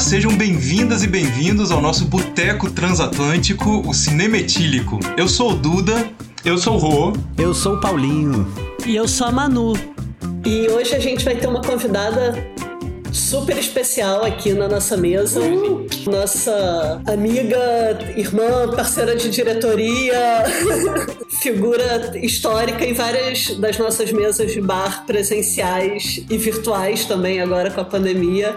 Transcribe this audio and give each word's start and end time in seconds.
sejam 0.00 0.34
bem-vindas 0.34 1.02
e 1.02 1.06
bem-vindos 1.06 1.70
ao 1.70 1.80
nosso 1.80 2.06
Boteco 2.06 2.70
Transatlântico, 2.70 3.86
o 3.86 3.92
Cinema 3.92 4.38
Etílico. 4.38 4.98
Eu 5.16 5.28
sou 5.28 5.52
o 5.52 5.54
Duda. 5.54 6.10
Eu 6.42 6.56
sou 6.56 6.74
o 6.74 6.78
Rô. 6.78 7.12
Eu 7.36 7.52
sou 7.52 7.74
o 7.74 7.80
Paulinho. 7.80 8.50
E 8.86 8.96
eu 8.96 9.06
sou 9.06 9.26
a 9.26 9.30
Manu. 9.30 9.74
E 10.44 10.68
hoje 10.70 10.94
a 10.94 10.98
gente 10.98 11.22
vai 11.22 11.36
ter 11.36 11.46
uma 11.46 11.60
convidada 11.60 12.34
super 13.12 13.58
especial 13.58 14.24
aqui 14.24 14.54
na 14.54 14.68
nossa 14.68 14.96
mesa. 14.96 15.40
Nossa 16.06 17.02
amiga, 17.06 17.58
irmã, 18.16 18.70
parceira 18.74 19.14
de 19.14 19.28
diretoria, 19.28 20.44
figura 21.42 22.18
histórica 22.22 22.86
em 22.86 22.94
várias 22.94 23.54
das 23.58 23.76
nossas 23.76 24.10
mesas 24.12 24.50
de 24.50 24.62
bar 24.62 25.04
presenciais 25.04 26.24
e 26.28 26.38
virtuais 26.38 27.04
também, 27.04 27.40
agora 27.40 27.70
com 27.70 27.82
a 27.82 27.84
pandemia, 27.84 28.56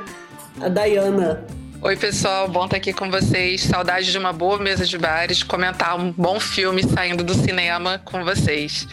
a 0.61 0.69
Dayana. 0.69 1.45
Oi, 1.81 1.97
pessoal, 1.97 2.47
bom 2.47 2.65
estar 2.65 2.77
aqui 2.77 2.93
com 2.93 3.09
vocês. 3.11 3.61
Saudade 3.61 4.11
de 4.11 4.17
uma 4.17 4.31
boa 4.31 4.57
mesa 4.57 4.85
de 4.85 4.97
bares, 4.97 5.43
comentar 5.43 5.99
um 5.99 6.11
bom 6.11 6.39
filme 6.39 6.83
saindo 6.83 7.23
do 7.23 7.33
cinema 7.33 7.99
com 8.05 8.23
vocês. 8.23 8.87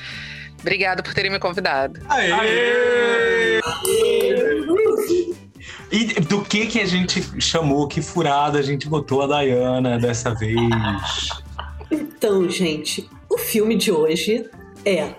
Obrigada 0.60 1.02
por 1.02 1.14
terem 1.14 1.30
me 1.30 1.38
convidado. 1.38 2.00
Aê! 2.08 2.32
Aê! 2.32 3.60
Aê! 3.64 4.60
E 5.92 6.04
do 6.20 6.42
que 6.42 6.66
que 6.66 6.80
a 6.80 6.86
gente 6.86 7.20
chamou, 7.40 7.88
que 7.88 8.00
furada 8.00 8.58
a 8.58 8.62
gente 8.62 8.88
botou 8.88 9.22
a 9.22 9.26
Dayana 9.26 9.98
dessa 9.98 10.32
vez? 10.34 10.56
Então, 11.90 12.48
gente, 12.48 13.08
o 13.28 13.36
filme 13.36 13.74
de 13.74 13.90
hoje 13.90 14.48
é 14.84 15.14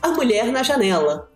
A 0.00 0.08
Mulher 0.08 0.46
na 0.46 0.62
Janela. 0.62 1.28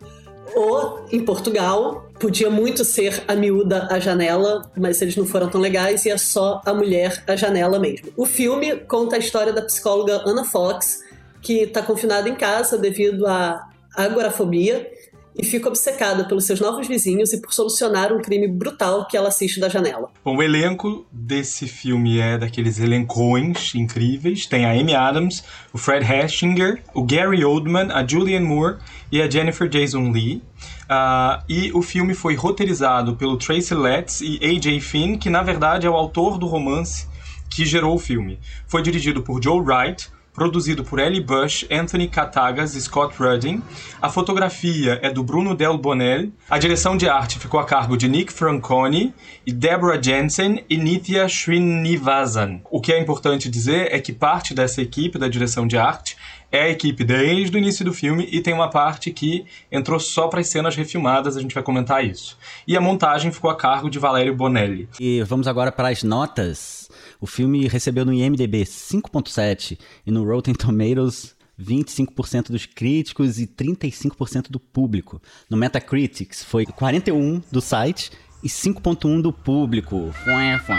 Ou, 0.55 1.07
em 1.13 1.25
Portugal, 1.25 2.11
podia 2.19 2.51
muito 2.51 2.85
ser 2.85 3.23
A 3.29 3.35
Miúda 3.35 3.87
à 3.91 3.99
Janela, 3.99 4.71
mas 4.77 5.01
eles 5.01 5.17
não 5.17 5.27
foram 5.27 5.49
tão 5.49 5.61
legais 5.61 6.05
e 6.07 6.11
é 6.11 6.19
só 6.19 6.61
A 6.65 6.75
Mulher 6.75 7.23
à 7.27 7.37
Janela 7.37 7.79
mesmo. 7.79 8.09
O 8.17 8.27
filme 8.27 8.77
conta 8.77 9.17
a 9.17 9.19
história 9.19 9.53
da 9.53 9.63
psicóloga 9.63 10.23
Anna 10.27 10.45
Fox, 10.45 11.01
que 11.41 11.63
está 11.63 11.83
confinada 11.83 12.29
em 12.29 12.35
casa 12.35 12.77
devido 12.77 13.27
à 13.27 13.69
agorafobia 13.97 14.91
e 15.39 15.45
fica 15.45 15.69
obcecada 15.69 16.25
pelos 16.25 16.45
seus 16.45 16.61
novos 16.61 16.89
vizinhos 16.89 17.33
e 17.33 17.41
por 17.41 17.53
solucionar 17.53 18.13
um 18.13 18.21
crime 18.21 18.49
brutal 18.49 19.07
que 19.07 19.17
ela 19.17 19.29
assiste 19.29 19.61
da 19.61 19.69
janela. 19.69 20.11
Bom, 20.25 20.37
o 20.37 20.43
elenco 20.43 21.07
desse 21.13 21.69
filme 21.69 22.19
é 22.19 22.37
daqueles 22.37 22.81
elencões 22.81 23.73
incríveis. 23.75 24.47
Tem 24.47 24.67
a 24.67 24.73
Amy 24.73 24.97
Adams, 24.97 25.45
o 25.73 25.79
Fred 25.79 26.05
Hastinger, 26.05 26.83
o 26.93 27.05
Gary 27.05 27.45
Oldman, 27.45 27.93
a 27.93 28.05
Julianne 28.05 28.45
Moore 28.45 28.79
e 29.13 29.23
a 29.23 29.31
Jennifer 29.31 29.69
Jason 29.69 30.11
Leigh. 30.11 30.43
Uh, 30.91 31.43
e 31.49 31.71
o 31.73 31.83
filme 31.83 32.15
foi 32.15 32.35
roteirizado 32.35 33.15
pelo 33.15 33.37
Tracy 33.37 33.75
Letts 33.75 34.21
e 34.21 34.41
A.J. 34.43 34.81
Finn, 34.81 35.17
que 35.17 35.31
na 35.31 35.43
verdade 35.43 35.87
é 35.87 35.91
o 35.91 35.95
autor 35.95 36.37
do 36.37 36.47
romance 36.47 37.07
que 37.49 37.65
gerou 37.65 37.95
o 37.95 37.99
filme. 37.99 38.39
Foi 38.67 38.83
dirigido 38.83 39.23
por 39.23 39.43
Joe 39.43 39.61
Wright, 39.61 40.11
produzido 40.39 40.85
por 40.85 41.01
Ellie 41.01 41.21
Bush, 41.21 41.67
Anthony 41.69 42.07
Katagas 42.07 42.77
e 42.77 42.81
Scott 42.81 43.17
Rudin. 43.19 43.61
A 44.01 44.09
fotografia 44.09 45.01
é 45.03 45.11
do 45.11 45.25
Bruno 45.25 45.53
Del 45.53 45.77
Bonel. 45.77 46.29
A 46.49 46.59
direção 46.59 46.97
de 46.97 47.09
arte 47.09 47.41
ficou 47.41 47.59
a 47.59 47.65
cargo 47.65 47.97
de 47.97 48.07
Nick 48.07 48.33
Franconi 48.33 49.13
e 49.45 49.53
Deborah 49.53 50.01
Jensen 50.01 50.65
e 50.71 50.77
Nithya 50.77 51.29
Srinivasan. 51.29 52.61
O 52.71 52.81
que 52.81 52.93
é 52.93 53.01
importante 53.01 53.51
dizer 53.51 53.93
é 53.93 53.99
que 53.99 54.13
parte 54.13 54.55
dessa 54.55 54.81
equipe 54.81 55.19
da 55.19 55.27
direção 55.27 55.67
de 55.67 55.77
arte 55.77 56.17
é 56.51 56.63
a 56.63 56.69
equipe 56.71 57.05
desde 57.05 57.57
o 57.57 57.59
início 57.59 57.85
do 57.85 57.93
filme 57.93 58.27
e 58.31 58.41
tem 58.41 58.55
uma 58.55 58.71
parte 58.71 59.11
que 59.11 59.45
entrou 59.71 59.99
só 59.99 60.29
para 60.29 60.41
as 60.41 60.49
cenas 60.49 60.77
refilmadas, 60.77 61.37
a 61.37 61.41
gente 61.41 61.55
vai 61.55 61.63
comentar 61.63 62.05
isso. 62.05 62.39
E 62.67 62.77
a 62.77 62.81
montagem 62.81 63.33
ficou 63.33 63.51
a 63.51 63.57
cargo 63.57 63.91
de 63.91 63.99
Valério 63.99 64.35
Bonelli. 64.35 64.89
E 64.99 65.21
vamos 65.25 65.49
agora 65.49 65.73
para 65.73 65.89
as 65.89 66.03
notas. 66.03 66.89
O 67.21 67.27
filme 67.27 67.67
recebeu 67.67 68.05
no 68.05 68.13
IMDb 68.13 68.65
5.7 68.65 69.79
e 70.07 70.11
no 70.11 70.25
Rotten 70.25 70.55
Tomatoes 70.55 71.37
25% 71.61 72.51
dos 72.51 72.67
críticos 72.67 73.39
e 73.41 73.47
35% 73.47 74.51
do 74.51 74.61
público. 74.61 75.21
No 75.51 75.57
Metacritics 75.57 76.45
foi 76.45 76.65
41 76.65 77.43
do 77.51 77.61
site 77.61 78.13
e 78.43 78.49
5.1 78.49 79.21
do 79.21 79.33
público. 79.33 80.13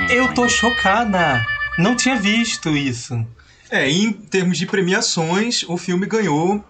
Eu 0.10 0.34
tô 0.34 0.48
chocada. 0.48 1.46
Não 1.78 1.96
tinha 1.96 2.16
visto 2.16 2.70
isso. 2.70 3.26
É, 3.70 3.90
em 3.90 4.12
termos 4.12 4.58
de 4.58 4.66
premiações, 4.66 5.64
o 5.64 5.78
filme 5.78 6.06
ganhou 6.06 6.64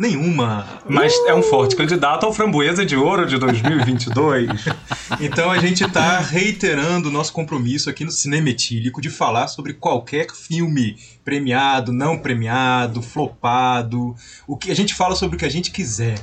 nenhuma. 0.00 0.66
Mas 0.88 1.14
uh! 1.14 1.28
é 1.28 1.34
um 1.34 1.42
forte 1.42 1.76
candidato 1.76 2.24
ao 2.24 2.32
Framboesa 2.32 2.86
de 2.86 2.96
Ouro 2.96 3.26
de 3.26 3.38
2022. 3.38 4.48
então 5.20 5.50
a 5.50 5.58
gente 5.58 5.84
está 5.84 6.18
reiterando 6.18 7.10
o 7.10 7.12
nosso 7.12 7.32
compromisso 7.32 7.90
aqui 7.90 8.04
no 8.04 8.10
Cinema 8.10 8.48
Etílico 8.48 9.00
de 9.02 9.10
falar 9.10 9.46
sobre 9.48 9.74
qualquer 9.74 10.32
filme 10.32 10.96
premiado, 11.22 11.92
não 11.92 12.18
premiado, 12.18 13.02
flopado. 13.02 14.16
O 14.46 14.56
que 14.56 14.70
a 14.70 14.74
gente 14.74 14.94
fala 14.94 15.14
sobre 15.14 15.36
o 15.36 15.38
que 15.38 15.44
a 15.44 15.50
gente 15.50 15.70
quiser. 15.70 16.18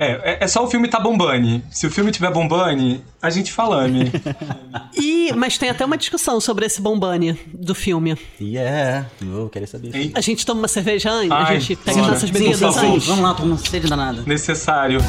É, 0.00 0.12
é, 0.32 0.44
é 0.44 0.48
só 0.48 0.64
o 0.64 0.66
filme 0.66 0.88
tá 0.88 0.98
bombane. 0.98 1.62
Se 1.70 1.86
o 1.86 1.90
filme 1.90 2.10
tiver 2.10 2.32
bombane, 2.32 3.04
a 3.20 3.28
gente 3.28 3.52
falame. 3.52 4.10
e, 4.96 5.30
mas 5.34 5.58
tem 5.58 5.68
até 5.68 5.84
uma 5.84 5.98
discussão 5.98 6.40
sobre 6.40 6.64
esse 6.64 6.80
bombane 6.80 7.38
do 7.52 7.74
filme. 7.74 8.16
Yeah, 8.40 9.06
eu 9.20 9.50
queria 9.50 9.68
saber. 9.68 10.10
A 10.14 10.22
gente 10.22 10.46
toma 10.46 10.62
uma 10.62 10.68
cerveja 10.68 11.10
antes, 11.10 11.30
Ai, 11.30 11.56
a 11.56 11.58
gente 11.58 11.76
pega 11.76 12.00
as 12.00 12.06
nossas 12.06 12.30
bebidas 12.30 12.62
antes. 12.62 13.06
Vamos 13.06 13.22
lá, 13.22 13.34
toma 13.34 13.48
uma 13.48 13.58
sede 13.58 13.88
danada. 13.88 14.22
Necessário. 14.22 15.00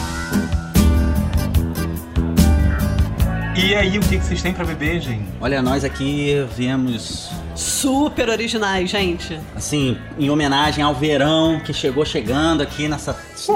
E 3.55 3.73
aí, 3.73 3.97
o 3.97 4.01
que 4.01 4.17
vocês 4.17 4.41
têm 4.41 4.53
para 4.53 4.65
beber, 4.65 4.99
gente? 4.99 5.25
Olha, 5.39 5.61
nós 5.61 5.85
aqui 5.85 6.35
viemos 6.57 7.29
super 7.55 8.29
originais, 8.29 8.89
gente. 8.89 9.39
Assim, 9.55 9.97
em 10.17 10.29
homenagem 10.29 10.83
ao 10.83 10.93
verão 10.93 11.59
que 11.59 11.73
chegou 11.73 12.05
chegando 12.05 12.61
aqui 12.61 12.87
nessas 12.87 13.15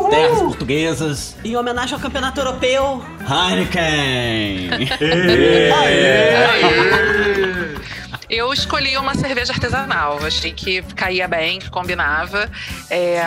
terras 0.09 0.41
portuguesas. 0.41 1.35
Em 1.44 1.56
homenagem 1.56 1.95
ao 1.95 2.00
campeonato 2.00 2.39
europeu. 2.39 3.03
Heineken! 3.22 4.69
Eu 8.29 8.51
escolhi 8.51 8.97
uma 8.97 9.16
cerveja 9.16 9.53
artesanal. 9.53 10.19
Achei 10.25 10.51
que 10.51 10.81
caía 10.95 11.27
bem, 11.27 11.59
que 11.59 11.69
combinava. 11.69 12.50
É, 12.89 13.22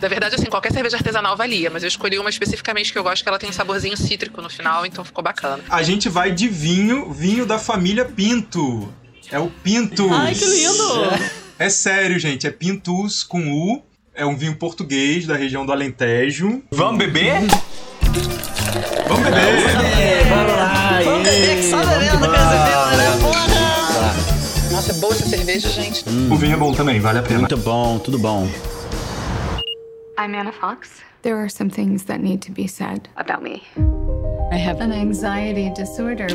na 0.00 0.08
verdade, 0.08 0.36
assim, 0.36 0.46
qualquer 0.46 0.72
cerveja 0.72 0.96
artesanal 0.96 1.36
valia, 1.36 1.70
mas 1.70 1.82
eu 1.82 1.88
escolhi 1.88 2.18
uma 2.18 2.30
especificamente 2.30 2.92
que 2.92 2.98
eu 2.98 3.02
gosto 3.02 3.22
que 3.22 3.28
ela 3.28 3.38
tem 3.38 3.50
um 3.50 3.52
saborzinho 3.52 3.96
cítrico 3.96 4.40
no 4.40 4.48
final, 4.48 4.86
então 4.86 5.04
ficou 5.04 5.24
bacana. 5.24 5.62
A 5.68 5.82
gente 5.82 6.08
vai 6.08 6.30
de 6.30 6.48
vinho, 6.48 7.12
vinho 7.12 7.44
da 7.44 7.58
família 7.58 8.04
Pinto. 8.04 8.92
É 9.30 9.38
o 9.38 9.48
Pintus. 9.48 10.10
Ai, 10.12 10.34
que 10.34 10.44
lindo! 10.44 11.32
É, 11.58 11.68
sério, 11.68 12.18
gente. 12.18 12.46
É 12.46 12.50
Pintus 12.50 13.22
com 13.22 13.40
U. 13.52 13.82
É 14.14 14.24
um 14.24 14.36
vinho 14.36 14.56
português 14.56 15.26
da 15.26 15.34
região 15.34 15.66
do 15.66 15.72
Alentejo. 15.72 16.62
Vamos 16.70 16.98
beber? 16.98 17.40
Vamos 19.08 19.24
beber! 19.24 20.24
Vamos 20.28 20.56
lá! 20.56 21.00
Vamos 21.02 21.28
beber, 21.28 21.56
que 21.56 21.62
só 21.64 21.78
bebendo 21.78 22.30
casa 22.30 22.96
né? 22.96 23.18
Porra! 23.20 24.70
Nossa, 24.70 24.92
é 24.92 24.94
boa 24.94 25.12
essa 25.12 25.28
cerveja, 25.28 25.68
gente. 25.68 26.08
Hum. 26.08 26.32
O 26.32 26.36
vinho 26.36 26.54
é 26.54 26.56
bom 26.56 26.72
também, 26.72 27.00
vale 27.00 27.18
a 27.18 27.22
pena. 27.22 27.40
Muito 27.40 27.56
bom, 27.56 27.98
tudo 27.98 28.18
bom. 28.18 28.48
I'm 30.18 30.34
Anna 30.36 30.52
Fox. 30.52 31.02
There 31.22 31.36
are 31.36 31.48
some 31.48 31.70
things 31.70 32.04
that 32.04 32.20
need 32.20 32.40
to 32.46 32.52
be 32.52 32.68
said 32.68 33.08
about 33.16 33.42
me. 33.42 33.62
I 34.52 34.56
have 34.56 34.80
an 34.80 34.92
anxiety 34.92 35.72
disorder. 35.74 36.28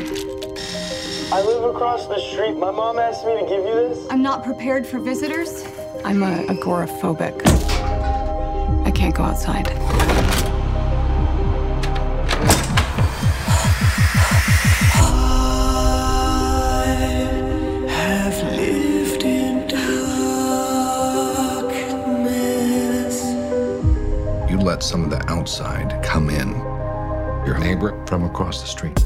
I 1.32 1.42
live 1.42 1.62
across 1.62 2.08
the 2.08 2.18
street. 2.18 2.56
My 2.56 2.72
mom 2.72 2.98
asked 2.98 3.24
me 3.24 3.38
to 3.38 3.46
give 3.46 3.64
you 3.64 3.72
this. 3.72 4.04
I'm 4.10 4.20
not 4.20 4.42
prepared 4.42 4.84
for 4.84 4.98
visitors. 4.98 5.64
I'm 6.04 6.24
a 6.24 6.44
agoraphobic. 6.48 7.40
I 8.84 8.90
can't 8.90 9.14
go 9.14 9.22
outside. 9.22 9.68
I 16.68 17.86
have 17.88 18.42
lived 18.56 19.22
in 19.22 19.68
mess. 22.24 23.22
You 24.50 24.58
let 24.58 24.82
some 24.82 25.04
of 25.04 25.10
the 25.10 25.24
outside 25.30 26.02
come 26.02 26.28
in. 26.28 26.48
Your 27.46 27.58
neighbor 27.58 28.04
from 28.06 28.24
across 28.24 28.60
the 28.62 28.66
street. 28.66 28.98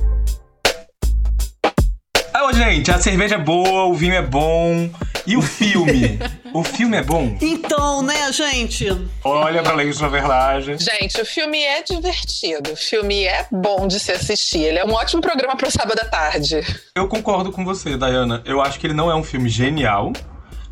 Ô, 2.44 2.52
gente, 2.52 2.90
a 2.90 2.98
cerveja 3.00 3.36
é 3.36 3.38
boa, 3.38 3.86
o 3.86 3.94
vinho 3.94 4.12
é 4.12 4.20
bom. 4.20 4.90
E 5.26 5.34
o 5.34 5.40
filme? 5.40 6.18
o 6.52 6.62
filme 6.62 6.94
é 6.94 7.02
bom? 7.02 7.38
Então, 7.40 8.02
né, 8.02 8.30
gente? 8.32 8.86
Olha 9.24 9.62
pra 9.62 9.82
isso 9.82 10.02
na 10.02 10.08
verdade. 10.08 10.76
Gente, 10.78 11.18
o 11.22 11.24
filme 11.24 11.62
é 11.62 11.82
divertido. 11.82 12.72
O 12.72 12.76
filme 12.76 13.24
é 13.24 13.46
bom 13.50 13.88
de 13.88 13.98
se 13.98 14.12
assistir. 14.12 14.58
Ele 14.58 14.78
é 14.78 14.84
um 14.84 14.92
ótimo 14.92 15.22
programa 15.22 15.56
pro 15.56 15.70
sábado 15.70 15.98
à 15.98 16.04
tarde. 16.04 16.60
Eu 16.94 17.08
concordo 17.08 17.50
com 17.50 17.64
você, 17.64 17.96
Dayana. 17.96 18.42
Eu 18.44 18.60
acho 18.60 18.78
que 18.78 18.86
ele 18.86 18.94
não 18.94 19.10
é 19.10 19.14
um 19.14 19.24
filme 19.24 19.48
genial, 19.48 20.12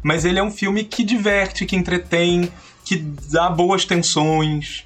mas 0.03 0.27
ele 0.27 0.39
é 0.39 0.43
um 0.43 0.51
filme 0.51 0.85
que 0.85 1.03
diverte, 1.03 1.65
que 1.65 1.75
entretém, 1.75 2.53
que 2.85 2.97
dá 2.97 3.49
boas 3.49 3.87
tensões. 3.87 4.85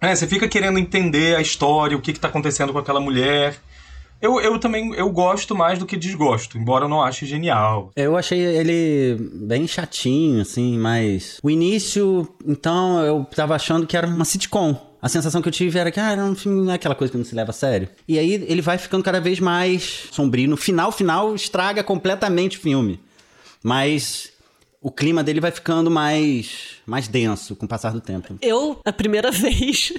É, 0.00 0.16
você 0.16 0.26
fica 0.26 0.48
querendo 0.48 0.80
entender 0.80 1.36
a 1.36 1.40
história, 1.40 1.96
o 1.96 2.00
que, 2.00 2.12
que 2.12 2.18
tá 2.18 2.26
acontecendo 2.26 2.72
com 2.72 2.80
aquela 2.80 2.98
mulher. 2.98 3.54
Eu, 4.20 4.40
eu 4.40 4.58
também 4.58 4.92
eu 4.94 5.10
gosto 5.10 5.54
mais 5.54 5.78
do 5.78 5.86
que 5.86 5.96
desgosto, 5.96 6.58
embora 6.58 6.84
eu 6.84 6.88
não 6.88 7.02
ache 7.02 7.24
genial. 7.24 7.90
Eu 7.94 8.16
achei 8.16 8.40
ele 8.40 9.16
bem 9.34 9.66
chatinho, 9.66 10.42
assim, 10.42 10.76
mas. 10.78 11.38
O 11.42 11.48
início, 11.48 12.28
então, 12.46 13.00
eu 13.04 13.24
tava 13.24 13.54
achando 13.54 13.86
que 13.86 13.96
era 13.96 14.06
uma 14.06 14.24
sitcom. 14.24 14.88
A 15.00 15.08
sensação 15.08 15.40
que 15.40 15.48
eu 15.48 15.52
tive 15.52 15.78
era 15.78 15.92
que 15.92 16.00
ah, 16.00 16.10
era 16.10 16.24
um 16.24 16.34
filme, 16.34 16.60
não 16.60 16.72
é 16.72 16.74
aquela 16.74 16.94
coisa 16.94 17.12
que 17.12 17.18
não 17.18 17.24
se 17.24 17.34
leva 17.34 17.50
a 17.50 17.54
sério. 17.54 17.88
E 18.08 18.18
aí 18.18 18.32
ele 18.32 18.60
vai 18.60 18.76
ficando 18.78 19.04
cada 19.04 19.20
vez 19.20 19.38
mais 19.38 20.08
sombrio. 20.10 20.48
No 20.48 20.56
final, 20.56 20.90
final, 20.90 21.34
estraga 21.36 21.84
completamente 21.84 22.58
o 22.58 22.60
filme. 22.60 22.98
Mas 23.62 24.32
o 24.80 24.90
clima 24.90 25.22
dele 25.24 25.40
vai 25.40 25.50
ficando 25.50 25.90
mais, 25.90 26.76
mais 26.86 27.08
denso 27.08 27.56
com 27.56 27.66
o 27.66 27.68
passar 27.68 27.92
do 27.92 28.00
tempo. 28.00 28.38
Eu, 28.40 28.80
a 28.84 28.92
primeira 28.92 29.30
vez, 29.32 29.92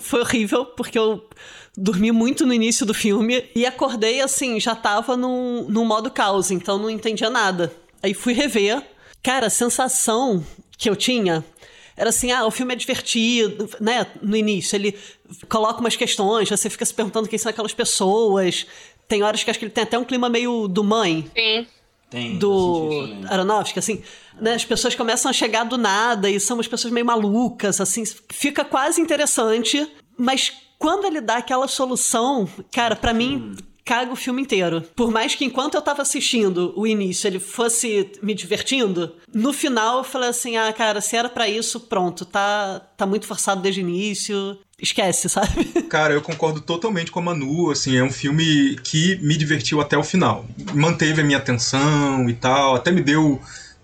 foi 0.00 0.20
horrível, 0.20 0.66
porque 0.66 0.98
eu 0.98 1.28
dormi 1.76 2.10
muito 2.10 2.44
no 2.44 2.52
início 2.52 2.84
do 2.84 2.92
filme 2.92 3.48
e 3.54 3.64
acordei 3.64 4.20
assim, 4.20 4.58
já 4.58 4.74
tava 4.74 5.16
num, 5.16 5.66
num 5.68 5.84
modo 5.84 6.10
caos, 6.10 6.50
então 6.50 6.78
não 6.78 6.90
entendia 6.90 7.30
nada. 7.30 7.72
Aí 8.02 8.14
fui 8.14 8.32
rever. 8.32 8.82
Cara, 9.22 9.46
a 9.46 9.50
sensação 9.50 10.44
que 10.76 10.88
eu 10.88 10.96
tinha 10.96 11.44
era 11.96 12.10
assim, 12.10 12.30
ah, 12.30 12.46
o 12.46 12.50
filme 12.50 12.72
é 12.72 12.76
divertido, 12.76 13.68
né? 13.80 14.06
No 14.22 14.36
início, 14.36 14.76
ele 14.76 14.96
coloca 15.48 15.80
umas 15.80 15.96
questões, 15.96 16.48
você 16.48 16.70
fica 16.70 16.84
se 16.84 16.94
perguntando 16.94 17.28
quem 17.28 17.38
são 17.38 17.50
aquelas 17.50 17.74
pessoas. 17.74 18.66
Tem 19.08 19.22
horas 19.22 19.42
que 19.42 19.50
acho 19.50 19.58
que 19.58 19.64
ele 19.64 19.72
tem 19.72 19.82
até 19.82 19.98
um 19.98 20.04
clima 20.04 20.28
meio 20.28 20.68
do 20.68 20.84
mãe. 20.84 21.28
Sim. 21.36 21.66
Tem. 22.10 22.38
Do 22.38 22.90
Aronofsky, 23.28 23.78
assim, 23.78 24.02
né? 24.40 24.54
As 24.54 24.64
pessoas 24.64 24.94
começam 24.94 25.30
a 25.30 25.32
chegar 25.32 25.64
do 25.64 25.76
nada 25.76 26.30
e 26.30 26.40
são 26.40 26.56
umas 26.56 26.68
pessoas 26.68 26.92
meio 26.92 27.04
malucas, 27.04 27.80
assim, 27.80 28.02
fica 28.32 28.64
quase 28.64 29.00
interessante, 29.00 29.86
mas 30.16 30.52
quando 30.78 31.04
ele 31.04 31.20
dá 31.20 31.36
aquela 31.36 31.68
solução, 31.68 32.48
cara, 32.72 32.96
para 32.96 33.12
mim 33.12 33.56
caga 33.88 34.12
o 34.12 34.16
filme 34.16 34.42
inteiro. 34.42 34.82
Por 34.94 35.10
mais 35.10 35.34
que 35.34 35.46
enquanto 35.46 35.74
eu 35.74 35.80
tava 35.80 36.02
assistindo 36.02 36.74
o 36.76 36.86
início 36.86 37.26
ele 37.26 37.40
fosse 37.40 38.12
me 38.22 38.34
divertindo, 38.34 39.14
no 39.32 39.50
final 39.50 39.98
eu 39.98 40.04
falei 40.04 40.28
assim: 40.28 40.58
ah, 40.58 40.70
cara, 40.74 41.00
se 41.00 41.16
era 41.16 41.30
para 41.30 41.48
isso, 41.48 41.80
pronto, 41.80 42.26
tá, 42.26 42.82
tá 42.98 43.06
muito 43.06 43.26
forçado 43.26 43.62
desde 43.62 43.80
o 43.80 43.88
início. 43.88 44.58
Esquece, 44.80 45.26
sabe? 45.30 45.64
Cara, 45.88 46.12
eu 46.12 46.20
concordo 46.20 46.60
totalmente 46.60 47.10
com 47.10 47.18
a 47.18 47.22
Manu, 47.22 47.70
assim, 47.70 47.96
é 47.96 48.02
um 48.02 48.12
filme 48.12 48.76
que 48.84 49.16
me 49.22 49.36
divertiu 49.38 49.80
até 49.80 49.96
o 49.96 50.04
final. 50.04 50.44
Manteve 50.74 51.22
a 51.22 51.24
minha 51.24 51.38
atenção 51.38 52.28
e 52.28 52.34
tal, 52.34 52.74
até 52.74 52.92
me 52.92 53.00
deu 53.00 53.40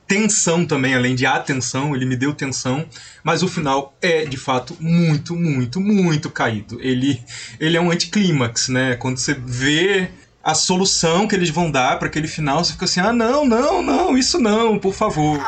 tensão 0.06 0.64
também, 0.64 0.94
além 0.94 1.14
de 1.14 1.26
atenção, 1.26 1.94
ele 1.94 2.04
me 2.04 2.16
deu 2.16 2.32
tensão, 2.32 2.86
mas 3.22 3.42
o 3.42 3.48
final 3.48 3.96
é 4.00 4.24
de 4.24 4.36
fato 4.36 4.76
muito, 4.80 5.34
muito, 5.34 5.80
muito 5.80 6.30
caído. 6.30 6.78
Ele, 6.80 7.22
ele 7.58 7.76
é 7.76 7.80
um 7.80 7.90
anticlímax, 7.90 8.68
né? 8.68 8.96
Quando 8.96 9.18
você 9.18 9.34
vê 9.34 10.10
a 10.42 10.54
solução 10.54 11.26
que 11.26 11.34
eles 11.34 11.50
vão 11.50 11.70
dar 11.70 11.98
para 11.98 12.08
aquele 12.08 12.28
final, 12.28 12.62
você 12.62 12.72
fica 12.72 12.84
assim: 12.84 13.00
ah, 13.00 13.12
não, 13.12 13.46
não, 13.46 13.82
não, 13.82 14.16
isso 14.16 14.38
não, 14.38 14.78
por 14.78 14.92
favor. 14.92 15.40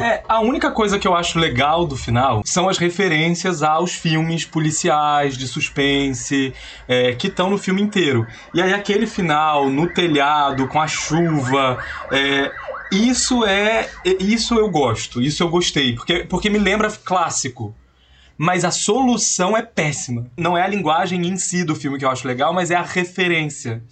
É, 0.00 0.22
a 0.26 0.40
única 0.40 0.70
coisa 0.70 0.98
que 0.98 1.06
eu 1.06 1.14
acho 1.14 1.38
legal 1.38 1.86
do 1.86 1.94
final 1.94 2.42
são 2.46 2.68
as 2.68 2.78
referências 2.78 3.62
aos 3.62 3.92
filmes 3.92 4.46
policiais, 4.46 5.36
de 5.36 5.46
suspense, 5.46 6.54
é, 6.88 7.12
que 7.14 7.26
estão 7.26 7.50
no 7.50 7.58
filme 7.58 7.82
inteiro. 7.82 8.26
E 8.54 8.62
aí 8.62 8.72
aquele 8.72 9.06
final, 9.06 9.68
no 9.68 9.92
telhado, 9.92 10.66
com 10.68 10.80
a 10.80 10.88
chuva, 10.88 11.78
é, 12.10 12.50
isso 12.90 13.44
é. 13.44 13.90
Isso 14.18 14.54
eu 14.54 14.70
gosto, 14.70 15.20
isso 15.20 15.42
eu 15.42 15.48
gostei, 15.48 15.94
porque, 15.94 16.24
porque 16.24 16.48
me 16.48 16.58
lembra 16.58 16.90
clássico. 16.90 17.74
Mas 18.38 18.64
a 18.64 18.70
solução 18.70 19.54
é 19.54 19.60
péssima. 19.60 20.26
Não 20.34 20.56
é 20.56 20.62
a 20.62 20.66
linguagem 20.66 21.26
em 21.26 21.36
si 21.36 21.62
do 21.62 21.76
filme 21.76 21.98
que 21.98 22.06
eu 22.06 22.10
acho 22.10 22.26
legal, 22.26 22.54
mas 22.54 22.70
é 22.70 22.74
a 22.74 22.82
referência 22.82 23.82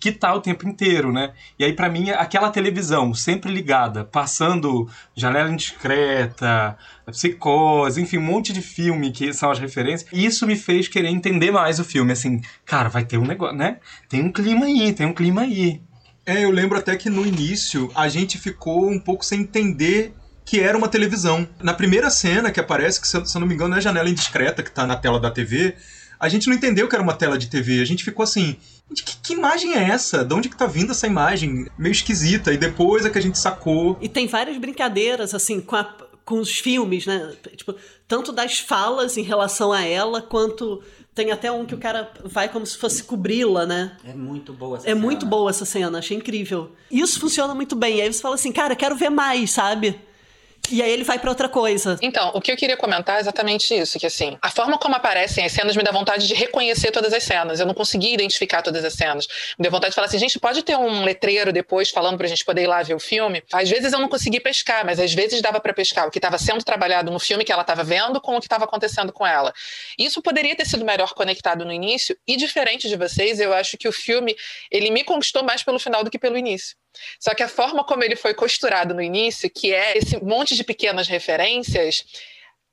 que 0.00 0.10
tá 0.10 0.34
o 0.34 0.40
tempo 0.40 0.66
inteiro, 0.66 1.12
né? 1.12 1.34
E 1.58 1.64
aí, 1.64 1.74
para 1.74 1.90
mim, 1.90 2.08
aquela 2.10 2.50
televisão 2.50 3.12
sempre 3.12 3.52
ligada, 3.52 4.02
passando 4.02 4.88
Janela 5.14 5.50
Indiscreta, 5.50 6.76
Psicose, 7.06 8.00
enfim, 8.00 8.16
um 8.16 8.22
monte 8.22 8.52
de 8.52 8.62
filme 8.62 9.12
que 9.12 9.32
são 9.34 9.50
as 9.50 9.58
referências, 9.58 10.08
isso 10.10 10.46
me 10.46 10.56
fez 10.56 10.88
querer 10.88 11.08
entender 11.08 11.50
mais 11.50 11.78
o 11.78 11.84
filme. 11.84 12.12
Assim, 12.12 12.40
cara, 12.64 12.88
vai 12.88 13.04
ter 13.04 13.18
um 13.18 13.26
negócio, 13.26 13.56
né? 13.56 13.76
Tem 14.08 14.22
um 14.22 14.32
clima 14.32 14.64
aí, 14.64 14.92
tem 14.94 15.06
um 15.06 15.12
clima 15.12 15.42
aí. 15.42 15.82
É, 16.24 16.44
eu 16.44 16.50
lembro 16.50 16.78
até 16.78 16.96
que 16.96 17.10
no 17.10 17.26
início 17.26 17.90
a 17.94 18.08
gente 18.08 18.38
ficou 18.38 18.90
um 18.90 18.98
pouco 18.98 19.24
sem 19.24 19.40
entender 19.40 20.14
que 20.44 20.60
era 20.60 20.76
uma 20.76 20.88
televisão. 20.88 21.46
Na 21.60 21.74
primeira 21.74 22.08
cena 22.08 22.50
que 22.50 22.58
aparece, 22.58 23.00
que 23.00 23.06
se 23.06 23.16
eu 23.16 23.40
não 23.40 23.46
me 23.46 23.54
engano 23.54 23.74
é 23.74 23.78
a 23.78 23.80
janela 23.80 24.08
indiscreta 24.08 24.62
que 24.62 24.70
tá 24.70 24.86
na 24.86 24.96
tela 24.96 25.20
da 25.20 25.30
TV, 25.30 25.76
a 26.18 26.28
gente 26.28 26.48
não 26.48 26.54
entendeu 26.54 26.86
que 26.88 26.94
era 26.94 27.02
uma 27.02 27.14
tela 27.14 27.38
de 27.38 27.48
TV. 27.48 27.80
A 27.80 27.84
gente 27.84 28.04
ficou 28.04 28.22
assim, 28.22 28.56
que, 28.94 29.16
que, 29.22 29.32
imagem 29.32 29.74
é 29.74 29.90
essa? 29.90 30.24
De 30.24 30.34
onde 30.34 30.48
que 30.48 30.56
tá 30.56 30.66
vindo 30.66 30.90
essa 30.90 31.06
imagem? 31.06 31.66
Meio 31.78 31.92
esquisita. 31.92 32.52
E 32.52 32.56
depois 32.56 33.04
é 33.04 33.10
que 33.10 33.18
a 33.18 33.22
gente 33.22 33.38
sacou. 33.38 33.96
E 34.00 34.08
tem 34.08 34.26
várias 34.26 34.58
brincadeiras, 34.58 35.34
assim, 35.34 35.60
com, 35.60 35.76
a, 35.76 35.84
com 36.24 36.40
os 36.40 36.58
filmes, 36.58 37.06
né? 37.06 37.32
Tipo, 37.56 37.74
tanto 38.08 38.32
das 38.32 38.58
falas 38.58 39.16
em 39.16 39.22
relação 39.22 39.72
a 39.72 39.82
ela, 39.82 40.20
quanto. 40.20 40.82
Tem 41.12 41.32
até 41.32 41.50
um 41.50 41.66
que 41.66 41.74
o 41.74 41.78
cara 41.78 42.10
vai 42.24 42.48
como 42.48 42.64
se 42.64 42.78
fosse 42.78 43.02
cobri-la, 43.02 43.66
né? 43.66 43.96
É 44.04 44.14
muito 44.14 44.52
boa 44.52 44.76
essa 44.76 44.86
é 44.86 44.90
cena. 44.90 44.98
É 44.98 45.02
muito 45.02 45.26
boa 45.26 45.50
essa 45.50 45.64
cena, 45.64 45.98
achei 45.98 46.16
incrível. 46.16 46.70
Isso 46.90 47.18
funciona 47.18 47.52
muito 47.54 47.74
bem. 47.74 47.98
E 47.98 48.02
aí 48.02 48.12
você 48.12 48.20
fala 48.20 48.36
assim, 48.36 48.52
cara, 48.52 48.76
quero 48.76 48.94
ver 48.96 49.10
mais, 49.10 49.50
sabe? 49.50 50.00
E 50.70 50.82
aí 50.82 50.90
ele 50.90 51.04
vai 51.04 51.18
para 51.18 51.30
outra 51.30 51.48
coisa. 51.48 51.98
Então, 52.00 52.30
o 52.34 52.40
que 52.40 52.52
eu 52.52 52.56
queria 52.56 52.76
comentar 52.76 53.16
é 53.16 53.20
exatamente 53.20 53.74
isso, 53.74 53.98
que 53.98 54.06
assim, 54.06 54.38
a 54.40 54.50
forma 54.50 54.78
como 54.78 54.94
aparecem 54.94 55.44
as 55.44 55.52
cenas 55.52 55.76
me 55.76 55.82
dá 55.82 55.90
vontade 55.90 56.26
de 56.26 56.34
reconhecer 56.34 56.90
todas 56.90 57.12
as 57.12 57.22
cenas. 57.22 57.58
Eu 57.58 57.66
não 57.66 57.74
consegui 57.74 58.14
identificar 58.14 58.62
todas 58.62 58.84
as 58.84 58.92
cenas. 58.92 59.26
Me 59.58 59.62
deu 59.64 59.70
vontade 59.70 59.90
de 59.90 59.94
falar 59.94 60.06
assim, 60.06 60.18
gente, 60.18 60.38
pode 60.38 60.62
ter 60.62 60.76
um 60.76 61.02
letreiro 61.02 61.52
depois 61.52 61.90
falando 61.90 62.16
pra 62.16 62.26
gente 62.26 62.44
poder 62.44 62.62
ir 62.62 62.66
lá 62.66 62.82
ver 62.82 62.94
o 62.94 63.00
filme? 63.00 63.42
Às 63.52 63.68
vezes 63.68 63.92
eu 63.92 63.98
não 63.98 64.08
consegui 64.08 64.40
pescar, 64.40 64.84
mas 64.84 65.00
às 65.00 65.12
vezes 65.12 65.42
dava 65.42 65.60
para 65.60 65.74
pescar 65.74 66.06
o 66.06 66.10
que 66.10 66.18
estava 66.18 66.38
sendo 66.38 66.62
trabalhado 66.64 67.10
no 67.10 67.18
filme 67.18 67.44
que 67.44 67.52
ela 67.52 67.62
estava 67.62 67.82
vendo 67.82 68.20
com 68.20 68.36
o 68.36 68.40
que 68.40 68.46
estava 68.46 68.64
acontecendo 68.64 69.12
com 69.12 69.26
ela. 69.26 69.52
Isso 69.98 70.22
poderia 70.22 70.54
ter 70.54 70.66
sido 70.66 70.84
melhor 70.84 71.14
conectado 71.14 71.64
no 71.64 71.72
início 71.72 72.16
e 72.26 72.36
diferente 72.36 72.88
de 72.88 72.96
vocês, 72.96 73.40
eu 73.40 73.52
acho 73.52 73.76
que 73.76 73.88
o 73.88 73.92
filme, 73.92 74.36
ele 74.70 74.90
me 74.90 75.04
conquistou 75.04 75.42
mais 75.42 75.62
pelo 75.62 75.78
final 75.78 76.04
do 76.04 76.10
que 76.10 76.18
pelo 76.18 76.36
início. 76.36 76.76
Só 77.18 77.34
que 77.34 77.42
a 77.42 77.48
forma 77.48 77.84
como 77.84 78.02
ele 78.02 78.16
foi 78.16 78.34
costurado 78.34 78.94
no 78.94 79.02
início, 79.02 79.50
que 79.50 79.72
é 79.72 79.96
esse 79.96 80.22
monte 80.22 80.54
de 80.54 80.64
pequenas 80.64 81.08
referências, 81.08 82.04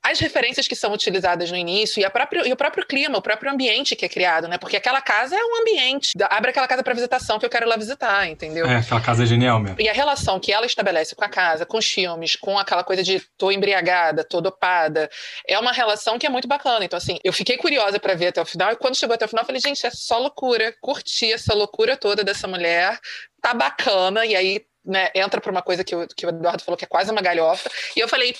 as 0.02 0.20
referências 0.20 0.66
que 0.66 0.76
são 0.76 0.92
utilizadas 0.92 1.50
no 1.50 1.56
início 1.56 2.00
e, 2.00 2.04
e 2.48 2.52
o 2.52 2.56
próprio 2.56 2.86
clima, 2.86 3.18
o 3.18 3.22
próprio 3.22 3.52
ambiente 3.52 3.96
que 3.96 4.04
é 4.04 4.08
criado, 4.08 4.48
né? 4.48 4.56
Porque 4.56 4.76
aquela 4.76 5.00
casa 5.00 5.36
é 5.36 5.44
um 5.44 5.60
ambiente. 5.60 6.12
Abre 6.30 6.50
aquela 6.50 6.68
casa 6.68 6.82
para 6.82 6.94
visitação 6.94 7.38
que 7.38 7.44
eu 7.44 7.50
quero 7.50 7.66
ir 7.66 7.68
lá 7.68 7.76
visitar, 7.76 8.26
entendeu? 8.28 8.66
É, 8.66 8.76
aquela 8.76 9.00
casa 9.00 9.24
é 9.24 9.26
genial 9.26 9.58
mesmo. 9.60 9.80
E 9.80 9.88
a 9.88 9.92
relação 9.92 10.38
que 10.38 10.52
ela 10.52 10.66
estabelece 10.66 11.14
com 11.14 11.24
a 11.24 11.28
casa, 11.28 11.66
com 11.66 11.78
os 11.78 11.86
filmes, 11.86 12.36
com 12.36 12.58
aquela 12.58 12.84
coisa 12.84 13.02
de 13.02 13.20
tô 13.36 13.50
embriagada, 13.50 14.24
tô 14.24 14.40
dopada, 14.40 15.10
é 15.46 15.58
uma 15.58 15.72
relação 15.72 16.18
que 16.18 16.26
é 16.26 16.30
muito 16.30 16.48
bacana. 16.48 16.84
Então, 16.84 16.96
assim, 16.96 17.18
eu 17.22 17.32
fiquei 17.32 17.56
curiosa 17.56 17.98
para 17.98 18.14
ver 18.14 18.28
até 18.28 18.40
o 18.40 18.46
final 18.46 18.72
e 18.72 18.76
quando 18.76 18.96
chegou 18.96 19.14
até 19.14 19.24
o 19.24 19.28
final, 19.28 19.42
eu 19.42 19.46
falei, 19.46 19.60
gente, 19.60 19.84
é 19.84 19.90
só 19.90 20.18
loucura. 20.18 20.74
Curti 20.80 21.32
essa 21.32 21.54
loucura 21.54 21.96
toda 21.96 22.22
dessa 22.24 22.46
mulher, 22.46 22.98
tá 23.40 23.54
bacana. 23.54 24.24
E 24.26 24.34
aí 24.34 24.66
né, 24.88 25.10
entra 25.14 25.40
para 25.40 25.52
uma 25.52 25.62
coisa 25.62 25.84
que 25.84 25.94
o, 25.94 26.06
que 26.08 26.24
o 26.24 26.30
Eduardo 26.30 26.64
falou 26.64 26.76
que 26.76 26.84
é 26.84 26.88
quase 26.88 27.10
uma 27.10 27.20
galhofa. 27.20 27.70
E 27.94 28.00
eu 28.00 28.08
falei, 28.08 28.34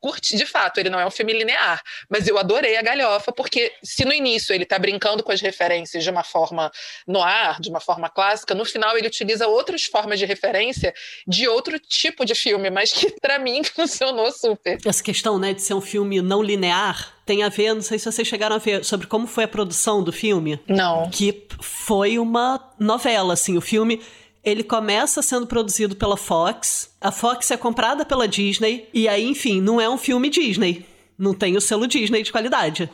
curti, 0.00 0.36
de 0.36 0.44
fato, 0.44 0.78
ele 0.78 0.90
não 0.90 0.98
é 0.98 1.06
um 1.06 1.10
filme 1.10 1.32
linear, 1.32 1.80
mas 2.10 2.26
eu 2.26 2.36
adorei 2.36 2.76
a 2.76 2.82
galhofa, 2.82 3.30
porque 3.30 3.72
se 3.84 4.04
no 4.04 4.12
início 4.12 4.52
ele 4.52 4.64
está 4.64 4.76
brincando 4.78 5.22
com 5.22 5.30
as 5.30 5.40
referências 5.40 6.02
de 6.02 6.10
uma 6.10 6.24
forma 6.24 6.72
no 7.06 7.22
ar, 7.22 7.60
de 7.60 7.70
uma 7.70 7.78
forma 7.78 8.10
clássica, 8.10 8.52
no 8.52 8.64
final 8.64 8.98
ele 8.98 9.06
utiliza 9.06 9.46
outras 9.46 9.84
formas 9.84 10.18
de 10.18 10.26
referência 10.26 10.92
de 11.26 11.46
outro 11.46 11.78
tipo 11.78 12.24
de 12.24 12.34
filme, 12.34 12.68
mas 12.68 12.92
que 12.92 13.14
para 13.22 13.38
mim 13.38 13.62
funcionou 13.62 14.32
super. 14.32 14.78
Essa 14.84 15.02
questão, 15.04 15.38
né, 15.38 15.54
de 15.54 15.62
ser 15.62 15.74
um 15.74 15.80
filme 15.80 16.20
não 16.20 16.42
linear, 16.42 17.14
tem 17.24 17.44
a 17.44 17.48
ver, 17.48 17.72
não 17.74 17.82
sei 17.82 18.00
se 18.00 18.10
vocês 18.10 18.26
chegaram 18.26 18.56
a 18.56 18.58
ver, 18.58 18.84
sobre 18.84 19.06
como 19.06 19.28
foi 19.28 19.44
a 19.44 19.48
produção 19.48 20.02
do 20.02 20.12
filme. 20.12 20.60
Não. 20.66 21.08
Que 21.10 21.46
foi 21.60 22.18
uma 22.18 22.72
novela, 22.80 23.34
assim, 23.34 23.56
o 23.56 23.60
filme 23.60 24.02
ele 24.44 24.64
começa 24.64 25.22
sendo 25.22 25.46
produzido 25.46 25.94
pela 25.94 26.16
Fox. 26.16 26.90
A 27.00 27.12
Fox 27.12 27.50
é 27.50 27.56
comprada 27.56 28.04
pela 28.04 28.26
Disney. 28.26 28.88
E 28.92 29.06
aí, 29.08 29.24
enfim, 29.24 29.60
não 29.60 29.80
é 29.80 29.88
um 29.88 29.98
filme 29.98 30.28
Disney. 30.28 30.84
Não 31.18 31.32
tem 31.32 31.56
o 31.56 31.60
selo 31.60 31.86
Disney 31.86 32.22
de 32.22 32.32
qualidade. 32.32 32.90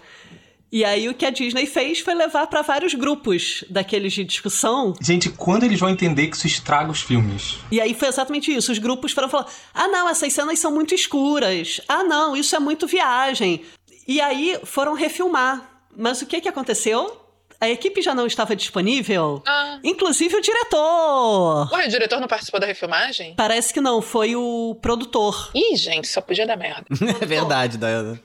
E 0.71 0.85
aí 0.85 1.09
o 1.09 1.15
que 1.15 1.25
a 1.25 1.31
Disney 1.31 1.65
fez 1.65 2.01
foi 2.01 2.13
levar 2.15 2.47
para 2.47 2.61
vários 2.61 2.93
grupos 2.93 3.65
daqueles 3.71 4.13
de 4.13 4.23
discussão. 4.23 4.93
Gente, 5.01 5.31
quando 5.31 5.65
eles 5.65 5.81
vão 5.81 5.89
entender 5.89 6.27
que 6.27 6.37
isso 6.37 6.47
estraga 6.47 6.91
os 6.91 7.01
filmes? 7.01 7.57
E 7.71 7.81
aí 7.81 7.95
foi 7.95 8.09
exatamente 8.09 8.55
isso. 8.55 8.71
Os 8.71 8.79
grupos 8.79 9.13
foram 9.13 9.31
falar: 9.31 9.47
"Ah, 9.73 9.89
não, 9.89 10.07
essas 10.07 10.31
cenas 10.31 10.59
são 10.59 10.71
muito 10.71 10.95
escuras. 10.95 11.81
Ah, 11.89 12.05
não, 12.05 12.37
isso 12.37 12.55
é 12.55 12.59
muito 12.59 12.87
viagem". 12.87 13.63
E 14.07 14.21
aí 14.21 14.61
foram 14.65 14.93
refilmar. 14.93 15.81
Mas 15.97 16.21
o 16.21 16.27
que 16.27 16.41
que 16.43 16.49
aconteceu? 16.49 17.28
A 17.61 17.69
equipe 17.69 18.01
já 18.03 18.15
não 18.15 18.27
estava 18.27 18.55
disponível, 18.55 19.43
Ah. 19.47 19.79
inclusive 19.83 20.37
o 20.37 20.41
diretor. 20.41 21.69
Ué, 21.73 21.87
o 21.87 21.89
diretor 21.89 22.21
não 22.21 22.29
participou 22.29 22.61
da 22.61 22.67
refilmagem? 22.67 23.35
Parece 23.37 23.73
que 23.75 23.81
não, 23.81 24.01
foi 24.01 24.37
o 24.37 24.77
produtor. 24.81 25.51
Ih, 25.55 25.77
gente, 25.77 26.07
só 26.09 26.21
podia 26.21 26.47
dar 26.47 26.57
merda. 26.57 26.85
É 27.21 27.27
verdade, 27.27 27.77
Dayana. 27.79 28.21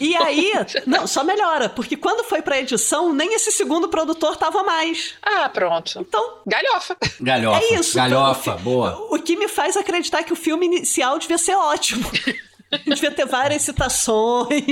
E 0.00 0.14
aí, 0.16 0.52
não, 0.86 1.06
só 1.06 1.24
melhora, 1.24 1.68
porque 1.68 1.96
quando 1.96 2.22
foi 2.24 2.40
pra 2.40 2.58
edição, 2.58 3.12
nem 3.12 3.34
esse 3.34 3.50
segundo 3.50 3.88
produtor 3.88 4.36
tava 4.36 4.62
mais. 4.62 5.14
Ah, 5.22 5.48
pronto. 5.48 5.98
Então, 6.00 6.34
Galhofa. 6.46 6.96
Galhofa. 7.20 7.60
é 7.64 7.74
isso. 7.74 7.96
Galhofa, 7.96 8.54
O 8.54 8.58
fi- 8.58 8.62
boa. 8.62 9.06
O 9.10 9.18
que 9.20 9.36
me 9.36 9.48
faz 9.48 9.76
acreditar 9.76 10.22
que 10.22 10.32
o 10.32 10.36
filme 10.36 10.66
inicial 10.66 11.18
devia 11.18 11.38
ser 11.38 11.54
ótimo. 11.56 12.08
devia 12.86 13.10
ter 13.10 13.26
várias 13.26 13.62
citações. 13.62 14.62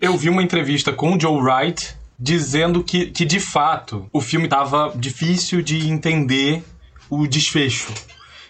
Eu 0.00 0.16
vi 0.16 0.28
uma 0.28 0.42
entrevista 0.42 0.92
com 0.92 1.16
o 1.16 1.20
Joe 1.20 1.40
Wright 1.40 1.94
dizendo 2.18 2.82
que, 2.82 3.06
que 3.06 3.24
de 3.24 3.40
fato 3.40 4.08
o 4.12 4.20
filme 4.20 4.48
tava 4.48 4.92
difícil 4.96 5.62
de 5.62 5.88
entender 5.88 6.62
o 7.10 7.26
desfecho. 7.26 7.92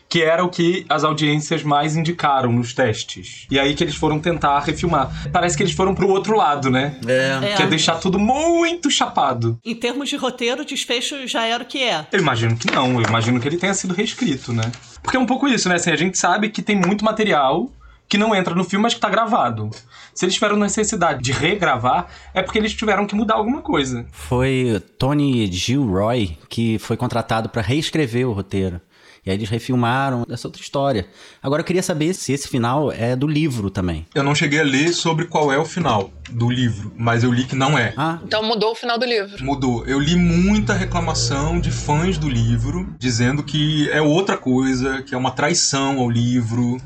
Que 0.09 0.23
era 0.23 0.45
o 0.45 0.49
que 0.49 0.87
as 0.89 1.03
audiências 1.03 1.65
mais 1.65 1.97
indicaram 1.97 2.53
nos 2.53 2.73
testes. 2.73 3.45
E 3.51 3.59
aí 3.59 3.75
que 3.75 3.83
eles 3.83 3.97
foram 3.97 4.21
tentar 4.21 4.61
refilmar. 4.61 5.11
Parece 5.33 5.57
que 5.57 5.65
eles 5.65 5.75
foram 5.75 5.97
pro 5.97 6.09
outro 6.09 6.37
lado, 6.37 6.71
né? 6.71 6.97
É. 7.09 7.57
Que 7.57 7.65
é 7.65 7.67
deixar 7.67 7.97
tudo 7.97 8.17
muito 8.17 8.89
chapado. 8.89 9.59
Em 9.65 9.75
termos 9.75 10.09
de 10.09 10.17
roteiro, 10.17 10.63
o 10.63 10.65
desfecho 10.65 11.27
já 11.27 11.45
era 11.45 11.65
o 11.65 11.67
que 11.67 11.83
é. 11.83 12.07
Eu 12.13 12.21
imagino 12.21 12.57
que 12.57 12.71
não, 12.71 13.01
eu 13.01 13.09
imagino 13.09 13.41
que 13.41 13.49
ele 13.49 13.57
tenha 13.57 13.75
sido 13.75 13.95
reescrito, 13.95 14.53
né? 14.53 14.71
Porque 15.03 15.17
é 15.17 15.21
um 15.21 15.27
pouco 15.27 15.49
isso, 15.49 15.69
né? 15.69 15.75
Assim, 15.75 15.91
a 15.91 15.97
gente 15.97 16.17
sabe 16.17 16.51
que 16.51 16.63
tem 16.63 16.77
muito 16.77 17.05
material 17.05 17.69
que 18.09 18.17
não 18.19 18.35
entra 18.35 18.55
no 18.55 18.65
filme, 18.65 18.83
mas 18.85 18.95
que 18.95 19.01
tá 19.01 19.09
gravado. 19.11 19.71
Se 20.15 20.25
eles 20.25 20.35
tiveram 20.35 20.57
necessidade 20.57 21.23
de 21.23 21.33
regravar, 21.33 22.07
é 22.33 22.43
porque 22.43 22.59
eles 22.59 22.73
tiveram 22.75 23.07
que 23.07 23.15
mudar 23.15 23.35
alguma 23.35 23.61
coisa. 23.63 24.07
Foi 24.13 24.81
Tony 24.99 25.47
Gilroy 25.51 26.39
que 26.49 26.79
foi 26.79 26.97
contratado 26.97 27.49
pra 27.49 27.63
reescrever 27.63 28.29
o 28.29 28.33
roteiro. 28.33 28.81
E 29.25 29.31
aí 29.31 29.37
eles 29.37 29.49
refilmaram 29.49 30.25
essa 30.31 30.47
outra 30.47 30.63
história. 30.63 31.05
Agora 31.43 31.61
eu 31.61 31.65
queria 31.65 31.83
saber 31.83 32.15
se 32.15 32.33
esse 32.33 32.47
final 32.47 32.93
é 32.93 33.17
do 33.17 33.27
livro 33.27 33.71
também. 33.71 34.07
Eu 34.15 34.23
não 34.23 34.37
cheguei 34.37 34.61
a 34.61 34.63
ler 34.63 34.93
sobre 34.93 35.25
qual 35.25 35.53
é 35.53 35.59
o 35.59 35.65
final 35.65 36.13
do 36.31 36.49
livro, 36.49 36.93
mas 36.97 37.25
eu 37.25 37.33
li 37.33 37.43
que 37.45 37.57
não 37.57 37.77
é. 37.77 37.93
Ah, 37.97 38.21
Então 38.23 38.41
mudou 38.45 38.71
o 38.71 38.75
final 38.77 38.97
do 38.97 39.05
livro. 39.05 39.45
Mudou. 39.45 39.85
Eu 39.85 39.99
li 39.99 40.15
muita 40.15 40.75
reclamação 40.75 41.59
de 41.61 41.73
fãs 41.73 42.17
do 42.19 42.29
livro, 42.29 42.89
dizendo 43.01 43.43
que 43.43 43.91
é 43.91 44.01
outra 44.01 44.37
coisa, 44.37 45.03
que 45.03 45.13
é 45.13 45.19
uma 45.19 45.33
traição 45.33 45.99
ao 45.99 46.09
livro, 46.09 46.77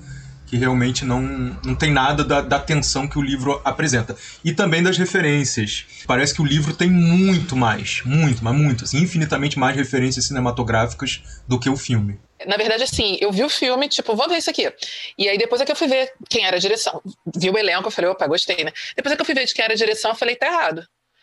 que 0.51 0.57
realmente 0.57 1.05
não, 1.05 1.23
não 1.65 1.77
tem 1.77 1.93
nada 1.93 2.25
da, 2.25 2.41
da 2.41 2.59
tensão 2.59 3.07
que 3.07 3.17
o 3.17 3.23
livro 3.23 3.61
apresenta. 3.65 4.17
E 4.45 4.53
também 4.53 4.83
das 4.83 4.99
referências. 4.99 5.87
Parece 6.09 6.35
que 6.35 6.43
o 6.43 6.45
livro 6.45 6.75
tem 6.75 6.91
muito 6.91 7.55
mais, 7.55 8.03
muito, 8.05 8.43
mas 8.43 8.57
muito, 8.57 8.83
assim, 8.83 8.99
infinitamente 8.99 9.57
mais 9.57 9.77
referências 9.77 10.25
cinematográficas 10.25 11.23
do 11.47 11.59
que 11.61 11.71
o 11.71 11.77
filme. 11.77 12.19
Na 12.45 12.57
verdade, 12.57 12.83
assim, 12.83 13.17
eu 13.21 13.31
vi 13.31 13.45
o 13.45 13.49
filme, 13.49 13.89
tipo, 13.89 14.17
vou 14.17 14.29
ver 14.29 14.39
isso 14.39 14.51
aqui. 14.51 14.73
E 15.17 15.29
aí 15.29 15.39
depois 15.39 15.61
é 15.61 15.65
que 15.65 15.71
eu 15.71 15.77
fui 15.77 15.87
ver 15.87 16.13
quem 16.29 16.45
era 16.45 16.57
a 16.57 16.61
direção. 16.61 17.01
Vi 17.37 17.49
o 17.49 17.57
elenco, 17.57 17.87
eu 17.87 17.93
falei, 17.93 18.11
opa, 18.11 18.27
gostei, 18.27 18.65
né? 18.65 18.73
Depois 18.97 19.13
é 19.13 19.17
que 19.17 19.23
eu 19.23 19.27
fui 19.27 19.35
ver 19.35 19.47
de 19.47 19.55
quem 19.55 19.65
era 19.65 19.75
a 19.75 19.77
direção, 19.77 20.11
eu 20.11 20.17
falei, 20.17 20.35
tá 20.35 20.49
errado. 20.49 20.83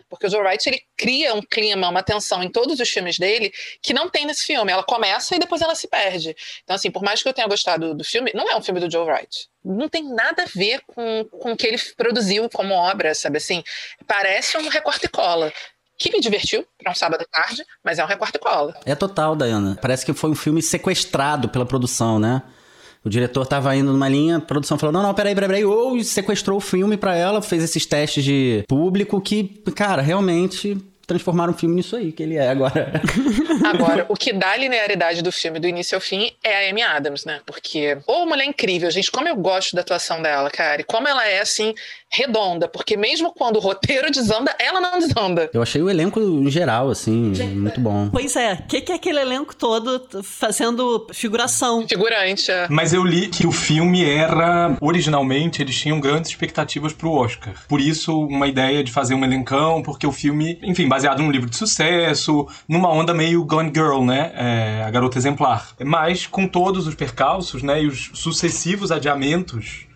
Porque 0.09 0.27
o 0.27 0.29
Joe 0.29 0.41
Wright, 0.41 0.67
ele 0.67 0.81
cria 0.95 1.33
um 1.33 1.41
clima, 1.41 1.89
uma 1.89 2.01
tensão 2.01 2.41
em 2.41 2.49
todos 2.49 2.79
os 2.79 2.89
filmes 2.89 3.17
dele 3.17 3.51
que 3.81 3.93
não 3.93 4.09
tem 4.09 4.25
nesse 4.25 4.45
filme. 4.45 4.71
Ela 4.71 4.83
começa 4.83 5.35
e 5.35 5.39
depois 5.39 5.61
ela 5.61 5.75
se 5.75 5.87
perde. 5.87 6.35
Então, 6.63 6.75
assim, 6.75 6.89
por 6.89 7.03
mais 7.03 7.21
que 7.21 7.27
eu 7.27 7.33
tenha 7.33 7.47
gostado 7.47 7.93
do 7.93 8.03
filme, 8.03 8.31
não 8.33 8.49
é 8.49 8.55
um 8.55 8.61
filme 8.61 8.79
do 8.79 8.89
Joe 8.89 9.05
Wright. 9.09 9.49
Não 9.63 9.89
tem 9.89 10.03
nada 10.03 10.43
a 10.43 10.47
ver 10.53 10.81
com, 10.87 11.25
com 11.25 11.51
o 11.51 11.57
que 11.57 11.67
ele 11.67 11.77
produziu 11.97 12.49
como 12.49 12.73
obra, 12.73 13.13
sabe 13.13 13.37
assim? 13.37 13.63
Parece 14.05 14.57
um 14.57 14.67
recorte 14.69 15.05
e 15.05 15.09
cola. 15.09 15.51
Que 15.99 16.11
me 16.11 16.19
divertiu 16.19 16.65
para 16.77 16.91
um 16.91 16.95
sábado 16.95 17.23
à 17.23 17.41
tarde, 17.41 17.65
mas 17.83 17.97
é 17.97 18.03
um 18.03 18.07
recorte 18.07 18.37
e 18.37 18.39
cola. 18.39 18.79
é 18.85 18.95
total, 18.95 19.35
Dayana. 19.35 19.77
Parece 19.81 20.05
que 20.05 20.13
foi 20.13 20.29
um 20.29 20.35
filme 20.35 20.61
sequestrado 20.61 21.49
pela 21.49 21.65
produção, 21.65 22.19
né? 22.19 22.43
O 23.07 23.09
diretor 23.09 23.45
tava 23.45 23.73
indo 23.73 23.93
numa 23.93 24.09
linha, 24.09 24.35
a 24.35 24.41
produção 24.41 24.77
falou: 24.77 24.91
não, 24.91 25.01
não, 25.01 25.13
peraí, 25.13 25.33
peraí, 25.33 25.47
peraí. 25.47 25.65
Ou 25.65 26.03
sequestrou 26.03 26.57
o 26.57 26.61
filme 26.61 26.97
pra 26.97 27.15
ela, 27.15 27.41
fez 27.41 27.63
esses 27.63 27.85
testes 27.85 28.21
de 28.21 28.65
público 28.67 29.21
que, 29.21 29.45
cara, 29.73 30.01
realmente 30.01 30.77
transformaram 31.07 31.53
o 31.53 31.57
filme 31.57 31.73
nisso 31.73 31.95
aí 31.95 32.11
que 32.11 32.21
ele 32.21 32.35
é 32.35 32.49
agora. 32.49 33.01
Agora, 33.65 34.05
o 34.09 34.13
que 34.13 34.33
dá 34.33 34.51
a 34.51 34.57
linearidade 34.57 35.21
do 35.21 35.31
filme 35.31 35.57
do 35.57 35.67
início 35.67 35.95
ao 35.95 36.01
fim 36.01 36.31
é 36.43 36.67
a 36.67 36.69
Amy 36.69 36.81
Adams, 36.81 37.23
né? 37.23 37.39
Porque, 37.45 37.97
ô 38.05 38.25
mulher 38.25 38.43
incrível, 38.43 38.91
gente, 38.91 39.09
como 39.09 39.27
eu 39.27 39.35
gosto 39.37 39.73
da 39.73 39.81
atuação 39.81 40.21
dela, 40.21 40.49
cara. 40.49 40.81
E 40.81 40.83
como 40.83 41.07
ela 41.07 41.25
é, 41.25 41.39
assim, 41.39 41.73
redonda. 42.09 42.67
Porque 42.67 42.95
mesmo 42.95 43.33
quando 43.33 43.57
o 43.57 43.59
roteiro 43.59 44.09
desanda, 44.11 44.55
ela 44.59 44.79
não 44.79 44.99
desanda. 44.99 45.49
Eu 45.53 45.61
achei 45.61 45.81
o 45.81 45.89
elenco 45.89 46.19
em 46.19 46.49
geral, 46.49 46.89
assim, 46.89 47.33
muito 47.55 47.79
bom. 47.79 48.09
Pois 48.11 48.35
é, 48.35 48.53
o 48.53 48.63
que, 48.67 48.81
que 48.81 48.91
é 48.91 48.95
aquele 48.95 49.19
elenco 49.19 49.55
todo 49.55 50.07
fazendo 50.23 51.07
figuração? 51.13 51.87
Figurante. 51.87 52.51
é. 52.51 52.67
Mas 52.69 52.93
eu 52.93 53.03
li 53.03 53.27
que 53.27 53.45
o 53.45 53.51
filme 53.51 54.03
era. 54.03 54.77
Originalmente, 54.81 55.61
eles 55.61 55.77
tinham 55.79 55.99
grandes 55.99 56.31
expectativas 56.31 56.93
pro 56.93 57.11
Oscar. 57.11 57.53
Por 57.67 57.81
isso, 57.81 58.17
uma 58.19 58.47
ideia 58.47 58.83
de 58.83 58.91
fazer 58.91 59.13
um 59.13 59.23
elencão, 59.23 59.81
porque 59.81 60.05
o 60.05 60.11
filme, 60.11 60.59
enfim, 60.63 60.87
baseado 60.87 61.21
num 61.21 61.31
livro 61.31 61.49
de 61.49 61.57
sucesso, 61.57 62.47
numa 62.67 62.89
onda 62.89 63.13
meio 63.13 63.43
Gone 63.43 63.71
Girl, 63.73 64.03
né? 64.03 64.31
É, 64.35 64.83
a 64.83 64.89
garota 64.89 65.17
exemplar. 65.17 65.75
Mas 65.83 66.25
com 66.25 66.47
todos 66.47 66.87
os 66.87 66.95
percalços, 66.95 67.63
né? 67.63 67.83
E 67.83 67.87
os 67.87 68.11
sucessivos 68.13 68.91
adiamentos 68.91 69.86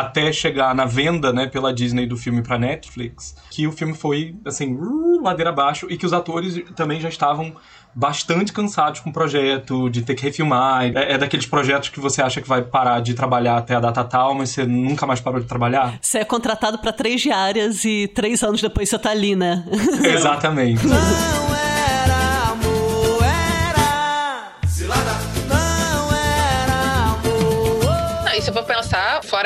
até 0.00 0.32
chegar 0.32 0.74
na 0.74 0.84
venda, 0.84 1.32
né, 1.32 1.46
pela 1.46 1.72
Disney 1.72 2.06
do 2.06 2.16
filme 2.16 2.42
pra 2.42 2.58
Netflix, 2.58 3.36
que 3.50 3.66
o 3.66 3.72
filme 3.72 3.94
foi, 3.94 4.34
assim, 4.44 4.74
uh, 4.74 5.22
ladeira 5.22 5.50
abaixo 5.50 5.86
e 5.90 5.96
que 5.96 6.06
os 6.06 6.12
atores 6.12 6.62
também 6.74 7.00
já 7.00 7.08
estavam 7.08 7.54
bastante 7.94 8.52
cansados 8.52 9.00
com 9.00 9.10
o 9.10 9.12
projeto, 9.12 9.88
de 9.90 10.02
ter 10.02 10.14
que 10.14 10.22
refilmar. 10.22 10.84
É, 10.84 11.14
é 11.14 11.18
daqueles 11.18 11.46
projetos 11.46 11.88
que 11.88 11.98
você 11.98 12.22
acha 12.22 12.40
que 12.40 12.48
vai 12.48 12.62
parar 12.62 13.00
de 13.00 13.14
trabalhar 13.14 13.56
até 13.56 13.74
a 13.74 13.80
data 13.80 14.04
tal, 14.04 14.34
mas 14.34 14.50
você 14.50 14.64
nunca 14.64 15.06
mais 15.06 15.20
parou 15.20 15.40
de 15.40 15.46
trabalhar? 15.46 15.98
Você 16.00 16.18
é 16.18 16.24
contratado 16.24 16.78
pra 16.78 16.92
três 16.92 17.20
diárias 17.20 17.84
e 17.84 18.06
três 18.08 18.42
anos 18.42 18.60
depois 18.60 18.88
você 18.88 18.98
tá 18.98 19.10
ali, 19.10 19.34
né? 19.34 19.64
Exatamente. 20.04 20.82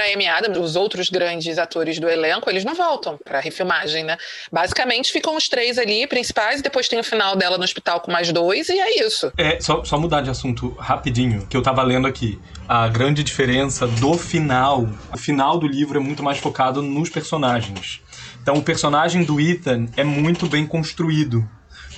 A 0.02 0.12
Amy 0.12 0.26
Adams, 0.26 0.58
os 0.58 0.76
outros 0.76 1.08
grandes 1.08 1.58
atores 1.58 1.98
do 1.98 2.08
elenco, 2.08 2.50
eles 2.50 2.64
não 2.64 2.74
voltam 2.74 3.18
pra 3.24 3.40
refilmagem, 3.40 4.04
né? 4.04 4.16
Basicamente 4.50 5.12
ficam 5.12 5.36
os 5.36 5.48
três 5.48 5.78
ali, 5.78 6.06
principais, 6.06 6.60
e 6.60 6.62
depois 6.62 6.88
tem 6.88 6.98
o 6.98 7.04
final 7.04 7.36
dela 7.36 7.56
no 7.56 7.64
hospital 7.64 8.00
com 8.00 8.10
mais 8.10 8.30
dois, 8.32 8.68
e 8.68 8.78
é 8.78 9.06
isso. 9.06 9.32
É, 9.36 9.60
só, 9.60 9.84
só 9.84 9.98
mudar 9.98 10.20
de 10.20 10.30
assunto 10.30 10.70
rapidinho, 10.78 11.46
que 11.46 11.56
eu 11.56 11.62
tava 11.62 11.82
lendo 11.82 12.06
aqui. 12.06 12.38
A 12.68 12.88
grande 12.88 13.22
diferença 13.22 13.86
do 13.86 14.14
final. 14.14 14.88
O 15.12 15.18
final 15.18 15.58
do 15.58 15.66
livro 15.66 15.98
é 15.98 16.00
muito 16.00 16.22
mais 16.22 16.38
focado 16.38 16.82
nos 16.82 17.08
personagens. 17.08 18.00
Então, 18.42 18.56
o 18.56 18.62
personagem 18.62 19.24
do 19.24 19.40
Ethan 19.40 19.86
é 19.96 20.02
muito 20.02 20.46
bem 20.48 20.66
construído, 20.66 21.48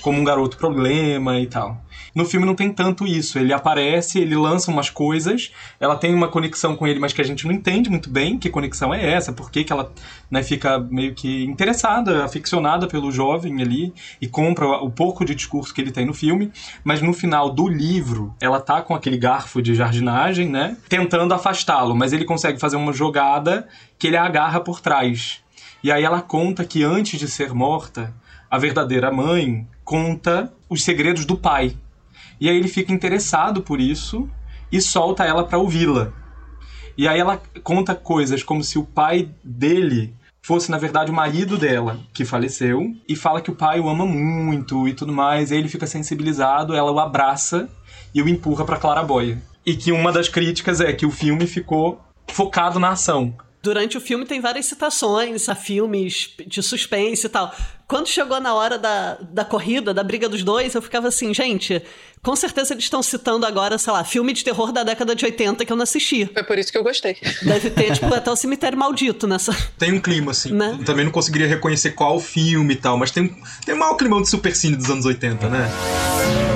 como 0.01 0.19
um 0.19 0.23
garoto 0.23 0.57
problema 0.57 1.39
e 1.39 1.47
tal. 1.47 1.81
No 2.15 2.23
filme 2.23 2.45
não 2.45 2.55
tem 2.55 2.71
tanto 2.71 3.05
isso. 3.05 3.37
Ele 3.37 3.51
aparece, 3.51 4.19
ele 4.19 4.37
lança 4.37 4.71
umas 4.71 4.89
coisas, 4.89 5.51
ela 5.81 5.97
tem 5.97 6.15
uma 6.15 6.29
conexão 6.29 6.73
com 6.73 6.87
ele, 6.87 6.97
mas 6.97 7.11
que 7.11 7.19
a 7.19 7.25
gente 7.25 7.45
não 7.45 7.53
entende 7.53 7.89
muito 7.89 8.09
bem 8.09 8.39
que 8.39 8.49
conexão 8.49 8.93
é 8.93 9.11
essa, 9.11 9.33
por 9.33 9.51
que, 9.51 9.65
que 9.65 9.73
ela 9.73 9.91
né, 10.31 10.41
fica 10.41 10.79
meio 10.79 11.13
que 11.13 11.43
interessada, 11.43 12.23
aficionada 12.23 12.87
pelo 12.87 13.11
jovem 13.11 13.61
ali 13.61 13.93
e 14.21 14.27
compra 14.29 14.65
o 14.65 14.89
pouco 14.89 15.25
de 15.25 15.35
discurso 15.35 15.73
que 15.73 15.81
ele 15.81 15.91
tem 15.91 16.05
no 16.05 16.13
filme. 16.13 16.53
Mas 16.85 17.01
no 17.01 17.11
final 17.11 17.49
do 17.49 17.67
livro, 17.67 18.33
ela 18.39 18.61
tá 18.61 18.81
com 18.81 18.95
aquele 18.95 19.17
garfo 19.17 19.61
de 19.61 19.75
jardinagem, 19.75 20.49
né? 20.49 20.77
Tentando 20.87 21.33
afastá-lo, 21.33 21.93
mas 21.93 22.13
ele 22.13 22.23
consegue 22.23 22.59
fazer 22.59 22.77
uma 22.77 22.93
jogada 22.93 23.67
que 23.99 24.07
ele 24.07 24.17
agarra 24.17 24.61
por 24.61 24.79
trás. 24.79 25.43
E 25.83 25.91
aí 25.91 26.03
ela 26.03 26.21
conta 26.21 26.63
que 26.63 26.81
antes 26.81 27.19
de 27.19 27.27
ser 27.27 27.53
morta, 27.53 28.13
a 28.49 28.57
verdadeira 28.57 29.11
mãe 29.11 29.67
conta 29.83 30.51
os 30.69 30.81
segredos 30.83 31.25
do 31.25 31.37
pai. 31.37 31.75
E 32.39 32.49
aí 32.49 32.55
ele 32.55 32.67
fica 32.67 32.91
interessado 32.91 33.61
por 33.61 33.79
isso 33.79 34.29
e 34.71 34.81
solta 34.81 35.23
ela 35.23 35.43
para 35.45 35.57
ouvi-la. 35.57 36.11
E 36.97 37.07
aí 37.07 37.19
ela 37.19 37.41
conta 37.63 37.93
coisas 37.93 38.43
como 38.43 38.63
se 38.63 38.77
o 38.79 38.83
pai 38.83 39.29
dele 39.43 40.13
fosse 40.41 40.69
na 40.69 40.77
verdade 40.77 41.09
o 41.09 41.13
marido 41.13 41.57
dela, 41.57 41.99
que 42.13 42.23
faleceu, 42.23 42.93
e 43.09 43.15
fala 43.15 43.41
que 43.41 43.49
o 43.49 43.55
pai 43.55 43.79
o 43.79 43.89
ama 43.89 44.05
muito 44.05 44.87
e 44.87 44.93
tudo 44.93 45.11
mais. 45.11 45.49
E 45.49 45.55
aí 45.55 45.59
ele 45.59 45.69
fica 45.69 45.87
sensibilizado, 45.87 46.75
ela 46.75 46.91
o 46.91 46.99
abraça 46.99 47.67
e 48.13 48.21
o 48.21 48.29
empurra 48.29 48.63
para 48.63 48.77
claraboia. 48.77 49.41
E 49.65 49.75
que 49.75 49.91
uma 49.91 50.11
das 50.11 50.29
críticas 50.29 50.79
é 50.79 50.93
que 50.93 51.05
o 51.05 51.11
filme 51.11 51.47
ficou 51.47 51.99
focado 52.27 52.79
na 52.79 52.89
ação. 52.89 53.33
Durante 53.65 53.97
o 53.97 53.99
filme 53.99 54.27
tem 54.27 54.39
várias 54.39 54.67
citações 54.67 55.49
a 55.49 55.55
filmes 55.55 56.29
de 56.45 56.61
suspense 56.61 57.25
e 57.25 57.29
tal. 57.29 57.51
Quando 57.87 58.07
chegou 58.07 58.39
na 58.39 58.53
hora 58.53 58.77
da, 58.77 59.17
da 59.19 59.43
corrida, 59.43 59.91
da 59.91 60.03
briga 60.03 60.29
dos 60.29 60.43
dois, 60.43 60.75
eu 60.75 60.83
ficava 60.83 61.07
assim, 61.07 61.33
gente, 61.33 61.81
com 62.21 62.35
certeza 62.35 62.75
eles 62.75 62.83
estão 62.83 63.01
citando 63.01 63.43
agora, 63.43 63.79
sei 63.79 63.91
lá, 63.91 64.03
filme 64.03 64.33
de 64.33 64.43
terror 64.43 64.71
da 64.71 64.83
década 64.83 65.15
de 65.15 65.25
80 65.25 65.65
que 65.65 65.71
eu 65.71 65.75
não 65.75 65.81
assisti. 65.81 66.29
Foi 66.31 66.43
por 66.43 66.59
isso 66.59 66.71
que 66.71 66.77
eu 66.77 66.83
gostei. 66.83 67.17
Deve 67.41 67.71
ter, 67.71 67.93
tipo, 67.93 68.13
até 68.13 68.29
o 68.31 68.35
cemitério 68.35 68.77
maldito 68.77 69.25
nessa. 69.25 69.51
Tem 69.79 69.91
um 69.91 69.99
clima, 69.99 70.29
assim. 70.29 70.53
Né? 70.53 70.77
Eu 70.79 70.85
também 70.85 71.03
não 71.03 71.11
conseguiria 71.11 71.47
reconhecer 71.47 71.91
qual 71.91 72.19
filme 72.19 72.75
e 72.75 72.77
tal, 72.77 72.99
mas 72.99 73.09
tem, 73.09 73.35
tem 73.65 73.73
um 73.73 73.79
mau 73.79 73.97
climão 73.97 74.21
de 74.21 74.29
supercine 74.29 74.75
dos 74.75 74.91
anos 74.91 75.05
80, 75.07 75.49
né? 75.49 75.71
Talvez 76.13 76.54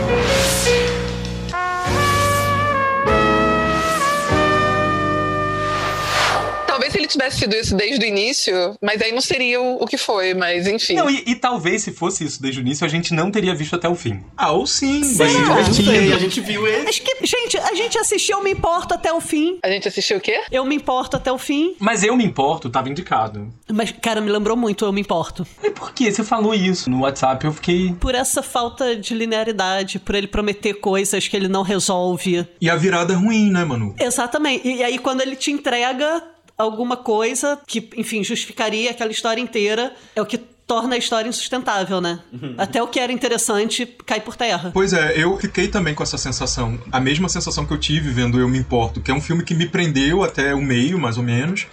tivesse 7.09 7.39
sido 7.39 7.55
isso 7.55 7.75
desde 7.75 8.05
o 8.05 8.07
início, 8.07 8.53
mas 8.81 9.01
aí 9.01 9.11
não 9.11 9.21
seria 9.21 9.61
o, 9.61 9.83
o 9.83 9.87
que 9.87 9.97
foi, 9.97 10.33
mas 10.33 10.67
enfim. 10.67 10.95
Não, 10.95 11.09
e, 11.09 11.23
e 11.27 11.35
talvez 11.35 11.83
se 11.83 11.91
fosse 11.91 12.23
isso 12.23 12.41
desde 12.41 12.59
o 12.59 12.61
início, 12.61 12.85
a 12.85 12.89
gente 12.89 13.13
não 13.13 13.31
teria 13.31 13.53
visto 13.53 13.75
até 13.75 13.87
o 13.87 13.95
fim. 13.95 14.23
Ah, 14.37 14.51
ou 14.51 14.65
sim, 14.65 15.03
ser 15.03 15.31
não 15.31 15.63
divertido. 15.63 15.91
sei, 15.91 16.13
a 16.13 16.17
gente 16.17 16.41
viu 16.41 16.67
ele. 16.67 16.87
Acho 16.87 17.01
que, 17.01 17.25
gente, 17.25 17.57
a 17.57 17.73
gente 17.73 17.97
assistiu 17.97 18.37
Eu 18.37 18.43
Me 18.43 18.51
Importo 18.51 18.93
até 18.93 19.11
o 19.11 19.19
fim. 19.19 19.59
A 19.63 19.69
gente 19.69 19.87
assistiu 19.87 20.17
o 20.17 20.21
quê? 20.21 20.41
Eu 20.51 20.65
Me 20.65 20.75
Importo 20.75 21.17
até 21.17 21.31
o 21.31 21.37
fim. 21.37 21.75
Mas 21.79 22.03
eu 22.03 22.15
me 22.15 22.23
importo, 22.23 22.69
tava 22.69 22.89
indicado. 22.89 23.51
Mas, 23.71 23.91
cara, 23.91 24.21
me 24.21 24.29
lembrou 24.31 24.55
muito 24.55 24.85
Eu 24.85 24.91
Me 24.91 25.01
Importo. 25.01 25.45
E 25.63 25.69
por 25.69 25.93
que? 25.93 26.11
Você 26.11 26.23
falou 26.23 26.53
isso 26.53 26.89
no 26.89 27.01
WhatsApp, 27.01 27.45
eu 27.45 27.53
fiquei. 27.53 27.93
Por 27.93 28.15
essa 28.15 28.41
falta 28.41 28.95
de 28.95 29.13
linearidade, 29.13 29.99
por 29.99 30.15
ele 30.15 30.27
prometer 30.27 30.75
coisas 30.75 31.27
que 31.27 31.35
ele 31.35 31.47
não 31.47 31.61
resolve. 31.61 32.45
E 32.61 32.69
a 32.69 32.75
virada 32.75 33.13
é 33.13 33.15
ruim, 33.15 33.51
né, 33.51 33.63
Manu? 33.63 33.95
Exatamente. 33.99 34.67
E 34.67 34.83
aí, 34.83 34.97
quando 34.97 35.21
ele 35.21 35.35
te 35.35 35.51
entrega 35.51 36.23
alguma 36.59 36.97
coisa 36.97 37.59
que, 37.65 37.89
enfim, 37.95 38.23
justificaria 38.23 38.91
aquela 38.91 39.11
história 39.11 39.41
inteira, 39.41 39.93
é 40.15 40.21
o 40.21 40.25
que 40.25 40.37
torna 40.37 40.93
a 40.93 40.97
história 40.99 41.27
insustentável, 41.27 41.99
né? 41.99 42.19
Até 42.55 42.83
o 42.83 42.87
que 42.87 42.99
era 42.99 43.11
interessante 43.11 43.87
cai 44.05 44.21
por 44.21 44.35
terra. 44.35 44.69
Pois 44.71 44.93
é, 44.93 45.13
eu 45.17 45.35
fiquei 45.39 45.67
também 45.67 45.95
com 45.95 46.03
essa 46.03 46.17
sensação. 46.17 46.79
A 46.91 46.99
mesma 46.99 47.27
sensação 47.27 47.65
que 47.65 47.73
eu 47.73 47.79
tive 47.79 48.11
vendo 48.11 48.39
Eu 48.39 48.47
Me 48.47 48.59
Importo, 48.59 49.01
que 49.01 49.09
é 49.09 49.13
um 49.13 49.21
filme 49.21 49.43
que 49.43 49.55
me 49.55 49.67
prendeu 49.67 50.21
até 50.23 50.53
o 50.53 50.61
meio, 50.61 50.99
mais 50.99 51.17
ou 51.17 51.23
menos. 51.23 51.65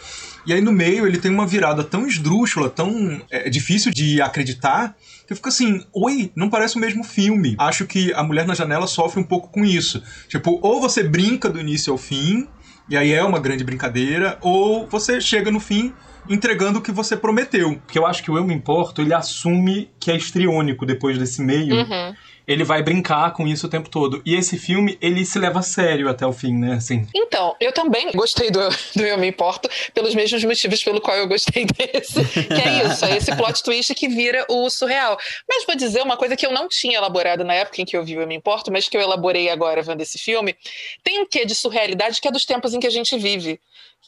E 0.46 0.52
aí 0.52 0.62
no 0.62 0.72
meio 0.72 1.06
ele 1.06 1.18
tem 1.18 1.30
uma 1.30 1.46
virada 1.46 1.84
tão 1.84 2.06
esdrúxula, 2.06 2.70
tão 2.70 3.20
é, 3.30 3.50
difícil 3.50 3.92
de 3.92 4.22
acreditar, 4.22 4.96
que 5.26 5.32
eu 5.32 5.36
fico 5.36 5.48
assim, 5.48 5.84
oi, 5.92 6.30
não 6.34 6.48
parece 6.48 6.76
o 6.76 6.78
mesmo 6.78 7.02
filme. 7.02 7.54
Acho 7.58 7.84
que 7.84 8.14
A 8.14 8.22
Mulher 8.22 8.46
na 8.46 8.54
Janela 8.54 8.86
sofre 8.86 9.20
um 9.20 9.24
pouco 9.24 9.48
com 9.48 9.62
isso. 9.62 10.02
Tipo, 10.28 10.58
ou 10.62 10.80
você 10.80 11.02
brinca 11.02 11.50
do 11.50 11.60
início 11.60 11.92
ao 11.92 11.98
fim, 11.98 12.46
e 12.88 12.96
aí 12.96 13.12
é 13.12 13.22
uma 13.24 13.38
grande 13.38 13.64
brincadeira, 13.64 14.38
ou 14.40 14.86
você 14.86 15.20
chega 15.20 15.50
no 15.50 15.60
fim 15.60 15.92
entregando 16.28 16.78
o 16.78 16.82
que 16.82 16.92
você 16.92 17.16
prometeu. 17.16 17.76
Porque 17.84 17.98
eu 17.98 18.06
acho 18.06 18.22
que 18.22 18.30
o 18.30 18.36
Eu 18.36 18.44
Me 18.44 18.54
Importo, 18.54 19.00
ele 19.00 19.14
assume 19.14 19.90
que 19.98 20.10
é 20.10 20.16
estriônico 20.16 20.84
depois 20.84 21.18
desse 21.18 21.42
meio. 21.42 21.74
Uhum. 21.74 22.14
Ele 22.46 22.64
vai 22.64 22.82
brincar 22.82 23.32
com 23.32 23.46
isso 23.46 23.66
o 23.66 23.70
tempo 23.70 23.88
todo. 23.88 24.22
E 24.24 24.34
esse 24.34 24.58
filme, 24.58 24.96
ele 25.00 25.24
se 25.24 25.38
leva 25.38 25.58
a 25.58 25.62
sério 25.62 26.08
até 26.08 26.26
o 26.26 26.32
fim, 26.32 26.54
né? 26.54 26.74
Assim. 26.74 27.06
Então, 27.14 27.56
eu 27.60 27.72
também 27.72 28.12
gostei 28.12 28.50
do, 28.50 28.60
do 28.94 29.02
Eu 29.02 29.18
Me 29.18 29.28
Importo 29.28 29.68
pelos 29.92 30.14
mesmos 30.14 30.44
motivos 30.44 30.82
pelo 30.82 31.00
qual 31.00 31.16
eu 31.16 31.26
gostei 31.26 31.66
desse. 31.76 32.24
Que 32.24 32.54
é 32.54 32.86
isso, 32.86 33.04
é 33.04 33.16
esse 33.16 33.34
plot 33.34 33.62
twist 33.62 33.94
que 33.94 34.08
vira 34.08 34.46
o 34.48 34.70
surreal. 34.70 35.18
Mas 35.48 35.64
vou 35.64 35.76
dizer 35.76 36.02
uma 36.02 36.16
coisa 36.16 36.36
que 36.36 36.46
eu 36.46 36.52
não 36.52 36.68
tinha 36.68 36.98
elaborado 36.98 37.44
na 37.44 37.54
época 37.54 37.82
em 37.82 37.84
que 37.84 37.96
eu 37.96 38.04
vi 38.04 38.16
o 38.16 38.22
Eu 38.22 38.26
Me 38.26 38.36
Importo, 38.36 38.70
mas 38.70 38.88
que 38.88 38.96
eu 38.96 39.00
elaborei 39.00 39.48
agora 39.48 39.82
vendo 39.82 40.00
esse 40.00 40.18
filme. 40.18 40.54
Tem 41.02 41.20
um 41.20 41.26
quê 41.26 41.44
de 41.44 41.54
surrealidade 41.54 42.20
que 42.20 42.28
é 42.28 42.30
dos 42.30 42.44
tempos 42.44 42.74
em 42.74 42.80
que 42.80 42.86
a 42.86 42.90
gente 42.90 43.16
vive 43.18 43.60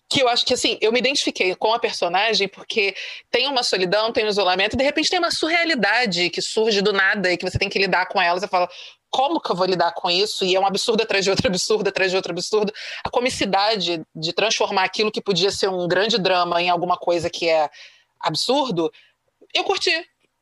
que 0.08 0.22
eu 0.22 0.28
acho 0.28 0.44
que 0.44 0.54
assim, 0.54 0.78
eu 0.80 0.90
me 0.90 0.98
identifiquei 0.98 1.54
com 1.54 1.72
a 1.72 1.78
personagem 1.78 2.48
porque 2.48 2.94
tem 3.30 3.46
uma 3.46 3.62
solidão, 3.62 4.10
tem 4.12 4.24
um 4.24 4.28
isolamento, 4.28 4.74
e 4.74 4.78
de 4.78 4.84
repente 4.84 5.10
tem 5.10 5.18
uma 5.18 5.30
surrealidade 5.30 6.30
que 6.30 6.40
surge 6.40 6.80
do 6.80 6.92
nada 6.92 7.30
e 7.30 7.36
que 7.36 7.48
você 7.48 7.58
tem 7.58 7.68
que 7.68 7.78
lidar 7.78 8.06
com 8.06 8.20
ela. 8.20 8.40
Você 8.40 8.48
fala, 8.48 8.68
como 9.10 9.40
que 9.40 9.50
eu 9.50 9.56
vou 9.56 9.66
lidar 9.66 9.92
com 9.92 10.10
isso? 10.10 10.44
E 10.44 10.54
é 10.54 10.60
um 10.60 10.66
absurdo 10.66 11.02
atrás 11.02 11.24
de 11.24 11.30
outro 11.30 11.46
absurdo, 11.46 11.88
atrás 11.88 12.10
de 12.10 12.16
outro 12.16 12.32
absurdo. 12.32 12.72
A 13.04 13.10
comicidade 13.10 14.02
de 14.14 14.32
transformar 14.32 14.84
aquilo 14.84 15.12
que 15.12 15.20
podia 15.20 15.50
ser 15.50 15.68
um 15.68 15.86
grande 15.86 16.18
drama 16.18 16.60
em 16.62 16.70
alguma 16.70 16.96
coisa 16.96 17.28
que 17.28 17.48
é 17.48 17.68
absurdo, 18.20 18.90
eu 19.54 19.64
curti 19.64 19.92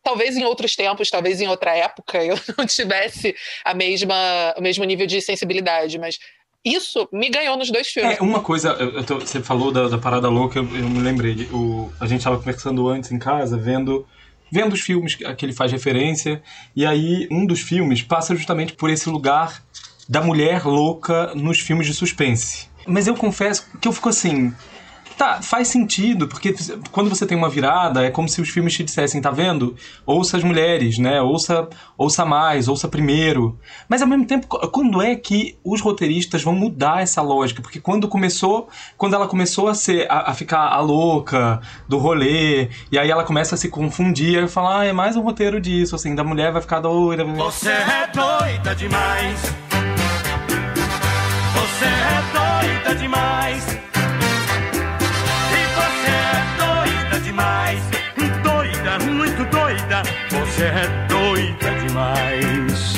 talvez 0.03 0.37
em 0.37 0.45
outros 0.45 0.77
tempos, 0.77 1.11
talvez 1.11 1.41
em 1.41 1.49
outra 1.49 1.77
época, 1.77 2.23
eu 2.25 2.39
não 2.57 2.65
tivesse 2.65 3.35
a 3.65 3.75
mesma, 3.75 4.55
o 4.57 4.63
mesmo 4.63 4.85
nível 4.85 5.07
de 5.07 5.21
sensibilidade, 5.21 5.99
mas 5.99 6.19
isso 6.67 7.09
me 7.13 7.31
ganhou 7.31 7.57
nos 7.57 7.71
dois 7.71 7.87
filmes. 7.89 8.19
É, 8.19 8.23
uma 8.23 8.41
coisa, 8.41 8.71
eu, 8.71 8.91
eu 8.91 9.05
tô- 9.05 9.21
você 9.21 9.41
falou 9.41 9.71
da, 9.71 9.89
da 9.89 9.99
parada 9.99 10.29
louca, 10.29 10.59
eu, 10.59 10.65
eu 10.77 10.89
me 10.91 10.99
lembrei. 11.01 11.49
O, 11.53 11.91
a 12.01 12.07
gente 12.07 12.25
tava 12.25 12.37
conversando 12.39 12.89
antes 12.89 13.13
em 13.13 13.19
casa, 13.19 13.57
vendo, 13.57 14.05
vendo 14.51 14.73
os 14.73 14.81
filmes 14.81 15.15
que 15.15 15.35
que 15.35 15.47
ele 15.47 15.53
faz 15.53 15.71
referência, 15.71 16.43
e 16.75 16.85
aí 16.85 17.29
um 17.31 17.47
dos 17.47 17.61
filmes 17.61 18.03
passa 18.03 18.35
justamente 18.35 18.73
por 18.75 18.91
esse 18.91 19.09
lugar 19.09 19.63
da 20.09 20.21
mulher 20.21 20.65
louca 20.67 21.33
nos 21.35 21.59
filmes 21.61 21.87
de 21.87 21.95
suspense. 21.95 22.69
Mas 22.87 23.07
eu 23.07 23.15
confesso 23.15 23.67
que 23.81 23.89
eu 23.89 23.93
fico 23.93 24.09
assim. 24.09 24.53
Tá, 25.17 25.41
faz 25.41 25.69
sentido, 25.69 26.29
porque 26.29 26.55
quando 26.93 27.09
você 27.09 27.25
tem 27.27 27.39
uma 27.39 27.49
virada, 27.49 28.05
é 28.05 28.11
como 28.11 28.29
se 28.29 28.39
os 28.43 28.51
filmes 28.51 28.75
te 28.75 28.85
dissessem, 28.85 29.19
tá 29.19 29.31
vendo? 29.31 29.75
Ouça 30.05 30.37
as 30.37 30.45
mulheres, 30.45 30.99
né? 30.99 31.23
Ouça, 31.23 31.67
ouça 31.97 32.27
mais, 32.27 32.69
ouça 32.69 32.87
primeiro. 32.87 33.59
Mas 33.89 34.03
ao 34.03 34.09
mesmo 34.09 34.27
tempo, 34.27 34.47
qu- 34.47 34.69
quando 34.69 35.01
é 35.01 35.17
que 35.17 35.57
os 35.65 35.81
roteiristas 35.81 36.43
vão 36.43 36.55
mudar 36.55 37.01
essa 37.03 37.23
lógica? 37.23 37.63
Porque 37.63 37.81
quando 37.81 38.07
começou, 38.09 38.69
quando 38.99 39.15
ela 39.15 39.27
começou 39.27 39.69
a 39.69 39.75
ser 39.75 40.07
a, 40.11 40.33
a 40.33 40.35
ficar 40.35 40.69
a 40.69 40.81
louca 40.81 41.63
do 41.89 41.97
rolê, 41.97 42.69
e 42.93 42.99
aí 42.99 43.11
ela 43.11 43.25
começa 43.25 43.55
a 43.55 43.59
se 43.59 43.71
confundir, 43.71 44.39
aí 44.39 44.47
fala, 44.49 44.81
ah, 44.81 44.85
é 44.85 44.93
mais 44.93 45.17
um 45.17 45.23
roteiro 45.23 45.59
disso, 45.59 45.97
assim, 45.97 46.15
da 46.15 46.23
mulher 46.23 46.53
vai 46.53 46.61
ficar 46.61 46.81
doida. 46.81 47.25
Você 47.25 47.71
é 47.71 48.07
doida 48.13 48.75
demais. 48.75 49.41
Você 51.55 51.85
é 51.87 52.83
doida 52.85 52.95
demais. 53.01 53.76
Você 60.57 60.65
é 60.65 61.07
doida 61.07 61.87
demais. 61.87 62.95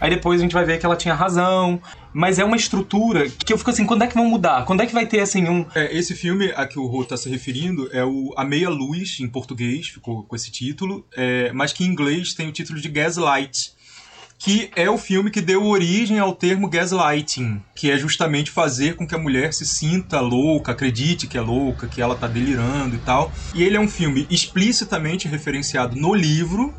Aí 0.00 0.08
depois 0.08 0.40
a 0.40 0.42
gente 0.42 0.54
vai 0.54 0.64
ver 0.64 0.78
que 0.78 0.86
ela 0.86 0.96
tinha 0.96 1.12
razão. 1.12 1.78
Mas 2.14 2.38
é 2.38 2.44
uma 2.44 2.56
estrutura 2.56 3.28
que 3.28 3.52
eu 3.52 3.58
fico 3.58 3.68
assim, 3.68 3.84
quando 3.84 4.04
é 4.04 4.06
que 4.06 4.14
vão 4.14 4.24
mudar? 4.24 4.64
Quando 4.64 4.80
é 4.80 4.86
que 4.86 4.94
vai 4.94 5.04
ter 5.04 5.20
assim 5.20 5.46
um. 5.46 5.66
É, 5.74 5.94
esse 5.94 6.14
filme 6.14 6.50
a 6.56 6.66
que 6.66 6.78
o 6.78 6.86
Rô 6.86 7.04
tá 7.04 7.14
se 7.14 7.28
referindo 7.28 7.90
é 7.92 8.02
o 8.02 8.32
A 8.38 8.44
Meia 8.46 8.70
Luz, 8.70 9.20
em 9.20 9.28
português, 9.28 9.88
ficou 9.88 10.22
com 10.22 10.34
esse 10.34 10.50
título, 10.50 11.06
é, 11.14 11.52
mas 11.52 11.74
que 11.74 11.84
em 11.84 11.88
inglês 11.88 12.32
tem 12.32 12.48
o 12.48 12.52
título 12.52 12.80
de 12.80 12.88
Gaslight, 12.88 13.72
que 14.40 14.70
é 14.74 14.88
o 14.88 14.96
filme 14.96 15.30
que 15.30 15.42
deu 15.42 15.66
origem 15.66 16.18
ao 16.18 16.34
termo 16.34 16.66
gaslighting, 16.66 17.62
que 17.76 17.90
é 17.90 17.98
justamente 17.98 18.50
fazer 18.50 18.96
com 18.96 19.06
que 19.06 19.14
a 19.14 19.18
mulher 19.18 19.52
se 19.52 19.66
sinta 19.66 20.18
louca, 20.18 20.72
acredite 20.72 21.26
que 21.26 21.36
é 21.36 21.42
louca, 21.42 21.86
que 21.86 22.00
ela 22.00 22.16
tá 22.16 22.26
delirando 22.26 22.96
e 22.96 22.98
tal. 23.00 23.30
E 23.54 23.62
ele 23.62 23.76
é 23.76 23.80
um 23.80 23.88
filme 23.88 24.26
explicitamente 24.30 25.28
referenciado 25.28 25.94
no 25.94 26.14
livro, 26.14 26.74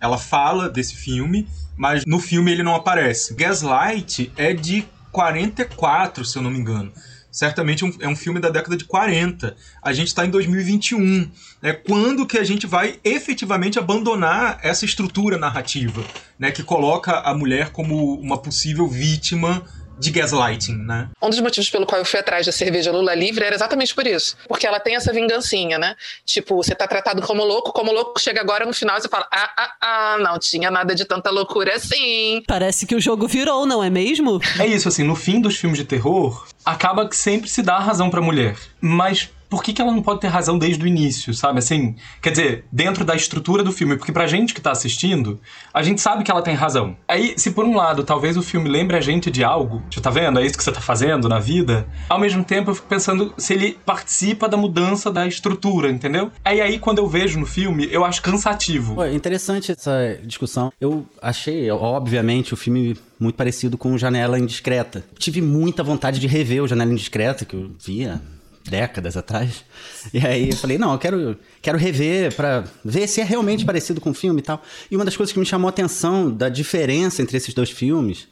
ela 0.00 0.16
fala 0.16 0.70
desse 0.70 0.94
filme, 0.94 1.48
mas 1.76 2.04
no 2.06 2.20
filme 2.20 2.52
ele 2.52 2.62
não 2.62 2.76
aparece. 2.76 3.34
Gaslight 3.34 4.32
é 4.36 4.54
de 4.54 4.84
44, 5.10 6.24
se 6.24 6.38
eu 6.38 6.42
não 6.42 6.50
me 6.50 6.60
engano. 6.60 6.92
Certamente 7.30 7.84
é 7.84 7.86
um- 7.86 7.92
é 8.00 8.08
um 8.08 8.16
filme 8.16 8.40
da 8.40 8.48
década 8.48 8.76
de 8.76 8.84
40. 8.84 9.56
A 9.82 9.92
gente 9.92 10.08
está 10.08 10.24
em 10.26 10.30
2021. 10.30 11.28
Né? 11.62 11.72
Quando 11.72 12.26
que 12.26 12.38
a 12.38 12.44
gente 12.44 12.66
vai 12.66 12.98
efetivamente 13.04 13.78
abandonar 13.78 14.58
essa 14.62 14.84
estrutura 14.84 15.38
narrativa, 15.38 16.02
né? 16.38 16.50
que 16.50 16.62
coloca 16.62 17.20
a 17.20 17.34
mulher 17.34 17.70
como 17.70 18.14
uma 18.20 18.38
possível 18.38 18.88
vítima 18.88 19.62
de 20.00 20.10
gaslighting, 20.10 20.76
né? 20.76 21.08
Um 21.22 21.28
dos 21.28 21.38
motivos 21.40 21.68
pelo 21.68 21.84
qual 21.84 22.00
eu 22.00 22.04
fui 22.04 22.18
atrás 22.18 22.46
da 22.46 22.52
cerveja 22.52 22.90
Lula 22.90 23.14
Livre 23.14 23.44
era 23.44 23.54
exatamente 23.54 23.94
por 23.94 24.06
isso. 24.06 24.36
Porque 24.48 24.66
ela 24.66 24.80
tem 24.80 24.96
essa 24.96 25.12
vingancinha, 25.12 25.78
né? 25.78 25.94
Tipo, 26.24 26.56
você 26.56 26.74
tá 26.74 26.88
tratado 26.88 27.20
como 27.22 27.44
louco, 27.44 27.72
como 27.72 27.92
louco, 27.92 28.18
chega 28.18 28.40
agora 28.40 28.64
no 28.64 28.72
final 28.72 28.96
e 28.96 29.02
você 29.02 29.08
fala: 29.08 29.28
ah, 29.30 29.52
ah, 29.56 29.72
ah, 29.80 30.18
não 30.18 30.38
tinha 30.38 30.70
nada 30.70 30.94
de 30.94 31.04
tanta 31.04 31.30
loucura 31.30 31.76
assim. 31.76 32.42
Parece 32.46 32.86
que 32.86 32.94
o 32.94 33.00
jogo 33.00 33.28
virou, 33.28 33.66
não 33.66 33.84
é 33.84 33.90
mesmo? 33.90 34.40
É 34.58 34.66
isso, 34.66 34.88
assim, 34.88 35.04
no 35.04 35.14
fim 35.14 35.40
dos 35.40 35.56
filmes 35.56 35.78
de 35.78 35.84
terror, 35.84 36.46
acaba 36.64 37.06
que 37.06 37.16
sempre 37.16 37.48
se 37.50 37.62
dá 37.62 37.76
a 37.76 37.80
razão 37.80 38.08
pra 38.08 38.22
mulher. 38.22 38.56
Mas 38.80 39.28
por 39.50 39.64
que, 39.64 39.72
que 39.72 39.82
ela 39.82 39.90
não 39.90 40.00
pode 40.00 40.20
ter 40.20 40.28
razão 40.28 40.56
desde 40.56 40.82
o 40.82 40.86
início, 40.86 41.34
sabe? 41.34 41.58
Assim, 41.58 41.96
quer 42.22 42.30
dizer, 42.30 42.64
dentro 42.70 43.04
da 43.04 43.16
estrutura 43.16 43.64
do 43.64 43.72
filme. 43.72 43.96
Porque 43.96 44.12
pra 44.12 44.26
gente 44.28 44.54
que 44.54 44.60
tá 44.60 44.70
assistindo, 44.70 45.40
a 45.74 45.82
gente 45.82 46.00
sabe 46.00 46.22
que 46.22 46.30
ela 46.30 46.40
tem 46.40 46.54
razão. 46.54 46.96
Aí, 47.08 47.34
se 47.36 47.50
por 47.50 47.64
um 47.64 47.74
lado, 47.74 48.04
talvez 48.04 48.36
o 48.36 48.42
filme 48.42 48.68
lembre 48.68 48.96
a 48.96 49.00
gente 49.00 49.28
de 49.28 49.42
algo, 49.42 49.82
você 49.90 50.00
tá 50.00 50.08
vendo? 50.08 50.38
É 50.38 50.46
isso 50.46 50.56
que 50.56 50.62
você 50.62 50.70
tá 50.70 50.80
fazendo 50.80 51.28
na 51.28 51.40
vida. 51.40 51.86
Ao 52.08 52.18
mesmo 52.18 52.44
tempo, 52.44 52.70
eu 52.70 52.74
fico 52.76 52.86
pensando 52.86 53.34
se 53.36 53.52
ele 53.52 53.76
participa 53.84 54.48
da 54.48 54.56
mudança 54.56 55.10
da 55.10 55.26
estrutura, 55.26 55.90
entendeu? 55.90 56.30
Aí, 56.44 56.60
aí 56.60 56.78
quando 56.78 56.98
eu 56.98 57.08
vejo 57.08 57.38
no 57.40 57.46
filme, 57.46 57.88
eu 57.90 58.04
acho 58.04 58.22
cansativo. 58.22 58.94
Pô, 58.94 59.02
é 59.02 59.12
interessante 59.12 59.72
essa 59.72 60.16
discussão. 60.22 60.72
Eu 60.80 61.04
achei, 61.20 61.68
obviamente, 61.72 62.54
o 62.54 62.56
filme 62.56 62.96
muito 63.18 63.34
parecido 63.34 63.76
com 63.76 63.98
Janela 63.98 64.38
Indiscreta. 64.38 65.04
Tive 65.18 65.42
muita 65.42 65.82
vontade 65.82 66.20
de 66.20 66.28
rever 66.28 66.62
o 66.62 66.68
Janela 66.68 66.92
Indiscreta, 66.92 67.44
que 67.44 67.54
eu 67.54 67.72
via 67.84 68.20
décadas 68.68 69.16
atrás. 69.16 69.64
E 70.12 70.18
aí 70.24 70.50
eu 70.50 70.56
falei, 70.56 70.78
não, 70.78 70.92
eu 70.92 70.98
quero, 70.98 71.36
quero 71.60 71.78
rever 71.78 72.34
para 72.34 72.64
ver 72.84 73.06
se 73.06 73.20
é 73.20 73.24
realmente 73.24 73.64
parecido 73.64 74.00
com 74.00 74.10
o 74.10 74.14
filme 74.14 74.40
e 74.40 74.42
tal. 74.42 74.62
E 74.90 74.96
uma 74.96 75.04
das 75.04 75.16
coisas 75.16 75.32
que 75.32 75.38
me 75.38 75.46
chamou 75.46 75.68
a 75.68 75.70
atenção 75.70 76.30
da 76.30 76.48
diferença 76.48 77.22
entre 77.22 77.36
esses 77.36 77.52
dois 77.52 77.70
filmes 77.70 78.28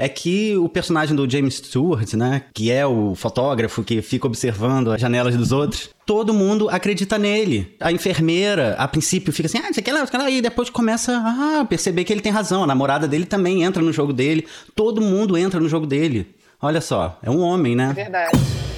é 0.00 0.08
que 0.08 0.56
o 0.56 0.66
personagem 0.66 1.14
do 1.14 1.30
James 1.30 1.56
Stewart, 1.56 2.14
né, 2.14 2.44
que 2.54 2.70
é 2.70 2.86
o 2.86 3.14
fotógrafo 3.14 3.84
que 3.84 4.00
fica 4.00 4.26
observando 4.26 4.90
as 4.90 5.00
janelas 5.00 5.36
dos 5.36 5.52
outros, 5.52 5.90
todo 6.06 6.32
mundo 6.32 6.70
acredita 6.70 7.18
nele. 7.18 7.76
A 7.78 7.92
enfermeira, 7.92 8.74
a 8.78 8.88
princípio, 8.88 9.30
fica 9.30 9.46
assim, 9.46 9.58
ah, 9.58 9.70
você 9.70 9.82
quer 9.82 9.92
lá, 9.92 10.00
você 10.00 10.10
quer 10.10 10.18
lá, 10.18 10.30
e 10.30 10.40
depois 10.40 10.70
começa 10.70 11.12
a 11.60 11.64
perceber 11.66 12.04
que 12.04 12.12
ele 12.12 12.22
tem 12.22 12.32
razão. 12.32 12.64
A 12.64 12.66
namorada 12.66 13.06
dele 13.06 13.26
também 13.26 13.62
entra 13.62 13.82
no 13.82 13.92
jogo 13.92 14.12
dele, 14.12 14.46
todo 14.74 15.02
mundo 15.02 15.36
entra 15.36 15.60
no 15.60 15.68
jogo 15.68 15.86
dele. 15.86 16.34
Olha 16.62 16.80
só, 16.80 17.18
é 17.22 17.30
um 17.30 17.40
homem, 17.40 17.76
né? 17.76 17.92
Verdade. 17.94 18.69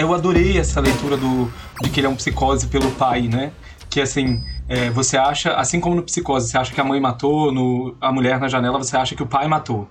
Eu 0.00 0.14
adorei 0.14 0.58
essa 0.58 0.80
leitura 0.80 1.16
do, 1.16 1.52
de 1.82 1.90
que 1.90 2.00
ele 2.00 2.06
é 2.06 2.10
um 2.10 2.16
psicose 2.16 2.66
pelo 2.68 2.90
pai, 2.92 3.22
né? 3.22 3.52
Que 3.88 4.00
assim, 4.00 4.42
é, 4.68 4.88
você 4.88 5.18
acha, 5.18 5.54
assim 5.54 5.80
como 5.80 5.96
no 5.96 6.02
Psicose, 6.04 6.48
você 6.48 6.56
acha 6.56 6.72
que 6.72 6.80
a 6.80 6.84
mãe 6.84 7.00
matou, 7.00 7.50
no 7.50 7.96
A 8.00 8.12
Mulher 8.12 8.38
na 8.38 8.46
Janela, 8.46 8.78
você 8.78 8.96
acha 8.96 9.16
que 9.16 9.22
o 9.22 9.26
pai 9.26 9.48
matou. 9.48 9.90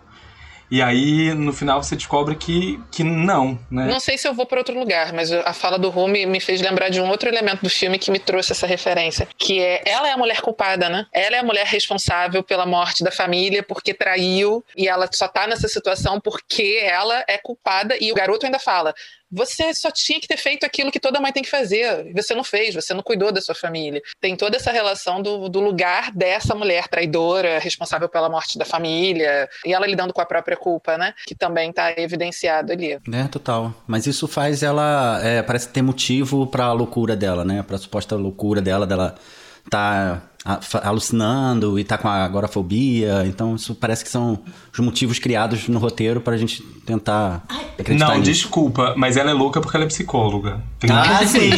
E 0.72 0.84
aí, 0.84 1.34
no 1.34 1.52
final, 1.52 1.82
você 1.82 1.95
descobre 1.95 2.36
que, 2.36 2.80
que 2.91 3.04
não, 3.04 3.60
né? 3.72 3.88
Não 3.88 4.00
sei 4.00 4.19
se 4.19 4.28
eu 4.28 4.34
vou 4.36 4.45
para 4.45 4.60
outro 4.60 4.78
lugar, 4.78 5.12
mas 5.13 5.32
a 5.32 5.52
fala 5.52 5.80
do 5.80 5.89
Rumi 5.89 6.28
me 6.28 6.39
fez 6.39 6.62
lembrar 6.62 6.89
de 6.89 7.02
um 7.02 7.10
outro 7.10 7.28
elemento 7.28 7.63
do 7.63 7.69
filme 7.69 7.98
que 7.98 8.12
me 8.12 8.19
trouxe 8.19 8.52
essa 8.52 8.67
referência, 8.67 9.28
que 9.36 9.60
é 9.60 9.82
ela 9.84 10.08
é 10.08 10.12
a 10.12 10.17
mulher 10.17 10.41
culpada, 10.41 10.88
né? 10.88 11.08
Ela 11.12 11.38
é 11.38 11.39
a 11.39 11.43
mulher 11.43 11.65
responsável 11.65 12.43
pela 12.43 12.67
morte 12.67 13.04
da 13.04 13.12
família 13.12 13.63
porque 13.63 13.95
traiu 13.95 14.63
e 14.78 14.88
ela 14.88 15.10
só 15.12 15.28
tá 15.28 15.48
nessa 15.48 15.67
situação 15.67 16.22
porque 16.22 16.80
ela 16.84 17.26
é 17.28 17.39
culpada 17.39 17.98
e 18.00 18.12
o 18.12 18.15
garoto 18.15 18.45
ainda 18.45 18.60
fala: 18.60 18.93
você 19.32 19.74
só 19.74 19.92
tinha 19.92 20.20
que 20.20 20.28
ter 20.28 20.38
feito 20.38 20.65
aquilo 20.65 20.92
que 20.92 21.00
toda 21.00 21.20
mãe 21.20 21.32
tem 21.32 21.44
que 21.44 21.50
fazer. 21.50 22.12
Você 22.13 22.34
não 22.34 22.44
fez, 22.44 22.74
você 22.76 22.94
não 22.94 23.04
cuidou 23.04 23.32
da 23.32 23.42
sua 23.42 23.56
família. 23.56 24.02
Tem 24.20 24.36
toda 24.36 24.58
essa 24.58 24.72
relação 24.72 25.22
do, 25.22 25.48
do 25.50 25.60
lugar 25.60 26.12
dessa 26.12 26.56
mulher 26.56 26.88
traidora, 26.88 27.60
responsável 27.60 28.10
pela 28.10 28.30
morte 28.30 28.58
da 28.58 28.65
família, 28.65 29.48
e 29.65 29.74
ela 29.74 29.86
lidando 29.86 30.13
com 30.13 30.22
a 30.22 30.26
própria 30.26 30.58
culpa, 30.58 30.98
né? 30.98 31.13
Que 31.26 31.36
também 31.36 31.70
está 31.70 31.92
evidenciado 31.98 32.72
ali. 32.72 32.94
É, 33.12 33.28
total. 33.30 33.74
Mas 33.88 34.08
isso 34.08 34.28
faz 34.28 34.63
ela. 34.63 35.20
É, 35.24 35.42
parece 35.42 35.70
ter 35.70 35.82
motivo 35.82 36.48
para 36.48 36.65
a 36.65 36.74
loucura 36.74 37.15
dela, 37.15 37.46
né? 37.46 37.63
Para 37.63 37.76
a 37.76 37.80
suposta 37.80 38.15
loucura 38.15 38.62
dela, 38.62 38.88
dela 38.88 39.15
tá 39.70 40.29
alucinando 40.84 41.78
e 41.78 41.84
tá 41.84 41.97
com 41.97 42.08
a 42.08 42.23
agorafobia. 42.23 43.23
Então, 43.25 43.56
isso 43.56 43.75
parece 43.75 44.04
que 44.04 44.10
são 44.10 44.39
os 44.71 44.80
motivos 44.80 45.19
criados 45.19 45.67
no 45.67 45.80
roteiro 45.80 46.21
pra 46.21 46.38
gente 46.38 46.62
tentar 46.86 47.43
acreditar 47.78 48.08
Não, 48.10 48.17
nisso. 48.19 48.32
desculpa, 48.32 48.93
mas 48.97 49.17
ela 49.17 49.30
é 49.30 49.34
louca 49.34 49.60
porque 49.62 49.75
ela 49.75 49.86
é 49.86 49.88
psicóloga. 49.88 50.62
Tem 50.80 50.89
Ah, 50.91 51.25
sim! 51.25 51.49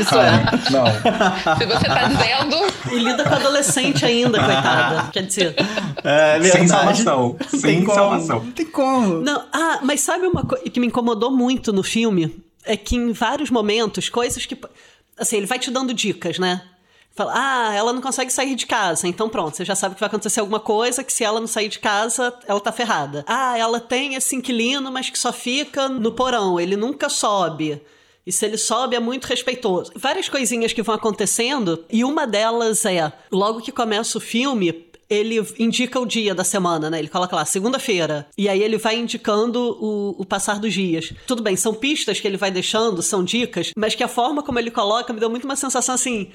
isso 0.00 0.14
é. 0.18 0.44
Não. 0.70 1.56
Se 1.58 1.66
você 1.66 1.84
tá 1.86 2.08
dizendo. 2.08 2.74
E 2.92 2.98
lida 2.98 3.24
com 3.24 3.34
adolescente 3.34 4.04
ainda, 4.04 4.38
coitada. 4.42 5.08
Quer 5.12 5.22
dizer. 5.22 5.54
É 6.02 6.40
Sem 6.42 6.66
salvação. 6.68 7.36
Sem 7.48 7.60
tem 7.60 7.84
como. 7.84 7.94
salvação. 7.94 8.44
Não 8.44 8.52
tem 8.52 8.66
como. 8.66 9.20
Não, 9.20 9.42
ah, 9.52 9.78
mas 9.82 10.00
sabe 10.00 10.26
uma 10.26 10.44
coisa 10.44 10.64
que 10.68 10.80
me 10.80 10.86
incomodou 10.86 11.30
muito 11.30 11.72
no 11.72 11.82
filme? 11.82 12.42
É 12.64 12.76
que 12.76 12.96
em 12.96 13.12
vários 13.12 13.50
momentos, 13.50 14.08
coisas 14.08 14.44
que. 14.46 14.56
Assim, 15.18 15.36
ele 15.36 15.46
vai 15.46 15.58
te 15.58 15.70
dando 15.70 15.94
dicas, 15.94 16.38
né? 16.38 16.62
Fala, 17.14 17.32
ah, 17.34 17.74
ela 17.74 17.92
não 17.92 18.02
consegue 18.02 18.32
sair 18.32 18.56
de 18.56 18.66
casa. 18.66 19.06
Então 19.06 19.28
pronto, 19.28 19.56
você 19.56 19.64
já 19.64 19.76
sabe 19.76 19.94
que 19.94 20.00
vai 20.00 20.08
acontecer 20.08 20.40
alguma 20.40 20.58
coisa, 20.58 21.04
que 21.04 21.12
se 21.12 21.22
ela 21.22 21.38
não 21.38 21.46
sair 21.46 21.68
de 21.68 21.78
casa, 21.78 22.34
ela 22.46 22.60
tá 22.60 22.72
ferrada. 22.72 23.24
Ah, 23.28 23.56
ela 23.56 23.78
tem 23.78 24.14
esse 24.14 24.34
inquilino, 24.34 24.90
mas 24.90 25.08
que 25.10 25.18
só 25.18 25.32
fica 25.32 25.88
no 25.88 26.12
porão, 26.12 26.58
ele 26.58 26.76
nunca 26.76 27.08
sobe. 27.08 27.80
E 28.26 28.32
se 28.32 28.44
ele 28.44 28.56
sobe, 28.56 28.96
é 28.96 29.00
muito 29.00 29.26
respeitoso. 29.26 29.92
Várias 29.94 30.28
coisinhas 30.28 30.72
que 30.72 30.82
vão 30.82 30.94
acontecendo, 30.94 31.84
e 31.90 32.02
uma 32.04 32.26
delas 32.26 32.84
é, 32.84 33.12
logo 33.30 33.60
que 33.60 33.70
começa 33.70 34.16
o 34.18 34.20
filme, 34.20 34.86
ele 35.08 35.44
indica 35.58 36.00
o 36.00 36.06
dia 36.06 36.34
da 36.34 36.42
semana, 36.42 36.90
né? 36.90 36.98
Ele 36.98 37.08
coloca 37.08 37.36
lá, 37.36 37.44
segunda-feira. 37.44 38.26
E 38.36 38.48
aí 38.48 38.62
ele 38.62 38.78
vai 38.78 38.96
indicando 38.96 39.60
o, 39.60 40.16
o 40.18 40.24
passar 40.24 40.58
dos 40.58 40.72
dias. 40.72 41.12
Tudo 41.26 41.42
bem, 41.42 41.56
são 41.56 41.74
pistas 41.74 42.20
que 42.20 42.26
ele 42.26 42.36
vai 42.36 42.50
deixando, 42.50 43.02
são 43.02 43.22
dicas, 43.22 43.70
mas 43.76 43.94
que 43.94 44.02
a 44.02 44.08
forma 44.08 44.42
como 44.42 44.58
ele 44.58 44.70
coloca 44.70 45.12
me 45.12 45.20
deu 45.20 45.30
muito 45.30 45.44
uma 45.44 45.56
sensação 45.56 45.94
assim. 45.94 46.30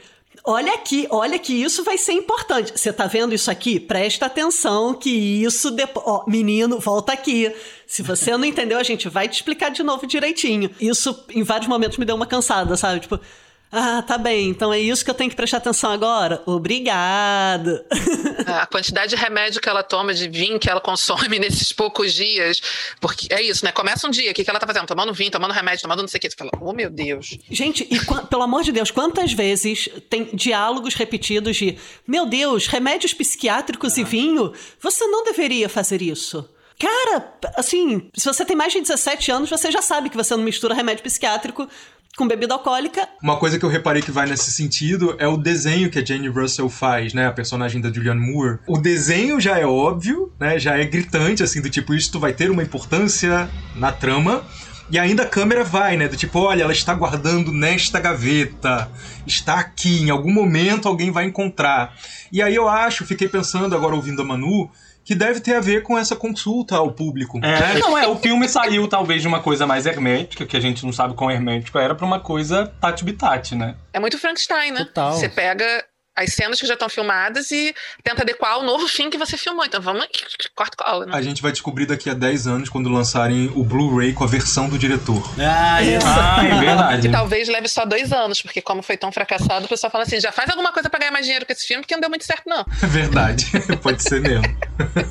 Olha 0.51 0.73
aqui, 0.73 1.05
olha 1.11 1.37
que 1.37 1.53
isso 1.53 1.83
vai 1.83 1.95
ser 1.95 2.13
importante. 2.13 2.71
Você 2.75 2.91
tá 2.91 3.05
vendo 3.05 3.35
isso 3.35 3.51
aqui? 3.51 3.79
Presta 3.79 4.25
atenção 4.25 4.95
que 4.95 5.11
isso 5.43 5.69
depois. 5.69 6.03
Ó, 6.07 6.23
menino, 6.25 6.79
volta 6.79 7.13
aqui. 7.13 7.53
Se 7.85 8.01
você 8.01 8.35
não 8.35 8.43
entendeu, 8.43 8.79
a 8.79 8.83
gente 8.83 9.07
vai 9.07 9.27
te 9.27 9.35
explicar 9.35 9.69
de 9.69 9.83
novo 9.83 10.07
direitinho. 10.07 10.71
Isso, 10.81 11.23
em 11.29 11.43
vários 11.43 11.67
momentos, 11.67 11.99
me 11.99 12.05
deu 12.05 12.15
uma 12.15 12.25
cansada, 12.25 12.75
sabe? 12.75 13.01
Tipo, 13.01 13.19
ah, 13.71 14.01
tá 14.01 14.17
bem, 14.17 14.49
então 14.49 14.73
é 14.73 14.79
isso 14.79 15.05
que 15.05 15.11
eu 15.11 15.15
tenho 15.15 15.29
que 15.29 15.35
prestar 15.35 15.57
atenção 15.57 15.91
agora? 15.91 16.41
Obrigado. 16.47 17.79
A 18.47 18.65
quantidade 18.65 19.11
de 19.11 19.15
remédio 19.15 19.61
que 19.61 19.69
ela 19.69 19.83
toma, 19.83 20.11
de 20.11 20.27
vinho 20.27 20.59
que 20.59 20.67
ela 20.67 20.81
consome 20.81 21.37
nesses 21.39 21.71
poucos 21.71 22.13
dias. 22.13 22.59
Porque 22.99 23.27
é 23.31 23.41
isso, 23.41 23.63
né? 23.63 23.71
Começa 23.71 24.07
um 24.07 24.09
dia, 24.09 24.31
o 24.31 24.33
que, 24.33 24.43
que 24.43 24.49
ela 24.49 24.59
tá 24.59 24.65
fazendo? 24.65 24.87
Tomando 24.87 25.13
vinho, 25.13 25.29
tomando 25.29 25.53
remédio, 25.53 25.83
tomando 25.83 26.01
não 26.01 26.07
sei 26.07 26.17
o 26.17 26.21
que. 26.21 26.31
Você 26.31 26.35
fala, 26.35 26.49
oh 26.59 26.73
meu 26.73 26.89
Deus. 26.89 27.37
Gente, 27.49 27.87
e 27.91 27.99
pelo 28.27 28.41
amor 28.41 28.63
de 28.63 28.71
Deus, 28.71 28.89
quantas 28.89 29.33
vezes 29.33 29.87
tem 30.09 30.29
diálogos 30.33 30.95
repetidos 30.95 31.55
de 31.55 31.77
meu 32.07 32.25
Deus, 32.25 32.65
remédios 32.65 33.13
psiquiátricos 33.13 33.97
e 33.97 34.03
vinho? 34.03 34.51
Você 34.81 35.05
não 35.05 35.23
deveria 35.23 35.69
fazer 35.69 36.01
isso. 36.01 36.49
Cara, 36.79 37.33
assim, 37.57 38.09
se 38.15 38.25
você 38.25 38.45
tem 38.45 38.55
mais 38.55 38.71
de 38.71 38.79
17 38.79 39.31
anos, 39.31 39.49
você 39.49 39.69
já 39.69 39.81
sabe 39.81 40.09
que 40.09 40.15
você 40.15 40.33
não 40.33 40.43
mistura 40.43 40.73
remédio 40.73 41.03
psiquiátrico 41.03 41.67
com 42.19 42.27
bebida 42.27 42.53
alcoólica. 42.53 43.07
Uma 43.23 43.37
coisa 43.37 43.57
que 43.57 43.63
eu 43.63 43.69
reparei 43.69 44.01
que 44.01 44.11
vai 44.11 44.27
nesse 44.27 44.51
sentido 44.51 45.15
é 45.19 45.25
o 45.25 45.37
desenho 45.37 45.89
que 45.89 45.99
a 45.99 46.03
Jane 46.03 46.27
Russell 46.27 46.67
faz, 46.67 47.13
né? 47.13 47.25
A 47.25 47.31
personagem 47.31 47.79
da 47.79 47.89
Julianne 47.89 48.19
Moore. 48.19 48.59
O 48.67 48.77
desenho 48.77 49.39
já 49.39 49.57
é 49.57 49.65
óbvio, 49.65 50.29
né? 50.37 50.59
Já 50.59 50.77
é 50.77 50.83
gritante, 50.83 51.41
assim, 51.41 51.61
do 51.61 51.69
tipo, 51.69 51.93
isto 51.93 52.19
vai 52.19 52.33
ter 52.33 52.51
uma 52.51 52.61
importância 52.61 53.49
na 53.73 53.93
trama. 53.93 54.43
E 54.91 54.99
ainda 54.99 55.23
a 55.23 55.25
câmera 55.25 55.63
vai, 55.63 55.95
né? 55.95 56.09
Do 56.09 56.17
tipo, 56.17 56.39
olha, 56.39 56.63
ela 56.63 56.73
está 56.73 56.93
guardando 56.93 57.53
nesta 57.53 58.01
gaveta. 58.01 58.91
Está 59.25 59.57
aqui, 59.57 60.01
em 60.01 60.09
algum 60.09 60.33
momento 60.33 60.89
alguém 60.89 61.11
vai 61.11 61.23
encontrar. 61.23 61.95
E 62.33 62.41
aí 62.41 62.53
eu 62.53 62.67
acho, 62.67 63.05
fiquei 63.05 63.29
pensando 63.29 63.73
agora 63.73 63.95
ouvindo 63.95 64.21
a 64.21 64.25
Manu, 64.25 64.69
que 65.09 65.15
deve 65.15 65.39
ter 65.39 65.55
a 65.55 65.59
ver 65.59 65.81
com 65.81 65.97
essa 65.97 66.15
consulta 66.15 66.75
ao 66.75 66.91
público. 66.91 67.39
É, 67.43 67.79
não 67.79 67.97
é, 67.97 68.07
o 68.07 68.15
filme 68.15 68.45
saiu 68.47 68.87
talvez 68.87 69.23
de 69.23 69.27
uma 69.27 69.39
coisa 69.39 69.65
mais 69.65 69.87
hermética, 69.87 70.45
que 70.45 70.55
a 70.55 70.59
gente 70.59 70.85
não 70.85 70.93
sabe 70.93 71.15
quão 71.15 71.31
hermético 71.31 71.79
era, 71.79 71.95
pra 71.95 72.05
uma 72.05 72.19
coisa 72.19 72.71
tati-bitati, 72.79 73.55
né? 73.55 73.73
É 73.91 73.99
muito 73.99 74.19
Frankenstein, 74.19 74.69
né? 74.69 74.85
Total. 74.85 75.13
Você 75.13 75.27
pega 75.27 75.83
as 76.19 76.33
cenas 76.33 76.59
que 76.59 76.67
já 76.67 76.73
estão 76.73 76.89
filmadas 76.89 77.49
e 77.51 77.73
tenta 78.03 78.23
adequar 78.23 78.53
ao 78.53 78.63
novo 78.63 78.87
fim 78.87 79.09
que 79.09 79.17
você 79.17 79.37
filmou. 79.37 79.65
Então 79.65 79.81
vamos, 79.81 80.05
corta 80.53 80.83
cola, 80.83 81.05
né? 81.05 81.11
A 81.15 81.21
gente 81.21 81.41
vai 81.41 81.51
descobrir 81.51 81.85
daqui 81.85 82.09
a 82.09 82.13
10 82.13 82.47
anos, 82.47 82.69
quando 82.69 82.89
lançarem 82.89 83.49
o 83.55 83.63
Blu-ray 83.63 84.13
com 84.13 84.23
a 84.25 84.27
versão 84.27 84.67
do 84.67 84.77
diretor. 84.77 85.23
Ah, 85.39 85.81
isso. 85.81 86.05
Ah, 86.05 86.43
é 86.45 86.59
verdade. 86.59 87.07
Que 87.07 87.09
talvez 87.09 87.47
leve 87.47 87.69
só 87.69 87.85
dois 87.85 88.11
anos, 88.11 88.41
porque 88.41 88.61
como 88.61 88.81
foi 88.81 88.97
tão 88.97 89.11
fracassado, 89.11 89.65
o 89.65 89.69
pessoal 89.69 89.89
fala 89.89 90.03
assim, 90.03 90.19
já 90.19 90.31
faz 90.31 90.49
alguma 90.49 90.73
coisa 90.73 90.89
pra 90.89 90.99
ganhar 90.99 91.11
mais 91.11 91.25
dinheiro 91.25 91.45
com 91.45 91.53
esse 91.53 91.65
filme, 91.65 91.85
que 91.85 91.93
não 91.93 92.01
deu 92.01 92.09
muito 92.09 92.25
certo, 92.25 92.43
não. 92.45 92.65
É 92.81 92.87
verdade, 92.87 93.45
pode 93.81 94.01
ser 94.01 94.19
mesmo. 94.21 94.43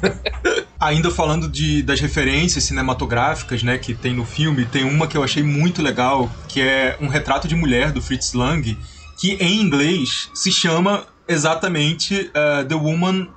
Ainda 0.81 1.11
falando 1.11 1.49
de, 1.49 1.83
das 1.83 2.01
referências 2.01 2.65
cinematográficas, 2.65 3.63
né, 3.63 3.79
que 3.79 3.95
tem 3.95 4.15
no 4.15 4.25
filme, 4.25 4.65
tem 4.65 4.85
uma 4.85 5.07
que 5.07 5.17
eu 5.17 5.23
achei 5.23 5.43
muito 5.43 5.83
legal, 5.83 6.31
que 6.49 6.61
é 6.61 6.97
um 7.01 7.09
retrato 7.09 7.47
de 7.47 7.55
mulher 7.55 7.93
do 7.93 8.01
Fritz 8.03 8.33
Lang, 8.33 8.77
que 9.19 9.33
em 9.35 9.61
inglês 9.61 10.31
se 10.33 10.51
chama 10.53 11.05
exatamente 11.27 12.31
uh, 12.31 12.65
The 12.67 12.75
Woman 12.75 13.29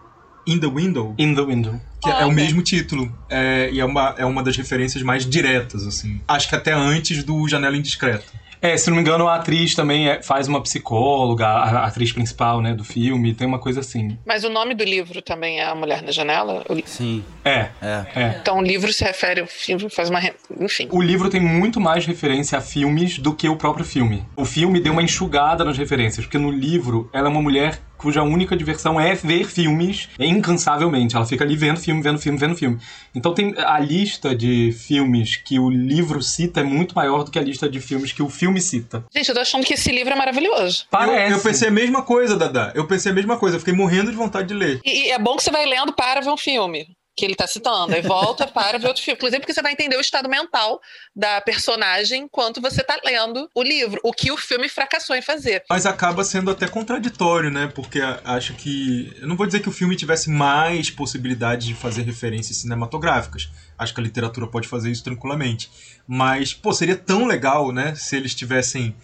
in 0.48 0.60
the 0.60 0.68
Window, 0.68 1.14
In 1.18 1.36
the 1.36 1.42
Window. 1.42 1.80
que 2.02 2.10
é 2.10 2.22
Ah, 2.22 2.28
o 2.28 2.32
mesmo 2.32 2.62
título, 2.62 3.12
é, 3.30 3.70
e 3.72 3.80
é 3.80 3.86
uma, 3.86 4.16
é 4.18 4.26
uma 4.26 4.42
das 4.42 4.56
referências 4.58 5.04
mais 5.04 5.28
diretas, 5.30 5.86
assim. 5.86 6.22
Acho 6.28 6.48
que 6.50 6.56
até 6.56 6.72
antes 6.74 7.24
do 7.24 7.48
Janela 7.48 7.76
Indiscreta. 7.76 8.26
É, 8.62 8.78
se 8.78 8.90
não 8.90 8.96
me 8.96 9.02
engano, 9.02 9.28
a 9.28 9.36
atriz 9.36 9.74
também 9.74 10.08
é- 10.10 10.22
faz 10.22 10.48
uma 10.48 10.62
psicóloga, 10.62 11.48
a, 11.48 11.80
a 11.80 11.88
atriz 11.88 12.12
principal, 12.12 12.62
né, 12.62 12.74
do 12.74 12.84
filme, 12.84 13.34
tem 13.34 13.48
uma 13.48 13.58
coisa 13.60 13.80
assim. 13.80 14.18
Mas 14.26 14.44
o 14.44 14.50
nome 14.50 14.76
do 14.76 14.84
livro 14.84 15.22
também 15.22 15.60
é 15.60 15.66
A 15.66 15.74
Mulher 15.76 16.02
na 16.04 16.12
Janela? 16.12 16.64
O 16.70 16.76
Sim, 16.86 17.24
É, 17.44 17.70
é. 17.82 18.06
é. 18.16 18.38
Então 18.42 18.60
o 18.60 18.62
livro 18.62 18.92
se 18.94 19.04
refere 19.04 19.42
ao 19.42 19.48
filme, 19.48 19.90
faz 19.90 20.10
uma... 20.10 20.20
re- 20.20 20.34
Enfim. 20.60 20.88
O 20.92 21.02
livro 21.02 21.30
tem 21.30 21.42
muito 21.42 21.80
mais 21.80 22.06
referência 22.06 22.58
a 22.58 22.62
filmes 22.62 23.18
do 23.18 23.34
que 23.34 23.50
o 23.50 23.56
próprio 23.56 23.84
filme. 23.86 24.24
O 24.36 24.46
filme 24.46 24.80
deu 24.80 24.94
uma 24.94 25.02
enxugada 25.04 25.66
nas 25.66 25.78
referências, 25.78 26.26
porque 26.26 26.38
no 26.38 26.52
livro 26.52 27.10
ela 27.14 27.28
é 27.28 27.32
uma 27.32 27.42
mulher 27.42 27.80
cuja 28.02 28.24
única 28.24 28.58
diversão 28.58 29.00
é 29.00 29.14
ver 29.14 29.46
filmes 29.46 30.10
incansavelmente. 30.20 31.16
Ela 31.16 31.26
fica 31.26 31.44
ali 31.44 31.56
vendo 31.56 31.80
filme, 31.80 32.02
vendo 32.02 32.20
filme, 32.20 32.38
vendo 32.38 32.56
filme. 32.56 32.80
Então 33.14 33.34
tem 33.34 33.54
a 33.58 33.80
lista 33.80 34.36
de 34.36 34.72
filmes 34.72 35.36
que 35.36 35.60
o 35.60 35.70
livro 35.70 36.22
cita 36.22 36.62
é 36.62 36.64
muito 36.64 36.96
maior 36.96 37.24
do 37.24 37.32
que 37.32 37.38
a 37.38 37.44
lista 37.44 37.70
de 37.70 37.80
filmes 37.80 38.12
que 38.12 38.24
o 38.24 38.30
filme 38.30 38.60
cita. 38.60 39.06
Gente, 39.14 39.30
eu 39.30 39.36
tô 39.36 39.42
achando 39.42 39.66
que 39.66 39.76
esse 39.76 39.92
livro 39.92 40.14
é 40.14 40.16
maravilhoso. 40.16 40.86
Parece. 40.90 41.32
Eu, 41.32 41.38
eu 41.38 41.44
pensei 41.44 41.68
a 41.68 41.72
mesma 41.72 42.02
coisa, 42.02 42.36
Dada. 42.36 42.72
Eu 42.76 42.88
pensei 42.88 43.12
a 43.12 43.16
mesma 43.16 43.38
coisa. 43.38 43.56
Eu 43.56 43.60
fiquei 43.60 43.74
morrendo 43.74 44.12
de 44.12 44.18
vontade 44.18 44.48
de 44.48 44.54
ler. 44.54 44.82
E, 44.84 45.08
e 45.08 45.12
é 45.12 45.20
bom 45.20 45.36
que 45.36 45.44
você 45.44 45.52
vai 45.52 45.66
lendo 45.66 45.94
para 45.94 46.22
ver 46.22 46.30
um 46.30 46.38
filme. 46.38 46.88
Que 47.22 47.26
ele 47.26 47.36
tá 47.36 47.46
citando. 47.46 47.94
Aí 47.94 48.02
volta 48.02 48.48
para 48.48 48.80
ver 48.80 48.88
outro 48.88 49.04
filme. 49.04 49.16
Inclusive, 49.16 49.40
porque 49.42 49.54
você 49.54 49.62
vai 49.62 49.74
entender 49.74 49.96
o 49.96 50.02
estado 50.02 50.28
mental 50.28 50.82
da 51.16 51.40
personagem 51.40 52.24
enquanto 52.24 52.60
você 52.60 52.84
tá 52.84 53.00
lendo 53.06 53.48
o 53.54 53.62
livro. 53.62 54.02
O 54.04 54.12
que 54.12 54.32
o 54.32 54.38
filme 54.38 54.68
fracassou 54.68 55.16
em 55.16 55.22
fazer. 55.22 55.64
Mas 55.70 55.86
acaba 55.86 56.24
sendo 56.24 56.50
até 56.50 56.68
contraditório, 56.68 57.52
né? 57.52 57.72
Porque 57.76 58.02
acho 58.24 58.56
que. 58.56 59.16
Eu 59.22 59.28
não 59.28 59.36
vou 59.36 59.46
dizer 59.46 59.60
que 59.60 59.70
o 59.70 59.72
filme 59.72 59.96
tivesse 59.96 60.32
mais 60.32 60.90
possibilidade 60.90 61.68
de 61.68 61.76
fazer 61.76 62.02
referências 62.02 62.58
cinematográficas. 62.58 63.52
Acho 63.78 63.94
que 63.94 64.00
a 64.00 64.04
literatura 64.04 64.48
pode 64.48 64.68
fazer 64.68 64.90
isso 64.90 65.04
tranquilamente. 65.04 65.70
Mas, 66.08 66.56
pô, 66.56 66.74
seria 66.74 66.96
tão 66.96 67.28
legal, 67.28 67.72
né? 67.72 67.94
Se 67.94 68.16
eles 68.16 68.34
tivessem 68.34 68.96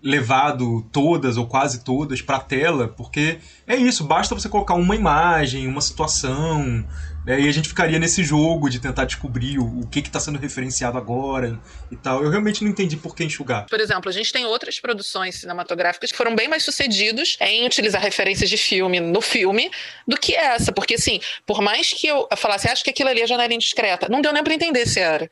levado 0.00 0.82
todas 0.92 1.38
ou 1.38 1.46
quase 1.46 1.82
todas 1.82 2.20
para 2.20 2.38
tela, 2.38 2.86
porque 2.86 3.38
é 3.66 3.74
isso, 3.74 4.04
basta 4.04 4.34
você 4.34 4.50
colocar 4.50 4.74
uma 4.74 4.94
imagem, 4.94 5.66
uma 5.66 5.80
situação, 5.80 6.86
né, 7.24 7.40
e 7.40 7.48
a 7.48 7.52
gente 7.52 7.68
ficaria 7.68 7.98
nesse 7.98 8.22
jogo 8.22 8.68
de 8.68 8.78
tentar 8.78 9.04
descobrir 9.04 9.58
o, 9.58 9.80
o 9.80 9.86
que 9.86 10.00
está 10.00 10.20
sendo 10.20 10.38
referenciado 10.38 10.98
agora 10.98 11.58
e 11.90 11.96
tal. 11.96 12.22
Eu 12.22 12.30
realmente 12.30 12.62
não 12.62 12.70
entendi 12.70 12.96
por 12.96 13.14
que 13.14 13.24
enxugar. 13.24 13.66
Por 13.66 13.80
exemplo, 13.80 14.08
a 14.08 14.12
gente 14.12 14.32
tem 14.32 14.44
outras 14.44 14.78
produções 14.78 15.36
cinematográficas 15.36 16.10
que 16.10 16.16
foram 16.16 16.34
bem 16.34 16.48
mais 16.48 16.64
sucedidos 16.64 17.36
em 17.40 17.66
utilizar 17.66 18.02
referências 18.02 18.50
de 18.50 18.56
filme 18.56 19.00
no 19.00 19.20
filme 19.20 19.70
do 20.06 20.16
que 20.16 20.34
essa, 20.34 20.72
porque 20.72 20.94
assim, 20.94 21.20
por 21.46 21.60
mais 21.60 21.92
que 21.92 22.06
eu 22.06 22.28
falasse, 22.36 22.68
acho 22.68 22.84
que 22.84 22.90
aquilo 22.90 23.08
ali 23.08 23.22
é 23.22 23.26
janela 23.26 23.52
indiscreta, 23.52 24.08
não 24.08 24.20
deu 24.20 24.32
nem 24.32 24.42
para 24.44 24.54
entender 24.54 24.86
se 24.86 25.00
era. 25.00 25.30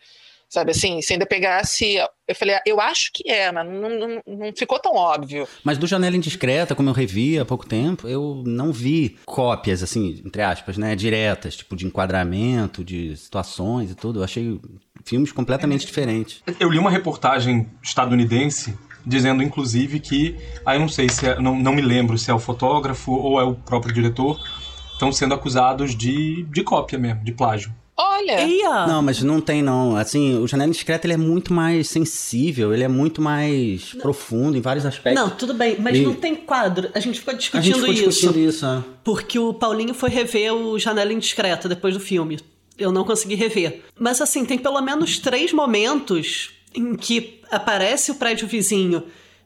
Sabe 0.53 0.73
assim, 0.73 1.01
se 1.01 1.15
ainda 1.15 1.25
pegasse. 1.25 1.97
Eu 2.29 2.35
falei, 2.35 2.57
ah, 2.57 2.63
eu 2.67 2.79
acho 2.79 3.11
que 3.15 3.27
é, 3.27 3.51
mas 3.51 3.67
não, 3.67 3.89
não, 3.89 4.23
não, 4.27 4.53
ficou 4.55 4.79
tão 4.79 4.95
óbvio. 4.95 5.49
Mas 5.65 5.79
do 5.79 5.87
Janela 5.87 6.15
Indiscreta, 6.15 6.75
como 6.75 6.91
eu 6.91 6.93
revi 6.93 7.39
há 7.39 7.45
pouco 7.45 7.67
tempo, 7.67 8.07
eu 8.07 8.43
não 8.47 8.71
vi 8.71 9.17
cópias, 9.25 9.83
assim, 9.83 10.21
entre 10.23 10.43
aspas, 10.43 10.77
né, 10.77 10.95
diretas, 10.95 11.57
tipo 11.57 11.75
de 11.75 11.87
enquadramento, 11.87 12.85
de 12.85 13.17
situações 13.17 13.93
e 13.93 13.95
tudo. 13.95 14.21
Eu 14.21 14.25
achei 14.25 14.61
filmes 15.07 15.33
completamente 15.33 15.87
diferentes. 15.87 16.43
Eu 16.61 16.69
li 16.69 16.79
uma 16.79 16.91
reportagem 16.91 17.71
estadunidense 17.83 18.79
dizendo, 19.07 19.43
inclusive, 19.43 20.01
que. 20.01 20.37
Aí 20.67 20.67
ah, 20.67 20.75
eu 20.75 20.81
não 20.81 20.89
sei 20.89 21.09
se 21.09 21.27
é, 21.27 21.41
não, 21.41 21.59
não 21.59 21.73
me 21.73 21.81
lembro 21.81 22.19
se 22.19 22.31
é 22.31 22.35
o 22.35 22.39
fotógrafo 22.39 23.11
ou 23.11 23.41
é 23.41 23.45
o 23.45 23.55
próprio 23.55 23.95
diretor, 23.95 24.39
estão 24.93 25.11
sendo 25.11 25.33
acusados 25.33 25.97
de, 25.97 26.43
de 26.43 26.63
cópia 26.63 26.99
mesmo, 26.99 27.25
de 27.25 27.33
plágio. 27.33 27.73
Olha! 27.97 28.41
Eia. 28.41 28.87
Não, 28.87 29.03
mas 29.03 29.23
não 29.23 29.41
tem 29.41 29.63
não. 29.63 29.97
Assim, 29.97 30.39
o 30.39 30.47
Janela 30.47 30.69
Indiscreta 30.69 31.07
ele 31.07 31.15
é 31.15 31.19
muito 31.19 31.53
mais 31.53 31.89
sensível, 31.89 32.73
ele 32.73 32.83
é 32.83 32.89
muito 32.89 33.21
mais 33.21 33.93
não. 33.95 34.01
profundo 34.01 34.57
em 34.57 34.61
vários 34.61 34.87
aspectos. 34.87 35.23
Não, 35.23 35.31
tudo 35.31 35.55
bem, 35.55 35.77
mas 35.79 35.99
e... 35.99 36.03
não 36.03 36.15
tem 36.15 36.35
quadro. 36.35 36.91
A 36.95 37.01
gente 37.01 37.19
ficou 37.19 37.35
discutindo, 37.35 37.61
a 37.61 37.65
gente 37.65 37.81
ficou 37.81 37.93
isso, 37.93 38.09
discutindo 38.09 38.39
isso. 38.39 38.67
É. 38.67 38.83
Porque 39.05 39.39
o 39.39 39.53
Paulinho 39.53 39.95
foi 39.95 40.11
rever 40.11 40.55
o 40.55 40.79
Janela 40.79 41.13
Indiscreta 41.13 41.69
depois 41.69 41.95
do 41.95 42.01
filme. 42.01 42.41
Eu 42.79 42.91
não 42.91 43.05
consegui 43.05 43.35
rever. 43.35 43.83
Mas 43.99 44.21
assim, 44.21 44.45
tem 44.45 44.59
pelo 44.59 44.81
menos 44.81 45.19
três 45.19 45.53
momentos 45.53 46.51
em 46.75 46.95
que 46.95 47.41
aparece 47.51 48.11
o 48.11 48.15
prédio 48.15 48.49
vizinho 48.49 49.05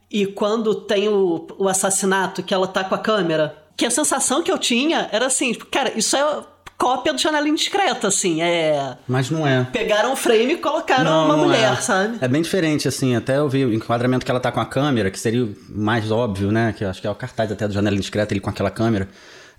e 0.09 0.25
quando 0.25 0.73
tem 0.73 1.09
o, 1.09 1.47
o 1.57 1.67
assassinato 1.67 2.41
que 2.41 2.53
ela 2.53 2.67
tá 2.67 2.83
com 2.83 2.95
a 2.95 2.99
câmera. 2.99 3.63
Que 3.75 3.85
a 3.85 3.91
sensação 3.91 4.41
que 4.41 4.51
eu 4.51 4.57
tinha 4.57 5.09
era 5.11 5.27
assim, 5.27 5.51
tipo, 5.51 5.65
cara, 5.67 5.91
isso 5.95 6.15
é 6.15 6.43
cópia 6.77 7.11
do 7.11 7.19
Janela 7.19 7.47
Indiscreta, 7.49 8.07
assim. 8.07 8.41
É. 8.41 8.97
Mas 9.07 9.29
não 9.29 9.45
é. 9.47 9.65
Pegaram 9.71 10.13
o 10.13 10.15
frame 10.15 10.53
e 10.53 10.57
colocaram 10.57 11.03
não, 11.03 11.25
uma 11.25 11.35
não 11.35 11.45
mulher, 11.45 11.73
é. 11.73 11.81
sabe? 11.81 12.17
É 12.21 12.27
bem 12.27 12.41
diferente, 12.41 12.87
assim. 12.87 13.15
Até 13.15 13.37
eu 13.37 13.49
vi 13.49 13.65
o 13.65 13.73
enquadramento 13.73 14.25
que 14.25 14.31
ela 14.31 14.39
tá 14.39 14.51
com 14.51 14.59
a 14.59 14.65
câmera, 14.65 15.09
que 15.09 15.19
seria 15.19 15.49
mais 15.69 16.11
óbvio, 16.11 16.51
né? 16.51 16.73
Que 16.77 16.83
eu 16.83 16.89
acho 16.89 17.01
que 17.01 17.07
é 17.07 17.09
o 17.09 17.15
cartaz 17.15 17.51
até 17.51 17.67
do 17.67 17.73
Janela 17.73 17.95
Indiscreta, 17.95 18.33
ele 18.33 18.39
com 18.39 18.49
aquela 18.49 18.69
câmera. 18.69 19.09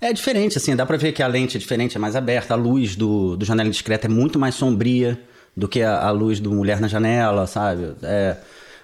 É 0.01 0.13
diferente, 0.13 0.57
assim, 0.57 0.75
dá 0.75 0.85
pra 0.85 0.95
ver 0.95 1.11
que 1.11 1.21
a 1.21 1.27
lente 1.27 1.57
é 1.57 1.59
diferente, 1.59 1.97
é 1.97 1.99
mais 1.99 2.15
aberta. 2.15 2.53
A 2.53 2.57
luz 2.57 2.95
do, 2.95 3.35
do 3.35 3.43
Janela 3.43 3.67
Indiscreta 3.67 4.07
é 4.07 4.09
muito 4.09 4.39
mais 4.39 4.55
sombria 4.55 5.19
do 5.55 5.67
que 5.67 5.81
a, 5.81 5.99
a 5.99 6.11
luz 6.11 6.39
do 6.39 6.51
Mulher 6.51 6.79
na 6.79 6.87
Janela, 6.87 7.45
sabe? 7.45 7.95
É 8.01 8.37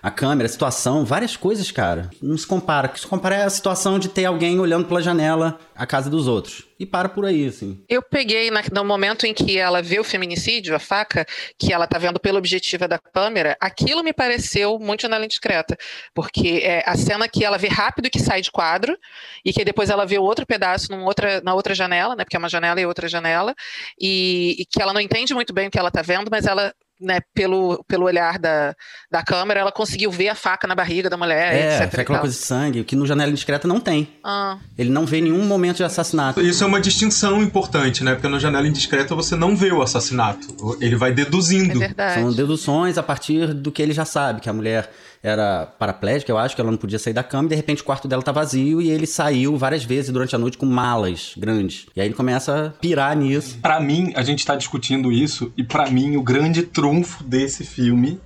a 0.05 0.11
câmera, 0.11 0.45
a 0.45 0.49
situação, 0.49 1.03
várias 1.03 1.35
coisas, 1.35 1.71
cara. 1.71 2.11
Não 2.21 2.37
se 2.37 2.45
compara. 2.45 2.85
O 2.85 2.91
que 2.91 2.99
se 2.99 3.07
compara 3.07 3.37
é 3.37 3.43
a 3.43 3.49
situação 3.49 3.97
de 3.97 4.07
ter 4.07 4.25
alguém 4.25 4.59
olhando 4.59 4.85
pela 4.85 5.01
janela 5.01 5.59
a 5.75 5.83
casa 5.87 6.11
dos 6.11 6.27
outros. 6.27 6.63
E 6.79 6.85
para 6.85 7.09
por 7.09 7.25
aí, 7.25 7.47
assim. 7.47 7.83
Eu 7.89 8.03
peguei 8.03 8.51
na, 8.51 8.61
no 8.71 8.85
momento 8.85 9.25
em 9.25 9.33
que 9.33 9.57
ela 9.57 9.81
vê 9.81 9.99
o 9.99 10.03
feminicídio, 10.03 10.75
a 10.75 10.79
faca, 10.79 11.25
que 11.57 11.73
ela 11.73 11.87
tá 11.87 11.97
vendo 11.97 12.19
pela 12.19 12.37
objetiva 12.37 12.87
da 12.87 12.99
câmera, 12.99 13.57
aquilo 13.59 14.03
me 14.03 14.13
pareceu 14.13 14.77
muito 14.77 15.01
janela 15.01 15.25
indiscreta. 15.25 15.75
Porque 16.13 16.59
é 16.61 16.83
a 16.85 16.95
cena 16.95 17.27
que 17.27 17.43
ela 17.43 17.57
vê 17.57 17.67
rápido 17.67 18.07
que 18.07 18.19
sai 18.19 18.41
de 18.41 18.51
quadro, 18.51 18.95
e 19.43 19.51
que 19.51 19.65
depois 19.65 19.89
ela 19.89 20.05
vê 20.05 20.19
outro 20.19 20.45
pedaço 20.45 20.91
num 20.91 21.03
outra, 21.03 21.41
na 21.41 21.55
outra 21.55 21.73
janela, 21.73 22.15
né? 22.15 22.23
Porque 22.23 22.35
é 22.35 22.39
uma 22.39 22.47
janela 22.49 22.79
e 22.79 22.85
outra 22.85 23.07
janela, 23.07 23.55
e, 23.99 24.55
e 24.59 24.65
que 24.67 24.79
ela 24.79 24.93
não 24.93 25.01
entende 25.01 25.33
muito 25.33 25.51
bem 25.51 25.67
o 25.67 25.71
que 25.71 25.79
ela 25.79 25.89
tá 25.89 26.03
vendo, 26.03 26.29
mas 26.29 26.45
ela 26.45 26.71
né, 26.99 27.19
pelo, 27.33 27.83
pelo 27.87 28.05
olhar 28.05 28.39
da, 28.39 28.73
da 29.11 29.23
câmera, 29.23 29.59
ela 29.59 29.71
conseguiu 29.71 30.11
ver 30.11 30.29
a 30.29 30.35
faca 30.35 30.67
na 30.67 30.75
barriga 30.75 31.09
da 31.09 31.17
mulher, 31.17 31.53
é, 31.53 31.83
etc. 31.83 31.97
É 31.97 32.01
aquela 32.01 32.19
coisa 32.19 32.35
de 32.35 32.41
sangue, 32.41 32.83
que 32.83 32.95
no 32.95 33.05
Janela 33.05 33.31
Indiscreta 33.31 33.67
não 33.67 33.79
tem. 33.79 34.07
Ah. 34.23 34.57
Ele 34.77 34.89
não 34.89 35.05
vê 35.05 35.21
nenhum 35.21 35.43
momento 35.45 35.77
de 35.77 35.83
assassinato. 35.83 36.41
Isso 36.41 36.63
é 36.63 36.67
uma 36.67 36.79
distinção 36.79 37.41
importante, 37.41 38.03
né? 38.03 38.13
Porque 38.13 38.27
no 38.27 38.39
Janela 38.39 38.67
Indiscreta 38.67 39.13
você 39.13 39.35
não 39.35 39.55
vê 39.55 39.71
o 39.71 39.81
assassinato. 39.81 40.77
Ele 40.79 40.95
vai 40.95 41.11
deduzindo. 41.11 41.81
É 41.83 42.13
São 42.13 42.31
deduções 42.31 42.97
a 42.97 43.03
partir 43.03 43.53
do 43.53 43.71
que 43.71 43.81
ele 43.81 43.93
já 43.93 44.05
sabe, 44.05 44.41
que 44.41 44.49
a 44.49 44.53
mulher 44.53 44.89
era 45.25 45.65
paraplégica, 45.65 46.31
eu 46.31 46.37
acho 46.37 46.55
que 46.55 46.61
ela 46.61 46.69
não 46.69 46.77
podia 46.77 46.99
sair 46.99 47.13
da 47.13 47.23
cama, 47.23 47.47
e 47.47 47.49
de 47.49 47.55
repente 47.55 47.81
o 47.81 47.85
quarto 47.85 48.07
dela 48.07 48.21
tá 48.21 48.31
vazio 48.31 48.79
e 48.81 48.91
ele 48.91 49.07
saiu 49.07 49.57
várias 49.57 49.83
vezes 49.83 50.11
durante 50.11 50.35
a 50.35 50.37
noite 50.37 50.57
com 50.57 50.65
malas 50.65 51.33
grandes. 51.35 51.87
E 51.95 52.01
aí 52.01 52.07
ele 52.07 52.13
começa 52.13 52.67
a 52.67 52.69
pirar 52.69 53.15
nisso. 53.17 53.57
Para 53.61 53.79
mim, 53.79 54.13
a 54.15 54.21
gente 54.21 54.45
tá 54.45 54.55
discutindo 54.55 55.11
isso, 55.11 55.51
e 55.57 55.63
para 55.63 55.89
mim 55.89 56.15
o 56.15 56.21
grande 56.21 56.61
trunfo 56.61 57.23
desse 57.23 57.63
filme 57.63 58.19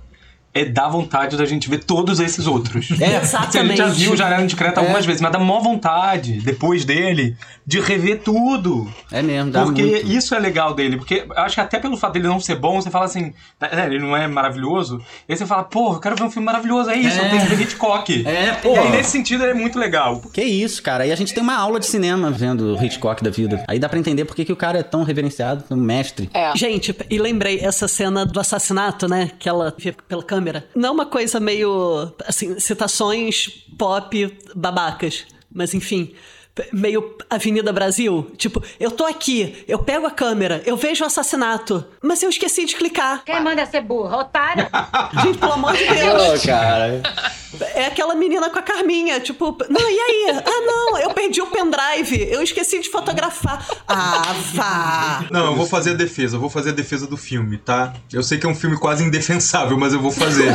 é 0.52 0.64
dar 0.64 0.88
vontade 0.88 1.36
da 1.36 1.44
gente 1.44 1.68
ver 1.70 1.84
todos 1.84 2.18
esses 2.18 2.46
outros. 2.46 2.90
É, 3.00 3.16
exatamente. 3.16 3.80
A 3.80 3.86
gente 3.86 3.98
já 3.98 4.04
viu 4.04 4.12
o 4.12 4.16
Janela 4.16 4.42
Indiscreta 4.42 4.80
é. 4.80 4.82
algumas 4.82 5.06
vezes, 5.06 5.20
mas 5.20 5.30
dá 5.30 5.38
mó 5.38 5.60
vontade, 5.60 6.40
depois 6.40 6.84
dele, 6.84 7.36
de 7.64 7.80
rever 7.80 8.20
tudo. 8.22 8.92
É 9.12 9.22
mesmo, 9.22 9.52
dá 9.52 9.62
Porque 9.62 9.82
muito. 9.82 10.10
isso 10.10 10.34
é 10.34 10.38
legal 10.38 10.74
dele, 10.74 10.96
porque 10.96 11.24
eu 11.28 11.38
acho 11.38 11.54
que 11.54 11.60
até 11.60 11.78
pelo 11.78 11.96
fato 11.96 12.14
dele 12.14 12.26
não 12.26 12.40
ser 12.40 12.56
bom, 12.56 12.80
você 12.80 12.90
fala 12.90 13.04
assim, 13.04 13.32
é, 13.60 13.86
ele 13.86 14.00
não 14.00 14.16
é 14.16 14.26
maravilhoso, 14.26 15.00
e 15.28 15.32
aí 15.32 15.38
você 15.38 15.46
fala, 15.46 15.62
pô, 15.62 15.94
eu 15.94 16.00
quero 16.00 16.16
ver 16.16 16.24
um 16.24 16.30
filme 16.30 16.46
maravilhoso, 16.46 16.90
é 16.90 16.96
isso, 16.96 17.20
é. 17.20 17.26
eu 17.26 17.30
tenho 17.30 17.42
que 17.42 17.54
ver 17.54 17.62
Hitchcock. 17.62 18.26
É, 18.26 18.52
pô. 18.54 18.74
E 18.74 18.78
aí 18.78 18.90
nesse 18.90 19.10
sentido 19.10 19.44
ele 19.44 19.52
é 19.52 19.54
muito 19.54 19.78
legal. 19.78 20.20
Que 20.32 20.42
isso, 20.42 20.82
cara, 20.82 21.06
e 21.06 21.12
a 21.12 21.16
gente 21.16 21.32
tem 21.32 21.42
uma 21.42 21.56
aula 21.56 21.78
de 21.78 21.86
cinema 21.86 22.30
vendo 22.30 22.74
o 22.74 22.84
Hitchcock 22.84 23.22
da 23.22 23.30
vida. 23.30 23.64
Aí 23.68 23.78
dá 23.78 23.88
pra 23.88 23.98
entender 23.98 24.24
por 24.24 24.34
que, 24.34 24.44
que 24.44 24.52
o 24.52 24.56
cara 24.56 24.80
é 24.80 24.82
tão 24.82 25.04
reverenciado, 25.04 25.64
um 25.70 25.76
mestre. 25.76 26.28
É. 26.34 26.56
Gente, 26.56 26.94
e 27.08 27.18
lembrei 27.18 27.60
essa 27.60 27.86
cena 27.86 28.26
do 28.26 28.40
assassinato, 28.40 29.08
né, 29.08 29.30
que 29.38 29.48
ela 29.48 29.72
vê 29.78 29.94
pela 30.08 30.22
câmera. 30.22 30.39
Não 30.74 30.88
é 30.88 30.92
uma 30.92 31.06
coisa 31.06 31.38
meio. 31.40 32.12
Assim, 32.26 32.58
citações 32.58 33.48
pop 33.78 34.38
babacas. 34.54 35.26
Mas 35.52 35.74
enfim 35.74 36.14
meio 36.72 37.16
Avenida 37.28 37.72
Brasil. 37.72 38.30
Tipo, 38.36 38.62
eu 38.78 38.90
tô 38.90 39.04
aqui, 39.04 39.64
eu 39.66 39.78
pego 39.78 40.06
a 40.06 40.10
câmera, 40.10 40.62
eu 40.66 40.76
vejo 40.76 41.04
o 41.04 41.06
assassinato, 41.06 41.84
mas 42.02 42.22
eu 42.22 42.28
esqueci 42.28 42.64
de 42.64 42.76
clicar. 42.76 43.22
Quem 43.24 43.42
manda 43.42 43.64
ser 43.66 43.80
burro? 43.80 44.18
Otário? 44.18 44.66
Gente, 45.22 45.38
pelo 45.38 45.52
amor 45.52 45.72
de 45.76 45.86
Deus. 45.86 46.42
Oh, 46.42 46.46
cara. 46.46 47.02
É 47.74 47.86
aquela 47.86 48.14
menina 48.14 48.48
com 48.48 48.58
a 48.58 48.62
Carminha, 48.62 49.18
tipo, 49.20 49.56
não, 49.68 49.80
e 49.80 49.98
aí? 49.98 50.42
Ah, 50.44 50.66
não, 50.66 50.98
eu 50.98 51.10
perdi 51.10 51.40
o 51.42 51.46
pendrive, 51.46 52.28
eu 52.30 52.42
esqueci 52.42 52.78
de 52.78 52.88
fotografar. 52.88 53.66
Ah, 53.88 54.34
vá. 54.54 55.24
Não, 55.30 55.46
eu 55.46 55.56
vou 55.56 55.66
fazer 55.66 55.90
a 55.90 55.94
defesa, 55.94 56.36
eu 56.36 56.40
vou 56.40 56.48
fazer 56.48 56.70
a 56.70 56.72
defesa 56.72 57.06
do 57.06 57.16
filme, 57.16 57.58
tá? 57.58 57.94
Eu 58.12 58.22
sei 58.22 58.38
que 58.38 58.46
é 58.46 58.48
um 58.48 58.54
filme 58.54 58.78
quase 58.78 59.02
indefensável, 59.02 59.76
mas 59.76 59.92
eu 59.92 60.00
vou 60.00 60.12
fazer. 60.12 60.52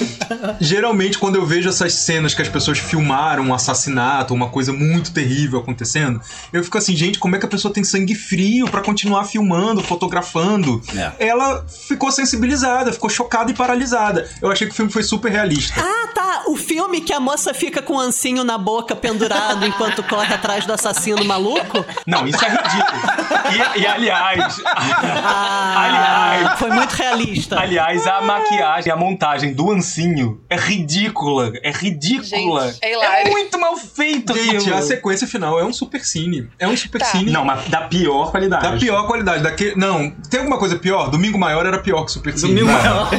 Geralmente, 0.60 1.18
quando 1.18 1.36
eu 1.36 1.44
vejo 1.44 1.68
essas 1.68 1.92
cenas 1.94 2.34
que 2.34 2.40
as 2.40 2.48
pessoas 2.48 2.78
filmaram 2.78 3.44
um 3.44 3.54
assassinato, 3.54 4.32
uma 4.32 4.48
coisa 4.48 4.72
muito 4.72 5.12
terrível 5.12 5.29
acontecendo, 5.58 6.20
eu 6.52 6.62
fico 6.62 6.78
assim, 6.78 6.96
gente, 6.96 7.18
como 7.18 7.36
é 7.36 7.38
que 7.38 7.46
a 7.46 7.48
pessoa 7.48 7.72
tem 7.72 7.84
sangue 7.84 8.14
frio 8.14 8.68
para 8.68 8.80
continuar 8.80 9.24
filmando, 9.24 9.82
fotografando? 9.82 10.80
É. 10.96 11.28
Ela 11.28 11.64
ficou 11.66 12.10
sensibilizada, 12.10 12.92
ficou 12.92 13.10
chocada 13.10 13.50
e 13.50 13.54
paralisada. 13.54 14.28
Eu 14.40 14.50
achei 14.50 14.66
que 14.66 14.72
o 14.72 14.76
filme 14.76 14.90
foi 14.90 15.02
super 15.02 15.30
realista. 15.30 15.80
Ah, 15.80 16.08
tá 16.14 16.30
o 16.46 16.56
filme 16.56 17.00
que 17.00 17.12
a 17.12 17.20
moça 17.20 17.54
fica 17.54 17.80
com 17.80 17.94
o 17.94 18.00
ancinho 18.00 18.44
na 18.44 18.58
boca 18.58 18.96
pendurado 18.96 19.64
enquanto 19.66 20.02
corre 20.02 20.34
atrás 20.34 20.66
do 20.66 20.72
assassino 20.72 21.24
maluco? 21.24 21.84
Não, 22.06 22.26
isso 22.26 22.44
é 22.44 22.48
ridículo. 22.48 23.76
E, 23.76 23.80
e 23.80 23.86
aliás. 23.86 24.60
Ah, 24.64 26.34
aliás. 26.36 26.58
Foi 26.58 26.70
muito 26.70 26.92
realista. 26.92 27.58
Aliás, 27.58 28.06
a 28.06 28.20
maquiagem, 28.20 28.92
a 28.92 28.96
montagem 28.96 29.52
do 29.52 29.70
ancinho 29.70 30.40
é 30.48 30.56
ridícula. 30.56 31.52
É 31.62 31.70
ridícula. 31.70 32.72
Gente, 32.72 32.84
é, 32.84 33.22
é, 33.22 33.30
muito 33.30 33.58
mal 33.58 33.76
feito, 33.76 34.34
Gente, 34.34 34.72
a 34.72 34.82
sequência 34.82 35.19
final 35.26 35.58
é 35.58 35.64
um 35.64 35.72
super 35.72 36.04
cine. 36.04 36.48
É 36.58 36.66
um 36.68 36.76
super 36.76 36.98
Tá. 37.00 37.06
cine. 37.06 37.30
Não, 37.30 37.44
mas 37.44 37.68
da 37.68 37.82
pior 37.82 38.30
qualidade. 38.30 38.62
Da 38.62 38.76
pior 38.76 39.06
qualidade. 39.06 39.42
Daquele... 39.42 39.74
Não, 39.76 40.10
tem 40.28 40.40
alguma 40.40 40.58
coisa 40.58 40.76
pior? 40.78 41.08
Domingo 41.10 41.38
Maior 41.38 41.64
era 41.66 41.78
pior 41.78 42.04
que 42.04 42.12
Super 42.12 42.36
Cine. 42.36 42.54
Domingo 42.54 42.66
Não. 42.72 42.78
Maior. 42.82 43.10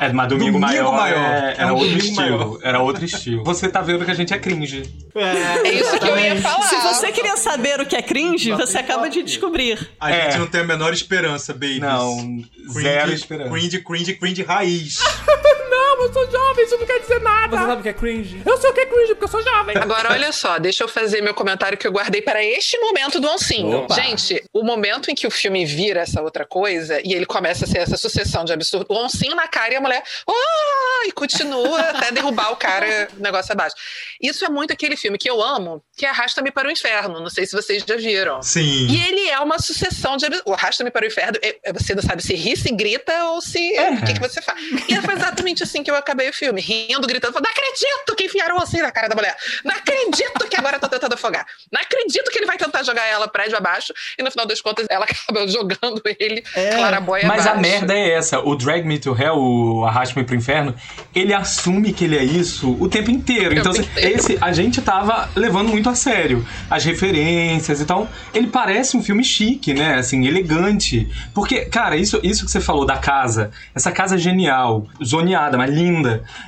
É, 0.00 0.12
mas 0.12 0.28
Domingo, 0.28 0.52
Domingo 0.52 0.58
Maior, 0.60 0.92
Maior. 0.92 1.18
é, 1.18 1.54
É 1.58 1.66
um 1.66 1.70
outro 1.74 1.88
Domingo 1.88 2.04
estilo. 2.06 2.38
Maior. 2.38 2.58
Era 2.62 2.80
outro 2.80 3.04
estilo. 3.04 3.44
Você 3.44 3.68
tá 3.68 3.80
vendo 3.80 4.04
que 4.04 4.10
a 4.10 4.14
gente 4.14 4.32
é 4.34 4.38
cringe. 4.38 4.82
É 5.14 5.68
isso 5.72 5.98
que 5.98 6.06
eu 6.08 6.18
ia 6.18 6.40
falar. 6.40 6.62
Se 6.62 6.76
você 6.76 7.12
queria 7.12 7.36
saber 7.36 7.80
o 7.80 7.86
que 7.86 7.96
é 7.96 8.02
cringe, 8.02 8.52
você 8.52 8.78
acaba 8.78 9.08
de 9.08 9.22
descobrir. 9.22 9.88
A 10.00 10.10
É. 10.10 10.24
gente 10.30 10.38
não 10.38 10.46
tem 10.46 10.60
a 10.60 10.64
menor 10.64 10.92
esperança, 10.92 11.52
baby. 11.52 11.80
Não, 11.80 12.42
zero 12.70 13.12
esperança. 13.12 13.50
Cringe, 13.50 13.78
cringe, 13.80 14.14
cringe 14.14 14.42
raiz. 14.42 14.98
Eu 16.04 16.12
sou 16.12 16.30
jovem, 16.30 16.64
isso 16.64 16.76
não 16.76 16.86
quer 16.86 17.00
dizer 17.00 17.20
nada. 17.20 17.56
Você 17.56 17.64
sabe 17.66 17.80
o 17.80 17.82
que 17.82 17.88
é 17.88 17.92
cringe? 17.94 18.42
Eu 18.44 18.56
sei 18.58 18.70
o 18.70 18.74
que 18.74 18.80
é 18.80 18.86
cringe, 18.86 19.14
porque 19.14 19.24
eu 19.24 19.28
sou 19.28 19.42
jovem. 19.42 19.76
Agora, 19.76 20.12
olha 20.12 20.32
só, 20.32 20.58
deixa 20.58 20.84
eu 20.84 20.88
fazer 20.88 21.22
meu 21.22 21.32
comentário 21.34 21.78
que 21.78 21.86
eu 21.86 21.92
guardei 21.92 22.20
para 22.20 22.44
este 22.44 22.78
momento 22.78 23.18
do 23.18 23.28
oncinho. 23.28 23.78
Opa. 23.78 23.94
Gente, 23.94 24.44
o 24.52 24.62
momento 24.62 25.10
em 25.10 25.14
que 25.14 25.26
o 25.26 25.30
filme 25.30 25.64
vira 25.64 26.00
essa 26.00 26.20
outra 26.20 26.44
coisa 26.44 27.00
e 27.02 27.14
ele 27.14 27.24
começa 27.24 27.64
a 27.64 27.68
ser 27.68 27.78
essa 27.78 27.96
sucessão 27.96 28.44
de 28.44 28.52
absurdo, 28.52 28.86
o 28.88 28.94
oncinho 28.96 29.34
na 29.34 29.48
cara 29.48 29.72
e 29.72 29.76
a 29.76 29.80
mulher, 29.80 30.02
oh! 30.26 31.06
e 31.06 31.12
continua 31.12 31.80
até 31.90 32.12
derrubar 32.12 32.52
o 32.52 32.56
cara, 32.56 33.08
o 33.16 33.22
negócio 33.22 33.52
abaixo. 33.52 33.74
Isso 34.20 34.44
é 34.44 34.48
muito 34.48 34.72
aquele 34.72 34.96
filme 34.96 35.16
que 35.16 35.28
eu 35.28 35.42
amo, 35.42 35.82
que 35.96 36.04
é 36.04 36.10
Arrasta-me 36.10 36.50
para 36.50 36.68
o 36.68 36.70
Inferno. 36.70 37.18
Não 37.20 37.30
sei 37.30 37.46
se 37.46 37.52
vocês 37.56 37.82
já 37.86 37.96
viram. 37.96 38.42
Sim. 38.42 38.86
E 38.88 39.04
ele 39.06 39.28
é 39.30 39.38
uma 39.40 39.58
sucessão 39.58 40.16
de. 40.16 40.26
O 40.44 40.52
Arrasta-me 40.52 40.90
para 40.90 41.04
o 41.04 41.06
Inferno, 41.06 41.38
é- 41.42 41.56
é- 41.62 41.72
você 41.72 41.94
não 41.94 42.02
sabe 42.02 42.22
se 42.22 42.34
ri, 42.34 42.56
se 42.56 42.70
grita 42.72 43.30
ou 43.30 43.40
se. 43.40 43.58
O 43.94 44.04
que, 44.04 44.14
que 44.14 44.20
você 44.20 44.40
faz. 44.40 44.60
E 44.88 45.00
foi 45.00 45.14
exatamente 45.14 45.62
assim 45.62 45.82
que 45.82 45.90
eu 45.90 45.93
acabei 45.96 46.28
o 46.28 46.32
filme, 46.32 46.60
rindo, 46.60 47.06
gritando, 47.06 47.32
falando: 47.32 47.44
Não 47.46 47.52
acredito 47.52 48.16
que 48.16 48.24
enfiaram 48.24 48.58
assim 48.58 48.80
na 48.80 48.90
cara 48.90 49.08
da 49.08 49.14
mulher. 49.14 49.36
Não 49.64 49.74
acredito 49.74 50.48
que 50.48 50.56
agora 50.56 50.78
tá 50.78 50.88
tentando 50.88 51.14
afogar. 51.14 51.46
Não 51.72 51.80
acredito 51.80 52.30
que 52.30 52.38
ele 52.38 52.46
vai 52.46 52.56
tentar 52.56 52.82
jogar 52.82 53.04
ela 53.06 53.28
prédio 53.28 53.56
abaixo. 53.56 53.92
E 54.18 54.22
no 54.22 54.30
final 54.30 54.46
das 54.46 54.60
contas, 54.60 54.86
ela 54.90 55.04
acaba 55.08 55.46
jogando 55.48 56.02
ele 56.18 56.42
clarabóia 56.42 57.26
Mas 57.26 57.46
a 57.46 57.52
abaixo. 57.52 57.70
merda 57.70 57.94
é 57.94 58.10
essa. 58.12 58.40
O 58.40 58.54
Drag 58.56 58.84
Me 58.84 58.98
to 58.98 59.16
Hell, 59.18 59.36
o 59.36 59.84
Arraste-me 59.84 60.24
pro 60.24 60.34
Inferno, 60.34 60.74
ele 61.14 61.32
assume 61.32 61.92
que 61.92 62.04
ele 62.04 62.16
é 62.18 62.24
isso 62.24 62.76
o 62.80 62.88
tempo 62.88 63.10
inteiro. 63.10 63.54
O 63.54 63.58
Então, 63.58 63.72
tempo 63.72 63.84
assim, 63.88 63.90
inteiro. 64.00 64.18
esse 64.18 64.38
a 64.40 64.52
gente 64.52 64.80
tava 64.82 65.28
levando 65.34 65.68
muito 65.68 65.88
a 65.88 65.94
sério. 65.94 66.46
As 66.70 66.84
referências 66.84 67.80
então 67.80 68.08
Ele 68.32 68.46
parece 68.48 68.96
um 68.96 69.02
filme 69.02 69.22
chique, 69.24 69.72
né? 69.74 69.94
Assim, 69.96 70.26
elegante. 70.26 71.08
Porque, 71.32 71.64
cara, 71.66 71.96
isso, 71.96 72.18
isso 72.22 72.44
que 72.44 72.50
você 72.50 72.60
falou 72.60 72.84
da 72.84 72.96
casa, 72.96 73.50
essa 73.74 73.90
casa 73.92 74.14
é 74.16 74.18
genial, 74.18 74.86
zoneada, 75.02 75.56
mas 75.56 75.70
linda. 75.70 75.83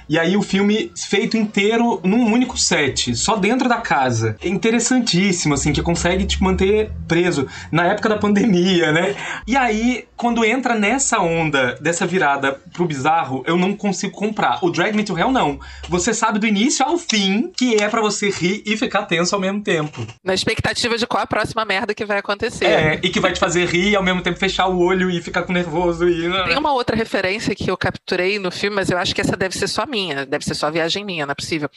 E 0.08 0.18
aí 0.18 0.36
o 0.36 0.42
filme 0.42 0.92
feito 0.96 1.36
inteiro 1.36 2.00
num 2.02 2.32
único 2.32 2.56
set, 2.58 3.14
só 3.14 3.36
dentro 3.36 3.68
da 3.68 3.78
casa. 3.78 4.36
É 4.42 4.48
interessantíssimo, 4.48 5.54
assim, 5.54 5.72
que 5.72 5.82
consegue 5.82 6.24
te 6.24 6.42
manter 6.42 6.90
preso 7.06 7.46
na 7.70 7.86
época 7.86 8.08
da 8.08 8.18
pandemia, 8.18 8.92
né? 8.92 9.14
E 9.46 9.56
aí, 9.56 10.04
quando 10.16 10.44
entra 10.44 10.74
nessa 10.74 11.20
onda 11.20 11.76
dessa 11.80 12.06
virada 12.06 12.58
pro 12.72 12.86
bizarro, 12.86 13.42
eu 13.46 13.56
não 13.56 13.74
consigo 13.74 14.12
comprar. 14.12 14.58
O 14.62 14.70
Drag 14.70 14.94
Me 14.94 15.04
to 15.04 15.18
Hell, 15.18 15.30
não. 15.30 15.58
Você 15.88 16.14
sabe 16.14 16.38
do 16.38 16.46
início 16.46 16.84
ao 16.84 16.98
fim 16.98 17.50
que 17.56 17.76
é 17.82 17.88
pra 17.88 18.00
você 18.00 18.30
rir 18.30 18.62
e 18.66 18.76
ficar 18.76 19.02
tenso 19.02 19.34
ao 19.34 19.40
mesmo 19.40 19.62
tempo. 19.62 20.06
Na 20.24 20.34
expectativa 20.34 20.96
de 20.96 21.06
qual 21.06 21.22
a 21.22 21.26
próxima 21.26 21.64
merda 21.64 21.94
que 21.94 22.04
vai 22.04 22.18
acontecer. 22.18 22.64
É, 22.64 23.00
e 23.02 23.10
que 23.10 23.20
vai 23.20 23.32
te 23.32 23.40
fazer 23.40 23.66
rir 23.66 23.90
e 23.90 23.96
ao 23.96 24.02
mesmo 24.02 24.22
tempo 24.22 24.38
fechar 24.38 24.66
o 24.66 24.78
olho 24.78 25.10
e 25.10 25.20
ficar 25.20 25.42
com 25.42 25.52
nervoso 25.52 26.08
e. 26.08 26.30
Tem 26.46 26.58
uma 26.58 26.72
outra 26.72 26.96
referência 26.96 27.54
que 27.54 27.70
eu 27.70 27.76
capturei 27.76 28.38
no 28.38 28.50
filme, 28.50 28.76
mas 28.76 28.90
eu 28.90 28.98
acho 28.98 29.14
que 29.16 29.22
essa 29.22 29.36
deve 29.36 29.56
ser 29.56 29.66
só 29.66 29.86
minha, 29.86 30.26
deve 30.26 30.44
ser 30.44 30.54
só 30.54 30.70
viagem 30.70 31.02
minha, 31.02 31.24
não 31.24 31.32
é 31.32 31.34
possível. 31.34 31.70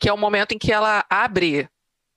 Que 0.00 0.08
é 0.08 0.12
o 0.12 0.16
momento 0.16 0.52
em 0.52 0.58
que 0.58 0.72
ela 0.72 1.04
abre 1.10 1.68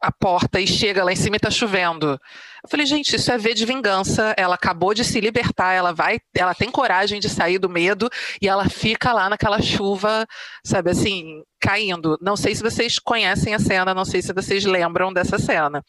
a 0.02 0.10
porta 0.10 0.62
e 0.62 0.66
chega 0.66 1.04
lá 1.04 1.12
em 1.12 1.18
cima 1.18 1.36
e 1.36 1.40
tá 1.40 1.52
chovendo. 1.52 2.18
Eu 2.64 2.70
falei, 2.70 2.86
gente, 2.86 3.16
isso 3.16 3.32
é 3.32 3.38
ver 3.38 3.54
de 3.54 3.66
vingança. 3.66 4.34
Ela 4.38 4.56
acabou 4.56 4.94
de 4.94 5.04
se 5.04 5.20
libertar, 5.20 5.74
ela 5.74 5.94
vai, 5.94 6.20
ela 6.36 6.54
tem 6.54 6.70
coragem 6.70 7.20
de 7.20 7.30
sair 7.30 7.60
do 7.60 7.70
medo 7.70 8.10
e 8.42 8.48
ela 8.48 8.68
fica 8.70 9.14
lá 9.14 9.30
naquela 9.30 9.62
chuva, 9.62 10.26
sabe 10.64 10.92
assim, 10.92 11.44
caindo. 11.60 12.18
Não 12.22 12.36
sei 12.36 12.56
se 12.56 12.64
vocês 12.64 12.98
conhecem 13.00 13.54
a 13.54 13.60
cena, 13.60 13.94
não 13.94 14.06
sei 14.06 14.22
se 14.22 14.34
vocês 14.34 14.64
lembram 14.66 15.12
dessa 15.12 15.38
cena. 15.38 15.84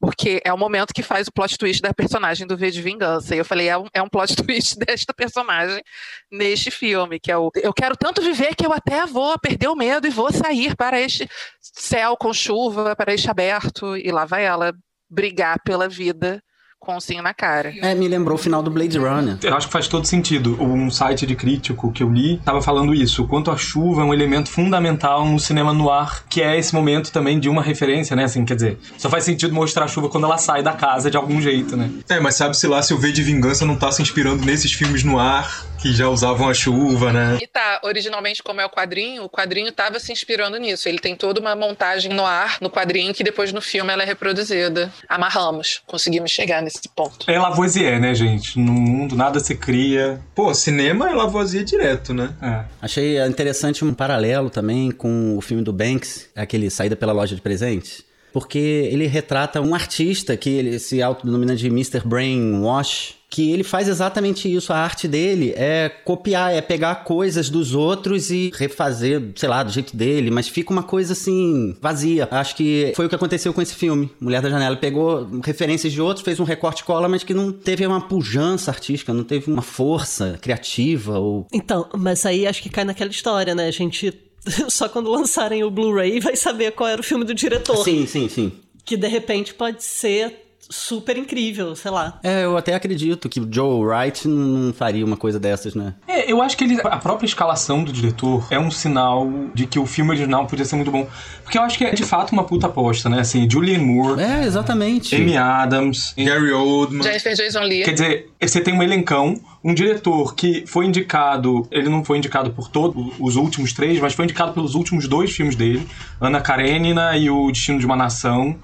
Porque 0.00 0.40
é 0.44 0.52
o 0.52 0.58
momento 0.58 0.94
que 0.94 1.02
faz 1.02 1.26
o 1.28 1.32
plot 1.32 1.58
twist 1.58 1.82
da 1.82 1.92
personagem 1.92 2.46
do 2.46 2.56
V 2.56 2.70
de 2.70 2.80
Vingança. 2.80 3.34
E 3.34 3.38
eu 3.38 3.44
falei, 3.44 3.68
é 3.68 3.76
um, 3.76 3.86
é 3.92 4.02
um 4.02 4.08
plot 4.08 4.36
twist 4.42 4.78
desta 4.78 5.12
personagem 5.12 5.82
neste 6.30 6.70
filme, 6.70 7.18
que 7.18 7.30
é 7.30 7.36
o 7.36 7.50
eu 7.56 7.72
quero 7.72 7.96
tanto 7.96 8.20
viver 8.20 8.54
que 8.54 8.66
eu 8.66 8.72
até 8.72 9.06
vou 9.06 9.38
perder 9.38 9.68
o 9.68 9.76
medo 9.76 10.06
e 10.06 10.10
vou 10.10 10.32
sair 10.32 10.76
para 10.76 11.00
este 11.00 11.28
céu 11.60 12.16
com 12.16 12.32
chuva, 12.32 12.94
para 12.94 13.14
este 13.14 13.30
aberto. 13.30 13.96
E 13.96 14.10
lá 14.10 14.24
vai 14.24 14.44
ela 14.44 14.74
brigar 15.10 15.60
pela 15.64 15.88
vida 15.88 16.42
com 16.78 16.96
o 16.96 17.00
sim 17.00 17.20
na 17.20 17.34
cara. 17.34 17.74
É, 17.82 17.94
me 17.94 18.06
lembrou 18.06 18.36
o 18.36 18.38
final 18.38 18.62
do 18.62 18.70
Blade 18.70 18.96
Runner. 18.96 19.38
Eu 19.42 19.56
acho 19.56 19.66
que 19.66 19.72
faz 19.72 19.88
todo 19.88 20.06
sentido. 20.06 20.62
Um 20.62 20.88
site 20.90 21.26
de 21.26 21.34
crítico 21.34 21.90
que 21.90 22.02
eu 22.02 22.10
li 22.10 22.38
tava 22.44 22.62
falando 22.62 22.94
isso. 22.94 23.24
O 23.24 23.28
quanto 23.28 23.50
a 23.50 23.56
chuva 23.56 24.02
é 24.02 24.04
um 24.04 24.14
elemento 24.14 24.48
fundamental 24.48 25.26
no 25.26 25.38
cinema 25.40 25.72
no 25.72 25.90
ar, 25.90 26.24
que 26.28 26.40
é 26.40 26.56
esse 26.56 26.74
momento 26.74 27.10
também 27.10 27.40
de 27.40 27.48
uma 27.48 27.62
referência, 27.62 28.14
né? 28.14 28.24
Assim, 28.24 28.44
quer 28.44 28.54
dizer, 28.54 28.78
só 28.96 29.10
faz 29.10 29.24
sentido 29.24 29.52
mostrar 29.52 29.86
a 29.86 29.88
chuva 29.88 30.08
quando 30.08 30.24
ela 30.24 30.38
sai 30.38 30.62
da 30.62 30.72
casa 30.72 31.10
de 31.10 31.16
algum 31.16 31.40
jeito, 31.40 31.76
né? 31.76 31.90
É, 32.08 32.20
mas 32.20 32.36
sabe-se 32.36 32.66
lá 32.68 32.80
se 32.82 32.94
o 32.94 32.98
V 32.98 33.10
de 33.10 33.22
Vingança 33.22 33.66
não 33.66 33.76
tá 33.76 33.90
se 33.90 34.00
inspirando 34.00 34.44
nesses 34.44 34.72
filmes 34.72 35.02
no 35.02 35.18
ar, 35.18 35.64
que 35.80 35.92
já 35.92 36.08
usavam 36.08 36.48
a 36.48 36.54
chuva, 36.54 37.12
né? 37.12 37.38
E 37.40 37.46
tá, 37.46 37.80
originalmente, 37.84 38.42
como 38.42 38.60
é 38.60 38.66
o 38.66 38.70
quadrinho, 38.70 39.24
o 39.24 39.28
quadrinho 39.28 39.70
tava 39.72 39.98
se 39.98 40.12
inspirando 40.12 40.56
nisso. 40.58 40.88
Ele 40.88 40.98
tem 40.98 41.14
toda 41.14 41.40
uma 41.40 41.54
montagem 41.54 42.12
no 42.12 42.24
ar, 42.24 42.58
no 42.60 42.70
quadrinho, 42.70 43.12
que 43.14 43.24
depois 43.24 43.52
no 43.52 43.60
filme 43.60 43.92
ela 43.92 44.02
é 44.02 44.06
reproduzida. 44.06 44.92
Amarramos, 45.08 45.82
conseguimos 45.86 46.30
chegar 46.30 46.62
nesse 46.62 46.88
ponto. 46.94 47.30
É 47.30 47.38
Lavoisier, 47.38 48.00
né, 48.00 48.14
gente? 48.14 48.58
No 48.58 48.72
mundo 48.72 49.16
nada 49.16 49.40
se 49.40 49.54
cria. 49.54 50.20
Pô, 50.34 50.54
cinema 50.54 51.10
é 51.10 51.14
Lavoisier 51.14 51.64
direto, 51.64 52.14
né? 52.14 52.34
É. 52.42 52.64
Achei 52.80 53.18
interessante 53.26 53.84
um 53.84 53.92
paralelo 53.92 54.50
também 54.50 54.90
com 54.90 55.36
o 55.36 55.40
filme 55.40 55.62
do 55.62 55.72
Banks, 55.72 56.28
aquele 56.34 56.70
Saída 56.70 56.96
pela 56.96 57.12
Loja 57.12 57.34
de 57.34 57.40
Presentes. 57.40 58.05
Porque 58.36 58.58
ele 58.58 59.06
retrata 59.06 59.62
um 59.62 59.74
artista 59.74 60.36
que 60.36 60.50
ele 60.50 60.78
se 60.78 61.00
autodenomina 61.00 61.56
de 61.56 61.68
Mr. 61.68 62.02
Brainwash, 62.04 63.14
que 63.30 63.50
ele 63.50 63.64
faz 63.64 63.88
exatamente 63.88 64.54
isso. 64.54 64.74
A 64.74 64.76
arte 64.76 65.08
dele 65.08 65.54
é 65.56 65.88
copiar, 65.88 66.52
é 66.52 66.60
pegar 66.60 66.96
coisas 66.96 67.48
dos 67.48 67.74
outros 67.74 68.30
e 68.30 68.52
refazer, 68.54 69.32
sei 69.36 69.48
lá, 69.48 69.62
do 69.62 69.72
jeito 69.72 69.96
dele, 69.96 70.30
mas 70.30 70.48
fica 70.48 70.70
uma 70.70 70.82
coisa 70.82 71.14
assim, 71.14 71.74
vazia. 71.80 72.28
Acho 72.30 72.56
que 72.56 72.92
foi 72.94 73.06
o 73.06 73.08
que 73.08 73.14
aconteceu 73.14 73.54
com 73.54 73.62
esse 73.62 73.74
filme. 73.74 74.10
Mulher 74.20 74.42
da 74.42 74.50
Janela 74.50 74.76
pegou 74.76 75.26
referências 75.42 75.90
de 75.90 76.02
outros, 76.02 76.22
fez 76.22 76.38
um 76.38 76.44
recorte 76.44 76.84
cola, 76.84 77.08
mas 77.08 77.24
que 77.24 77.32
não 77.32 77.50
teve 77.50 77.86
uma 77.86 78.02
pujança 78.02 78.70
artística, 78.70 79.14
não 79.14 79.24
teve 79.24 79.50
uma 79.50 79.62
força 79.62 80.38
criativa 80.42 81.18
ou 81.18 81.46
Então, 81.50 81.88
mas 81.96 82.26
aí 82.26 82.46
acho 82.46 82.62
que 82.62 82.68
cai 82.68 82.84
naquela 82.84 83.10
história, 83.10 83.54
né? 83.54 83.66
A 83.66 83.70
gente 83.70 84.12
só 84.68 84.88
quando 84.88 85.10
lançarem 85.10 85.64
o 85.64 85.70
Blu-ray 85.70 86.20
vai 86.20 86.36
saber 86.36 86.72
qual 86.72 86.88
era 86.88 87.00
o 87.00 87.04
filme 87.04 87.24
do 87.24 87.34
diretor. 87.34 87.82
Sim, 87.84 88.06
sim, 88.06 88.28
sim. 88.28 88.52
Que 88.84 88.96
de 88.96 89.08
repente 89.08 89.54
pode 89.54 89.82
ser 89.82 90.45
super 90.68 91.16
incrível, 91.16 91.74
sei 91.76 91.90
lá. 91.90 92.18
É, 92.22 92.44
eu 92.44 92.56
até 92.56 92.74
acredito 92.74 93.28
que 93.28 93.40
o 93.40 93.48
Joe 93.50 93.84
Wright 93.84 94.26
não 94.28 94.72
faria 94.72 95.04
uma 95.04 95.16
coisa 95.16 95.38
dessas, 95.38 95.74
né? 95.74 95.94
É, 96.06 96.30
eu 96.30 96.42
acho 96.42 96.56
que 96.56 96.64
ele, 96.64 96.80
a 96.82 96.96
própria 96.96 97.26
escalação 97.26 97.84
do 97.84 97.92
diretor 97.92 98.46
é 98.50 98.58
um 98.58 98.70
sinal 98.70 99.30
de 99.54 99.66
que 99.66 99.78
o 99.78 99.86
filme 99.86 100.10
original 100.10 100.46
podia 100.46 100.64
ser 100.64 100.76
muito 100.76 100.90
bom. 100.90 101.06
Porque 101.42 101.56
eu 101.58 101.62
acho 101.62 101.78
que 101.78 101.84
é 101.84 101.92
de 101.92 102.02
fato 102.04 102.32
uma 102.32 102.44
puta 102.44 102.66
aposta, 102.66 103.08
né? 103.08 103.20
Assim, 103.20 103.48
Julianne 103.48 103.84
Moore, 103.84 104.20
É, 104.20 104.44
exatamente. 104.44 105.14
Amy 105.14 105.36
Adams, 105.36 106.14
Gary 106.16 106.52
Oldman. 106.52 107.02
Jennifer 107.02 107.34
Jason 107.34 107.60
Leigh. 107.60 107.84
Quer 107.84 107.92
dizer, 107.92 108.30
você 108.40 108.60
tem 108.60 108.74
um 108.74 108.82
elencão, 108.82 109.40
um 109.62 109.72
diretor 109.74 110.34
que 110.34 110.64
foi 110.66 110.86
indicado, 110.86 111.66
ele 111.70 111.88
não 111.88 112.04
foi 112.04 112.18
indicado 112.18 112.50
por 112.50 112.68
todos 112.68 113.12
os 113.18 113.36
últimos 113.36 113.72
três, 113.72 114.00
mas 114.00 114.14
foi 114.14 114.24
indicado 114.24 114.52
pelos 114.52 114.74
últimos 114.74 115.06
dois 115.06 115.30
filmes 115.30 115.54
dele, 115.54 115.86
Ana 116.20 116.40
Karenina 116.40 117.16
e 117.16 117.30
O 117.30 117.50
Destino 117.50 117.78
de 117.78 117.86
uma 117.86 117.96
Nação. 117.96 118.56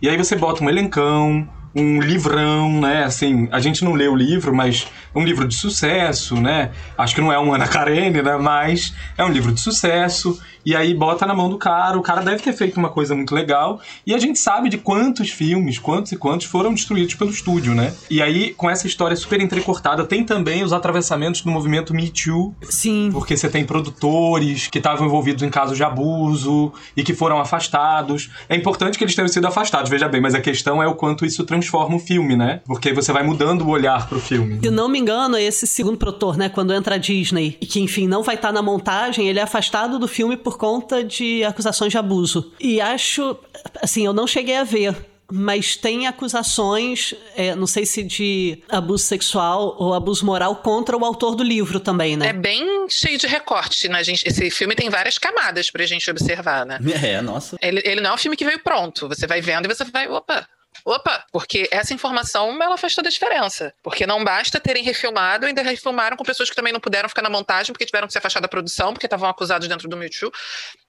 E 0.00 0.08
aí 0.08 0.16
você 0.16 0.36
bota 0.36 0.62
um 0.62 0.68
elencão, 0.68 1.48
um 1.76 2.00
livrão, 2.00 2.80
né? 2.80 3.04
Assim, 3.04 3.48
a 3.52 3.60
gente 3.60 3.84
não 3.84 3.92
lê 3.92 4.08
o 4.08 4.16
livro, 4.16 4.54
mas 4.54 4.86
é 5.14 5.18
um 5.18 5.22
livro 5.22 5.46
de 5.46 5.54
sucesso, 5.54 6.34
né? 6.40 6.70
Acho 6.96 7.14
que 7.14 7.20
não 7.20 7.30
é 7.30 7.38
um 7.38 7.52
Ana 7.52 7.68
Karenina, 7.68 8.38
mas 8.38 8.94
é 9.18 9.22
um 9.22 9.28
livro 9.28 9.52
de 9.52 9.60
sucesso. 9.60 10.40
E 10.64 10.74
aí 10.74 10.94
bota 10.94 11.26
na 11.26 11.34
mão 11.34 11.48
do 11.48 11.58
cara, 11.58 11.96
o 11.96 12.02
cara 12.02 12.22
deve 12.22 12.42
ter 12.42 12.52
feito 12.52 12.76
uma 12.76 12.88
coisa 12.88 13.14
muito 13.14 13.34
legal. 13.34 13.80
E 14.06 14.14
a 14.14 14.18
gente 14.18 14.38
sabe 14.38 14.68
de 14.68 14.78
quantos 14.78 15.30
filmes, 15.30 15.78
quantos 15.78 16.12
e 16.12 16.16
quantos 16.16 16.46
foram 16.46 16.74
destruídos 16.74 17.14
pelo 17.14 17.30
estúdio, 17.30 17.74
né? 17.74 17.94
E 18.10 18.22
aí, 18.22 18.52
com 18.54 18.68
essa 18.68 18.86
história 18.86 19.14
super 19.14 19.40
entrecortada, 19.40 20.04
tem 20.04 20.24
também 20.24 20.64
os 20.64 20.72
atravessamentos 20.72 21.42
do 21.42 21.50
movimento 21.50 21.94
Me 21.94 22.08
Too. 22.08 22.54
Sim. 22.62 23.10
Porque 23.12 23.36
você 23.36 23.48
tem 23.48 23.64
produtores 23.64 24.66
que 24.66 24.78
estavam 24.78 25.06
envolvidos 25.06 25.42
em 25.42 25.50
casos 25.50 25.76
de 25.76 25.84
abuso 25.84 26.72
e 26.96 27.04
que 27.04 27.14
foram 27.14 27.38
afastados. 27.38 28.30
É 28.48 28.56
importante 28.56 28.98
que 28.98 29.04
eles 29.04 29.14
tenham 29.14 29.28
sido 29.28 29.46
afastados, 29.46 29.88
veja 29.88 30.08
bem, 30.08 30.20
mas 30.20 30.34
a 30.34 30.40
questão 30.40 30.82
é 30.82 30.88
o 30.88 30.94
quanto 30.94 31.24
isso 31.24 31.44
transforma 31.44 31.65
o 31.74 31.98
filme, 31.98 32.36
né? 32.36 32.60
Porque 32.66 32.92
você 32.92 33.12
vai 33.12 33.22
mudando 33.22 33.62
o 33.62 33.70
olhar 33.70 34.08
pro 34.08 34.20
filme. 34.20 34.60
Se 34.62 34.70
não 34.70 34.88
me 34.88 34.98
engano, 34.98 35.36
é 35.36 35.42
esse 35.42 35.66
segundo 35.66 35.96
produtor, 35.96 36.36
né? 36.36 36.48
Quando 36.48 36.72
entra 36.72 36.96
a 36.96 36.98
Disney, 36.98 37.56
e 37.60 37.66
que 37.66 37.80
enfim 37.80 38.06
não 38.06 38.22
vai 38.22 38.34
estar 38.34 38.52
na 38.52 38.62
montagem, 38.62 39.28
ele 39.28 39.38
é 39.38 39.42
afastado 39.42 39.98
do 39.98 40.08
filme 40.08 40.36
por 40.36 40.56
conta 40.58 41.02
de 41.02 41.44
acusações 41.44 41.90
de 41.90 41.98
abuso. 41.98 42.52
E 42.60 42.80
acho, 42.80 43.36
assim, 43.82 44.04
eu 44.04 44.12
não 44.12 44.26
cheguei 44.26 44.56
a 44.56 44.64
ver. 44.64 44.94
mas 45.30 45.74
tem 45.74 46.06
acusações, 46.06 47.14
é, 47.34 47.54
não 47.54 47.66
sei 47.66 47.84
se 47.84 48.02
de 48.02 48.62
abuso 48.68 49.04
sexual 49.04 49.74
ou 49.78 49.92
abuso 49.94 50.24
moral 50.24 50.56
contra 50.56 50.96
o 50.96 51.04
autor 51.04 51.34
do 51.34 51.42
livro 51.42 51.80
também, 51.80 52.16
né? 52.16 52.28
É 52.28 52.32
bem 52.32 52.86
cheio 52.88 53.18
de 53.18 53.26
recorte, 53.26 53.88
né, 53.88 54.04
gente? 54.04 54.26
Esse 54.26 54.50
filme 54.50 54.74
tem 54.74 54.88
várias 54.88 55.18
camadas 55.18 55.70
pra 55.70 55.84
gente 55.84 56.08
observar, 56.10 56.64
né? 56.64 56.78
É, 57.02 57.20
nossa. 57.20 57.56
Ele, 57.60 57.82
ele 57.84 58.00
não 58.00 58.10
é 58.10 58.14
um 58.14 58.18
filme 58.18 58.36
que 58.36 58.44
veio 58.44 58.58
pronto. 58.60 59.08
Você 59.08 59.26
vai 59.26 59.40
vendo 59.40 59.66
e 59.66 59.74
você 59.74 59.84
vai, 59.84 60.08
opa, 60.08 60.46
Opa, 60.86 61.24
porque 61.32 61.68
essa 61.72 61.92
informação 61.92 62.62
ela 62.62 62.76
faz 62.76 62.94
toda 62.94 63.08
a 63.08 63.10
diferença. 63.10 63.74
Porque 63.82 64.06
não 64.06 64.22
basta 64.22 64.60
terem 64.60 64.84
refilmado, 64.84 65.44
ainda 65.44 65.60
refilmaram 65.60 66.16
com 66.16 66.22
pessoas 66.22 66.48
que 66.48 66.54
também 66.54 66.72
não 66.72 66.78
puderam 66.78 67.08
ficar 67.08 67.22
na 67.22 67.28
montagem 67.28 67.72
porque 67.72 67.84
tiveram 67.84 68.06
que 68.06 68.12
se 68.12 68.18
afastar 68.18 68.38
da 68.38 68.46
produção, 68.46 68.92
porque 68.92 69.06
estavam 69.06 69.28
acusados 69.28 69.66
dentro 69.66 69.88
do 69.88 69.96
Me 69.96 70.08
Too, 70.08 70.30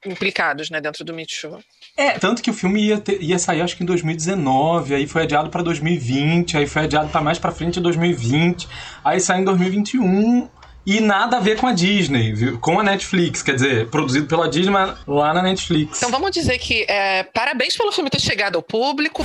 implicados, 0.06 0.70
né, 0.70 0.80
dentro 0.80 1.04
do 1.04 1.16
Me 1.16 1.26
Too. 1.26 1.60
É, 1.98 2.12
tanto 2.12 2.44
que 2.44 2.52
o 2.52 2.54
filme 2.54 2.90
ia, 2.90 3.00
ter, 3.00 3.20
ia 3.24 3.40
sair 3.40 3.62
acho 3.62 3.76
que 3.76 3.82
em 3.82 3.88
2019, 3.88 4.94
aí 4.94 5.08
foi 5.08 5.24
adiado 5.24 5.50
para 5.50 5.64
2020, 5.64 6.58
aí 6.58 6.68
foi 6.68 6.84
adiado 6.84 7.10
para 7.10 7.22
mais 7.22 7.40
para 7.40 7.52
frente 7.52 7.80
em 7.80 7.82
2020, 7.82 8.68
aí 9.04 9.20
sai 9.20 9.40
em 9.40 9.46
2021 9.46 10.48
e 10.86 11.02
nada 11.02 11.38
a 11.38 11.40
ver 11.40 11.58
com 11.58 11.66
a 11.66 11.74
Disney, 11.74 12.34
viu? 12.34 12.60
com 12.60 12.80
a 12.80 12.84
Netflix, 12.84 13.42
quer 13.42 13.56
dizer, 13.56 13.90
produzido 13.90 14.28
pela 14.28 14.48
Disney, 14.48 14.72
mas 14.72 14.96
lá 15.08 15.34
na 15.34 15.42
Netflix. 15.42 15.98
Então 15.98 16.12
vamos 16.12 16.30
dizer 16.30 16.60
que 16.60 16.86
é, 16.88 17.24
parabéns 17.24 17.76
pelo 17.76 17.92
filme 17.92 18.12
ter 18.12 18.22
chegado 18.22 18.58
ao 18.58 18.62
público. 18.62 19.24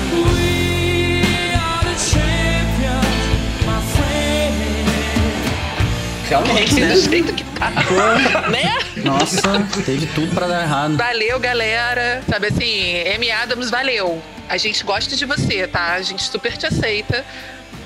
Realmente, 6.33 6.80
né? 6.80 6.89
Do 6.95 7.01
jeito 7.01 7.35
que 7.35 7.45
tá. 7.45 7.70
né? 8.49 8.78
Nossa, 9.05 9.68
teve 9.85 10.07
tudo 10.14 10.35
pra 10.35 10.47
dar 10.47 10.62
errado. 10.62 10.97
Valeu, 10.97 11.39
galera. 11.39 12.22
Sabe 12.26 12.47
assim, 12.47 13.03
Amy 13.14 13.30
Adams, 13.30 13.70
valeu. 13.70 14.22
A 14.49 14.57
gente 14.57 14.83
gosta 14.83 15.14
de 15.14 15.26
você, 15.26 15.66
tá? 15.66 15.93
A 15.93 16.01
gente 16.01 16.22
super 16.22 16.57
te 16.57 16.66
aceita 16.66 17.22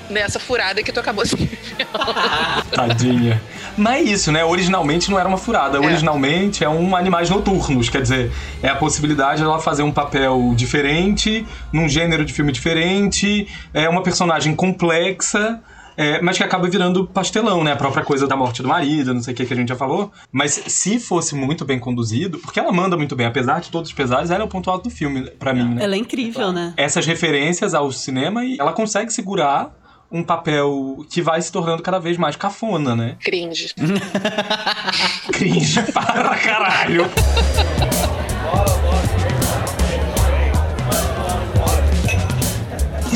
nessa 0.09 0.39
furada 0.39 0.81
que 0.81 0.93
tu 0.93 0.99
acabou 1.01 1.25
se 1.25 1.35
Tadinha. 2.71 3.41
Mas 3.77 3.97
é 3.97 4.11
isso, 4.11 4.31
né? 4.31 4.45
Originalmente 4.45 5.11
não 5.11 5.19
era 5.19 5.27
uma 5.27 5.37
furada. 5.37 5.81
Originalmente 5.81 6.63
é 6.63 6.69
um 6.69 6.95
Animais 6.95 7.29
Noturnos. 7.29 7.89
Quer 7.89 8.01
dizer, 8.01 8.31
é 8.63 8.69
a 8.69 8.75
possibilidade 8.75 9.41
dela 9.41 9.59
fazer 9.59 9.83
um 9.83 9.91
papel 9.91 10.53
diferente, 10.55 11.45
num 11.73 11.89
gênero 11.89 12.23
de 12.23 12.31
filme 12.31 12.53
diferente, 12.53 13.45
é 13.73 13.89
uma 13.89 14.01
personagem 14.01 14.55
complexa. 14.55 15.59
É, 15.97 16.21
mas 16.21 16.37
que 16.37 16.43
acaba 16.43 16.69
virando 16.69 17.07
pastelão, 17.07 17.63
né? 17.63 17.71
A 17.73 17.75
própria 17.75 18.05
coisa 18.05 18.27
da 18.27 18.35
morte 18.35 18.61
do 18.61 18.67
marido, 18.67 19.13
não 19.13 19.21
sei 19.21 19.33
o 19.33 19.37
que 19.37 19.45
que 19.45 19.53
a 19.53 19.57
gente 19.57 19.69
já 19.69 19.75
falou. 19.75 20.11
Mas 20.31 20.61
se 20.67 20.99
fosse 20.99 21.33
muito 21.33 21.65
bem 21.65 21.79
conduzido, 21.79 22.37
porque 22.37 22.59
ela 22.59 22.71
manda 22.71 22.95
muito 22.95 23.15
bem, 23.15 23.25
apesar 23.25 23.59
de 23.59 23.71
todos 23.71 23.89
os 23.89 23.95
pesares, 23.95 24.29
ela 24.29 24.43
é 24.43 24.45
o 24.45 24.47
ponto 24.47 24.69
alto 24.69 24.83
do 24.83 24.89
filme, 24.91 25.29
pra 25.31 25.53
mim, 25.53 25.73
né? 25.73 25.83
Ela 25.83 25.95
é 25.95 25.97
incrível, 25.97 26.51
né? 26.51 26.73
Essas 26.77 27.05
referências 27.05 27.73
ao 27.73 27.91
cinema 27.91 28.45
e 28.45 28.57
ela 28.59 28.73
consegue 28.73 29.11
segurar 29.11 29.75
um 30.11 30.23
papel 30.23 31.05
que 31.09 31.21
vai 31.21 31.41
se 31.41 31.51
tornando 31.51 31.81
cada 31.81 31.99
vez 31.99 32.17
mais 32.17 32.35
cafona, 32.35 32.95
né? 32.95 33.17
Cringe. 33.19 33.73
Cringe 35.33 35.91
para 35.91 36.35
caralho. 36.37 37.05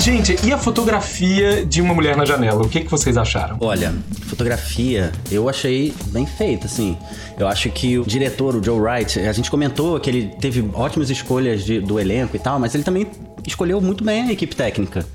Gente, 0.03 0.35
e 0.43 0.51
a 0.51 0.57
fotografia 0.57 1.63
de 1.63 1.79
Uma 1.79 1.93
Mulher 1.93 2.17
na 2.17 2.25
Janela? 2.25 2.63
O 2.63 2.67
que, 2.67 2.79
que 2.81 2.89
vocês 2.89 3.15
acharam? 3.17 3.57
Olha, 3.59 3.93
fotografia 4.25 5.11
eu 5.29 5.47
achei 5.47 5.93
bem 6.07 6.25
feita, 6.25 6.65
assim. 6.65 6.97
Eu 7.37 7.47
acho 7.47 7.69
que 7.69 7.99
o 7.99 8.03
diretor, 8.05 8.55
o 8.55 8.63
Joe 8.63 8.79
Wright, 8.79 9.19
a 9.19 9.31
gente 9.31 9.51
comentou 9.51 9.99
que 9.99 10.09
ele 10.09 10.31
teve 10.41 10.67
ótimas 10.73 11.11
escolhas 11.11 11.63
de- 11.63 11.79
do 11.79 11.99
elenco 11.99 12.35
e 12.35 12.39
tal, 12.39 12.59
mas 12.59 12.73
ele 12.73 12.83
também 12.83 13.05
escolheu 13.45 13.79
muito 13.79 14.03
bem 14.03 14.23
a 14.23 14.31
equipe 14.31 14.55
técnica. 14.55 15.05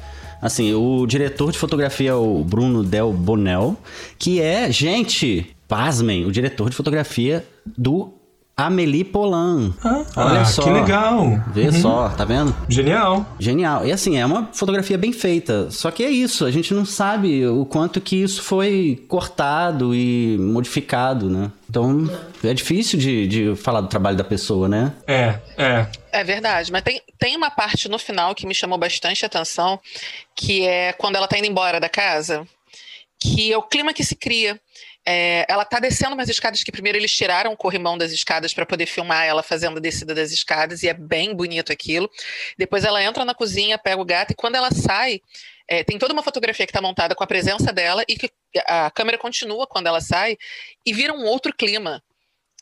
Assim, 0.40 0.72
o 0.72 1.04
diretor 1.04 1.50
de 1.50 1.58
fotografia 1.58 2.10
é 2.10 2.14
o 2.14 2.44
Bruno 2.44 2.84
Del 2.84 3.12
Bonel, 3.12 3.76
que 4.18 4.40
é, 4.40 4.70
gente, 4.70 5.46
pasmem, 5.66 6.24
o 6.24 6.30
diretor 6.30 6.70
de 6.70 6.76
fotografia 6.76 7.44
do 7.76 8.12
Amélie 8.58 9.04
Poulain. 9.04 9.74
Olha 10.16 10.40
ah, 10.40 10.44
só. 10.46 10.62
que 10.62 10.70
legal. 10.70 11.26
Vê 11.52 11.66
Uhum. 11.66 11.72
só, 11.82 12.08
tá 12.08 12.24
vendo? 12.24 12.56
Genial. 12.70 13.26
Genial. 13.38 13.86
E 13.86 13.92
assim, 13.92 14.16
é 14.16 14.24
uma 14.24 14.48
fotografia 14.50 14.96
bem 14.96 15.12
feita. 15.12 15.70
Só 15.70 15.90
que 15.90 16.02
é 16.02 16.08
isso, 16.08 16.46
a 16.46 16.50
gente 16.50 16.72
não 16.72 16.86
sabe 16.86 17.46
o 17.46 17.66
quanto 17.66 18.00
que 18.00 18.16
isso 18.16 18.42
foi 18.42 19.04
cortado 19.08 19.94
e 19.94 20.38
modificado, 20.38 21.28
né? 21.28 21.52
Então 21.68 22.08
é 22.42 22.54
difícil 22.54 22.98
de, 22.98 23.26
de 23.26 23.56
falar 23.56 23.82
do 23.82 23.88
trabalho 23.88 24.16
da 24.16 24.24
pessoa, 24.24 24.66
né? 24.66 24.94
É, 25.06 25.38
é. 25.58 25.86
É 26.10 26.24
verdade, 26.24 26.72
mas 26.72 26.80
tem, 26.82 27.02
tem 27.18 27.36
uma 27.36 27.50
parte 27.50 27.90
no 27.90 27.98
final 27.98 28.34
que 28.34 28.46
me 28.46 28.54
chamou 28.54 28.78
bastante 28.78 29.26
atenção, 29.26 29.78
que 30.34 30.64
é 30.66 30.94
quando 30.94 31.16
ela 31.16 31.28
tá 31.28 31.36
indo 31.36 31.46
embora 31.46 31.78
da 31.78 31.90
casa, 31.90 32.48
que 33.20 33.52
é 33.52 33.58
o 33.58 33.62
clima 33.62 33.92
que 33.92 34.02
se 34.02 34.14
cria. 34.16 34.58
É, 35.08 35.46
ela 35.48 35.64
tá 35.64 35.78
descendo 35.78 36.14
umas 36.14 36.28
escadas 36.28 36.64
que 36.64 36.72
primeiro 36.72 36.98
eles 36.98 37.12
tiraram 37.12 37.52
o 37.52 37.56
corrimão 37.56 37.96
das 37.96 38.10
escadas 38.10 38.52
para 38.52 38.66
poder 38.66 38.86
filmar 38.86 39.24
ela 39.24 39.42
fazendo 39.42 39.76
a 39.76 39.80
descida 39.80 40.12
das 40.12 40.32
escadas, 40.32 40.82
e 40.82 40.88
é 40.88 40.94
bem 40.94 41.32
bonito 41.32 41.72
aquilo. 41.72 42.10
Depois 42.58 42.84
ela 42.84 43.02
entra 43.02 43.24
na 43.24 43.34
cozinha, 43.34 43.78
pega 43.78 44.02
o 44.02 44.04
gato, 44.04 44.32
e 44.32 44.34
quando 44.34 44.56
ela 44.56 44.70
sai, 44.72 45.20
é, 45.68 45.84
tem 45.84 45.96
toda 45.96 46.12
uma 46.12 46.22
fotografia 46.22 46.66
que 46.66 46.70
está 46.70 46.82
montada 46.82 47.14
com 47.14 47.22
a 47.22 47.26
presença 47.26 47.72
dela 47.72 48.02
e 48.08 48.16
que 48.16 48.30
a 48.66 48.90
câmera 48.90 49.16
continua 49.16 49.66
quando 49.66 49.86
ela 49.86 50.00
sai 50.00 50.36
e 50.84 50.92
vira 50.92 51.12
um 51.12 51.24
outro 51.24 51.54
clima. 51.54 52.02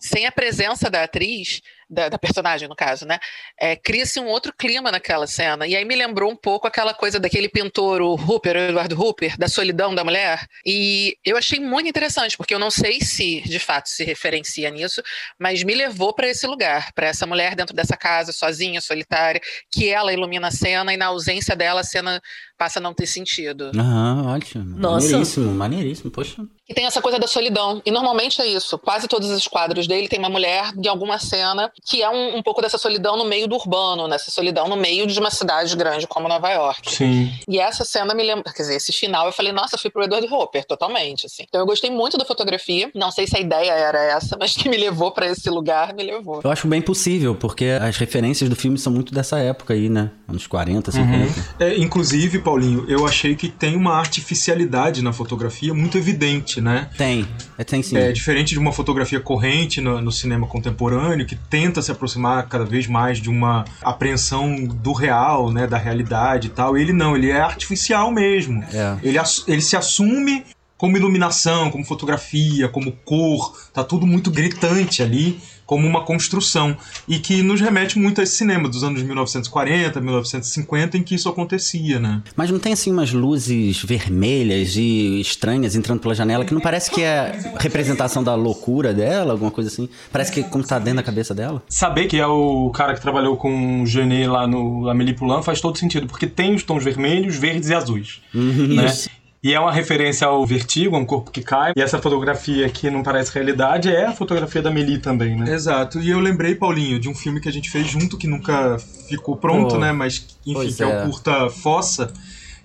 Sem 0.01 0.27
a 0.27 0.33
presença 0.33 0.91
da 0.91 1.05
atriz, 1.05 1.63
da, 1.89 2.09
da 2.09 2.19
personagem 2.19 2.69
no 2.69 2.77
caso, 2.77 3.07
né? 3.07 3.19
É, 3.59 3.77
Cria-se 3.77 4.19
um 4.21 4.27
outro 4.27 4.53
clima 4.57 4.91
naquela 4.91 5.27
cena. 5.27 5.67
E 5.67 5.77
aí 5.77 5.85
me 5.85 5.95
lembrou 5.95 6.31
um 6.31 6.37
pouco 6.37 6.67
aquela 6.67 6.95
coisa 6.95 7.21
daquele 7.21 7.49
pintor, 7.49 8.01
o 8.01 8.15
Hooper, 8.15 8.57
o 8.57 8.61
Eduardo 8.61 9.01
Hooper, 9.01 9.37
da 9.39 9.49
solidão 9.49 9.95
da 9.95 10.05
mulher. 10.05 10.47
E 10.65 11.17
eu 11.25 11.37
achei 11.37 11.61
muito 11.61 11.89
interessante, 11.89 12.37
porque 12.37 12.55
eu 12.55 12.59
não 12.59 12.71
sei 12.71 13.01
se 13.01 13.41
de 13.43 13.59
fato 13.59 13.89
se 13.89 14.05
referencia 14.05 14.71
nisso, 14.71 15.03
mas 15.39 15.63
me 15.63 15.75
levou 15.75 16.15
para 16.15 16.29
esse 16.29 16.47
lugar, 16.47 16.93
para 16.93 17.07
essa 17.07 17.27
mulher 17.27 17.55
dentro 17.55 17.75
dessa 17.75 17.97
casa, 17.97 18.33
sozinha, 18.33 18.81
solitária, 18.81 19.41
que 19.71 19.89
ela 19.89 20.13
ilumina 20.13 20.49
a 20.49 20.51
cena 20.51 20.93
e 20.93 20.97
na 20.97 21.07
ausência 21.07 21.57
dela 21.57 21.81
a 21.81 21.85
cena 21.85 22.21
passa 22.59 22.79
a 22.79 22.83
não 22.83 22.95
ter 22.95 23.07
sentido. 23.07 23.71
Aham, 23.77 24.35
ótimo. 24.35 24.79
Nossa. 24.79 25.07
Maneiríssimo, 25.07 25.55
maneiríssimo, 25.55 26.11
poxa. 26.11 26.43
E 26.69 26.73
tem 26.73 26.87
essa 26.87 27.03
coisa 27.03 27.19
da 27.19 27.27
solidão. 27.27 27.83
E 27.85 27.91
normalmente 27.91 28.41
é 28.41 28.47
isso. 28.47 28.79
Quase 28.79 29.07
todos 29.07 29.29
os 29.31 29.47
quadros 29.47 29.87
dele 29.87 30.09
tem 30.09 30.19
uma 30.19 30.31
mulher 30.31 30.73
de 30.75 30.89
alguma 30.89 31.19
cena 31.19 31.71
que 31.85 32.03
é 32.03 32.09
um, 32.09 32.39
um 32.39 32.43
pouco 32.43 32.63
dessa 32.63 32.79
solidão 32.79 33.19
no 33.19 33.25
meio 33.25 33.47
do 33.47 33.55
urbano, 33.55 34.09
nessa 34.09 34.31
solidão 34.31 34.67
no 34.67 34.77
meio 34.77 35.07
de 35.07 35.19
uma 35.21 35.31
cidade 35.31 35.77
grande 35.77 36.07
como 36.07 36.27
Nova 36.27 36.49
York. 36.51 36.91
Sim. 36.91 37.31
E 37.47 37.59
essa 37.59 37.85
cena 37.85 38.15
me 38.15 38.23
lembra, 38.23 38.51
quer 38.53 38.63
dizer, 38.63 38.77
esse 38.77 38.93
final 38.93 39.27
eu 39.27 39.33
falei, 39.33 39.53
nossa, 39.53 39.75
eu 39.75 39.79
fui 39.79 39.91
pro 39.91 40.05
Edward 40.05 40.27
Hopper, 40.33 40.65
totalmente, 40.65 41.27
assim. 41.27 41.45
Então 41.47 41.61
eu 41.61 41.67
gostei 41.67 41.91
muito 41.91 42.17
da 42.17 42.25
fotografia. 42.25 42.91
Não 42.95 43.11
sei 43.11 43.27
se 43.27 43.37
a 43.37 43.41
ideia 43.41 43.73
era 43.73 44.03
essa, 44.03 44.37
mas 44.39 44.57
que 44.57 44.69
me 44.69 44.77
levou 44.79 45.13
pra 45.13 45.27
esse 45.27 45.51
lugar, 45.51 45.93
me 45.93 46.03
levou. 46.03 46.41
Eu 46.43 46.51
acho 46.51 46.67
bem 46.67 46.81
possível, 46.81 47.35
porque 47.35 47.67
as 47.67 47.97
referências 47.99 48.49
do 48.49 48.57
filme 48.57 48.79
são 48.79 48.93
muito 48.93 49.13
dessa 49.13 49.39
época 49.39 49.75
aí, 49.75 49.91
né? 49.91 50.11
Anos 50.27 50.47
40, 50.47 50.91
50. 50.91 51.55
É, 51.61 51.77
inclusive, 51.77 52.39
Paulinho, 52.45 52.85
eu 52.87 53.07
achei 53.07 53.35
que 53.35 53.49
tem 53.49 53.75
uma 53.75 53.97
artificialidade 53.97 55.03
na 55.03 55.13
fotografia 55.13 55.73
muito 55.75 55.99
evidente, 55.99 56.61
né? 56.61 56.91
Tem, 56.97 57.27
é, 57.59 57.65
tem 57.65 57.83
sim. 57.83 57.97
É 57.97 58.13
diferente 58.13 58.51
de 58.51 58.59
uma 58.59 58.73
fotografia 58.73 59.19
corrente 59.19 59.81
no, 59.81 60.01
no 60.01 60.13
cinema 60.13 60.47
contemporâneo, 60.47 61.27
que 61.27 61.35
tenta 61.35 61.81
se 61.81 61.91
aproximar 61.91 62.47
cada 62.49 62.65
vez 62.65 62.87
mais 62.87 63.19
de 63.19 63.31
uma 63.31 63.65
apreensão 63.83 64.65
do 64.65 64.93
real, 64.93 65.51
né, 65.51 65.67
da 65.67 65.79
realidade 65.79 66.49
e 66.49 66.51
tal. 66.51 66.77
Ele 66.77 66.93
não, 66.93 67.17
ele 67.17 67.31
é 67.31 67.41
artificial 67.41 68.13
mesmo. 68.13 68.63
É. 68.73 68.99
Ele, 69.03 69.19
ele 69.49 69.63
se 69.63 69.77
assume 69.77 70.45
como 70.77 70.97
iluminação, 70.97 71.71
como 71.71 71.85
fotografia, 71.85 72.69
como 72.69 72.93
cor, 72.93 73.57
tá 73.73 73.83
tudo 73.83 74.07
muito 74.07 74.31
gritante 74.31 75.03
ali, 75.03 75.41
como 75.67 75.87
uma 75.87 76.03
construção. 76.05 76.77
E 77.09 77.19
que 77.19 77.43
nos 77.43 77.61
remete 77.61 77.99
muito 77.99 78.21
a 78.21 78.25
esse 78.25 78.37
cinema 78.37 78.69
dos 78.69 78.83
anos 78.85 79.03
1940, 79.03 80.01
1950, 80.01 80.99
em 80.99 81.03
que 81.03 81.15
isso 81.15 81.29
acontecia, 81.29 81.99
né? 81.99 82.23
Mas 82.37 82.51
não 82.51 82.59
tem 82.59 82.73
assim 82.73 82.91
umas 82.91 83.13
luzes 83.13 83.83
vermelhas 83.83 84.77
e 84.77 85.21
estranhas 85.21 85.75
entrando 85.75 86.01
pela 86.01 86.15
janela 86.15 86.45
que 86.45 86.55
não 86.55 86.61
parece 86.61 86.91
que 86.91 87.03
é 87.03 87.55
representação 87.59 88.23
da 88.23 88.35
loucura 88.35 88.93
dela, 88.93 89.33
alguma 89.33 89.51
coisa 89.51 89.71
assim? 89.71 89.89
Parece 90.13 90.33
que 90.33 90.41
é 90.41 90.43
como 90.43 90.65
tá 90.65 90.79
dentro 90.79 90.97
da 90.97 91.03
cabeça 91.03 91.35
dela? 91.35 91.63
Saber 91.69 92.07
que 92.07 92.19
é 92.19 92.27
o 92.27 92.71
cara 92.71 92.95
que 92.95 93.01
trabalhou 93.01 93.37
com 93.37 93.83
o 93.83 93.87
Genet 93.87 94.27
lá 94.27 94.47
no 94.47 94.89
Amélie 94.89 95.15
Poulain 95.15 95.43
faz 95.43 95.61
todo 95.61 95.79
sentido, 95.79 96.07
porque 96.07 96.27
tem 96.27 96.55
os 96.55 96.63
tons 96.63 96.85
vermelhos, 96.85 97.37
verdes 97.37 97.69
e 97.69 97.75
azuis. 97.75 98.21
né? 98.33 98.87
Isso. 98.87 99.09
E 99.45 99.53
é 99.53 99.61
uma 99.61 99.71
referência 99.71 100.27
ao 100.27 100.47
Vertigo, 100.47 100.97
a 100.97 100.99
um 100.99 101.05
corpo 101.05 101.31
que 101.31 101.43
cai. 101.43 101.75
E 101.77 101.83
essa 101.83 102.01
fotografia 102.01 102.67
que 102.71 102.91
não 102.91 103.03
parece 103.03 103.31
realidade 103.35 103.95
é 103.95 104.07
a 104.07 104.13
fotografia 104.13 104.63
da 104.63 104.71
Amélie 104.71 104.97
também, 104.99 105.37
né? 105.37 105.53
Exato. 105.53 106.01
E 106.01 106.09
eu 106.09 106.19
lembrei, 106.19 106.55
Paulinho, 106.55 106.99
de 106.99 107.11
um 107.11 107.15
filme 107.15 107.43
que 107.43 107.49
a 107.51 107.53
gente 107.53 107.71
fez 107.71 107.87
junto, 107.87 108.17
que 108.17 108.27
nunca 108.27 108.79
ficou 109.07 109.37
pronto, 109.37 109.75
Pô, 109.75 109.81
né? 109.81 109.93
Mas, 109.93 110.27
enfim, 110.47 110.55
pois 110.55 110.77
que 110.77 110.83
é. 110.83 110.87
é. 110.91 111.05
o 111.05 111.11
curta 111.11 111.51
Fossa, 111.51 112.11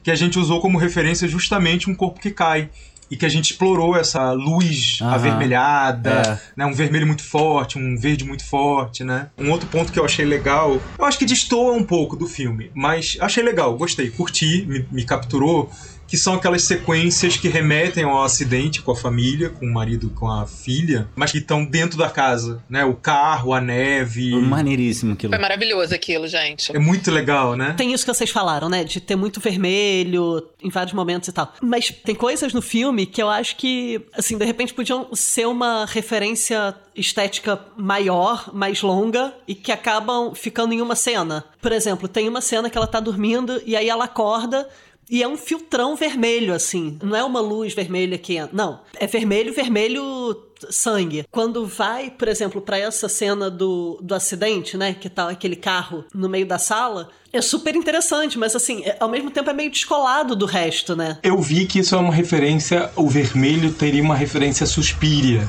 que 0.01 0.09
a 0.09 0.15
gente 0.15 0.39
usou 0.39 0.61
como 0.61 0.77
referência 0.77 1.27
justamente 1.27 1.89
um 1.89 1.93
corpo 1.93 2.17
que 2.17 2.31
cai. 2.31 2.69
e 3.11 3.17
que 3.17 3.25
a 3.25 3.29
gente 3.29 3.51
explorou 3.51 3.97
essa 3.97 4.31
luz 4.31 4.99
Aham. 5.01 5.15
avermelhada, 5.15 6.41
né? 6.55 6.65
Um 6.65 6.73
vermelho 6.73 7.07
muito 7.07 7.23
forte, 7.23 7.77
um 7.77 7.97
verde 7.97 8.23
muito 8.23 8.45
forte, 8.45 9.03
né? 9.03 9.29
Um 9.37 9.51
outro 9.51 9.67
ponto 9.67 9.91
que 9.91 9.99
eu 9.99 10.05
achei 10.05 10.23
legal, 10.23 10.79
eu 10.97 11.05
acho 11.05 11.17
que 11.17 11.25
destoa 11.25 11.73
um 11.73 11.83
pouco 11.83 12.15
do 12.15 12.27
filme, 12.27 12.71
mas 12.73 13.17
achei 13.19 13.43
legal, 13.43 13.75
gostei, 13.75 14.09
curti, 14.11 14.63
me, 14.65 14.85
me 14.91 15.03
capturou. 15.03 15.69
Que 16.09 16.17
são 16.17 16.33
aquelas 16.33 16.63
sequências 16.63 17.37
que 17.37 17.47
remetem 17.47 18.03
ao 18.03 18.23
acidente 18.23 18.81
com 18.81 18.91
a 18.91 18.95
família, 18.95 19.49
com 19.49 19.65
o 19.65 19.73
marido, 19.73 20.09
com 20.09 20.29
a 20.29 20.47
filha, 20.47 21.07
mas 21.15 21.31
que 21.31 21.37
estão 21.37 21.63
dentro 21.63 21.97
da 21.97 22.09
casa, 22.09 22.63
né? 22.67 22.83
O 22.83 22.95
carro, 22.95 23.53
a 23.53 23.61
neve. 23.61 24.35
Maneiríssimo 24.35 25.13
aquilo. 25.13 25.31
Foi 25.31 25.41
maravilhoso 25.41 25.93
aquilo, 25.93 26.27
gente. 26.27 26.75
É 26.75 26.79
muito 26.79 27.11
legal, 27.11 27.55
né? 27.55 27.75
Tem 27.77 27.93
isso 27.93 28.03
que 28.03 28.13
vocês 28.13 28.29
falaram, 28.29 28.67
né? 28.67 28.83
De 28.83 28.99
ter 28.99 29.15
muito 29.15 29.39
vermelho 29.39 30.47
em 30.61 30.69
vários 30.69 30.93
momentos 30.93 31.29
e 31.29 31.31
tal. 31.31 31.53
Mas 31.61 31.89
tem 31.89 32.15
coisas 32.15 32.53
no 32.53 32.61
filme 32.61 33.05
que 33.05 33.21
eu 33.21 33.29
acho 33.29 33.55
que, 33.55 34.01
assim, 34.13 34.37
de 34.37 34.45
repente 34.45 34.73
podiam 34.73 35.09
ser 35.13 35.47
uma 35.47 35.85
referência 35.85 36.75
estética 36.95 37.59
maior, 37.77 38.49
mais 38.53 38.81
longa 38.81 39.33
e 39.47 39.55
que 39.55 39.71
acabam 39.71 40.33
ficando 40.33 40.73
em 40.73 40.81
uma 40.81 40.95
cena. 40.95 41.45
Por 41.61 41.71
exemplo, 41.71 42.07
tem 42.07 42.27
uma 42.27 42.41
cena 42.41 42.69
que 42.69 42.77
ela 42.77 42.87
tá 42.87 42.99
dormindo 42.99 43.61
e 43.65 43.75
aí 43.75 43.89
ela 43.89 44.05
acorda. 44.05 44.67
E 45.09 45.23
é 45.23 45.27
um 45.27 45.35
filtrão 45.37 45.95
vermelho, 45.95 46.53
assim. 46.53 46.97
Não 47.01 47.15
é 47.15 47.23
uma 47.23 47.39
luz 47.39 47.73
vermelha 47.73 48.17
que. 48.17 48.37
Não. 48.53 48.81
É 48.99 49.07
vermelho, 49.07 49.53
vermelho 49.53 50.37
sangue. 50.69 51.25
Quando 51.31 51.65
vai, 51.65 52.09
por 52.11 52.27
exemplo, 52.27 52.61
pra 52.61 52.77
essa 52.77 53.07
cena 53.09 53.49
do, 53.49 53.97
do 54.03 54.13
acidente, 54.13 54.77
né? 54.77 54.93
Que 54.93 55.09
tá 55.09 55.29
aquele 55.29 55.55
carro 55.55 56.03
no 56.13 56.29
meio 56.29 56.45
da 56.45 56.59
sala. 56.59 57.09
É 57.31 57.41
super 57.41 57.75
interessante, 57.75 58.37
mas 58.37 58.55
assim, 58.55 58.83
é- 58.83 58.97
ao 58.99 59.09
mesmo 59.09 59.31
tempo 59.31 59.49
é 59.49 59.53
meio 59.53 59.71
descolado 59.71 60.35
do 60.35 60.45
resto, 60.45 60.95
né? 60.95 61.17
Eu 61.23 61.39
vi 61.41 61.65
que 61.65 61.79
isso 61.79 61.95
é 61.95 61.97
uma 61.97 62.13
referência, 62.13 62.91
o 62.95 63.07
vermelho 63.07 63.71
teria 63.71 64.03
uma 64.03 64.15
referência 64.15 64.65
Suspiria 64.65 65.47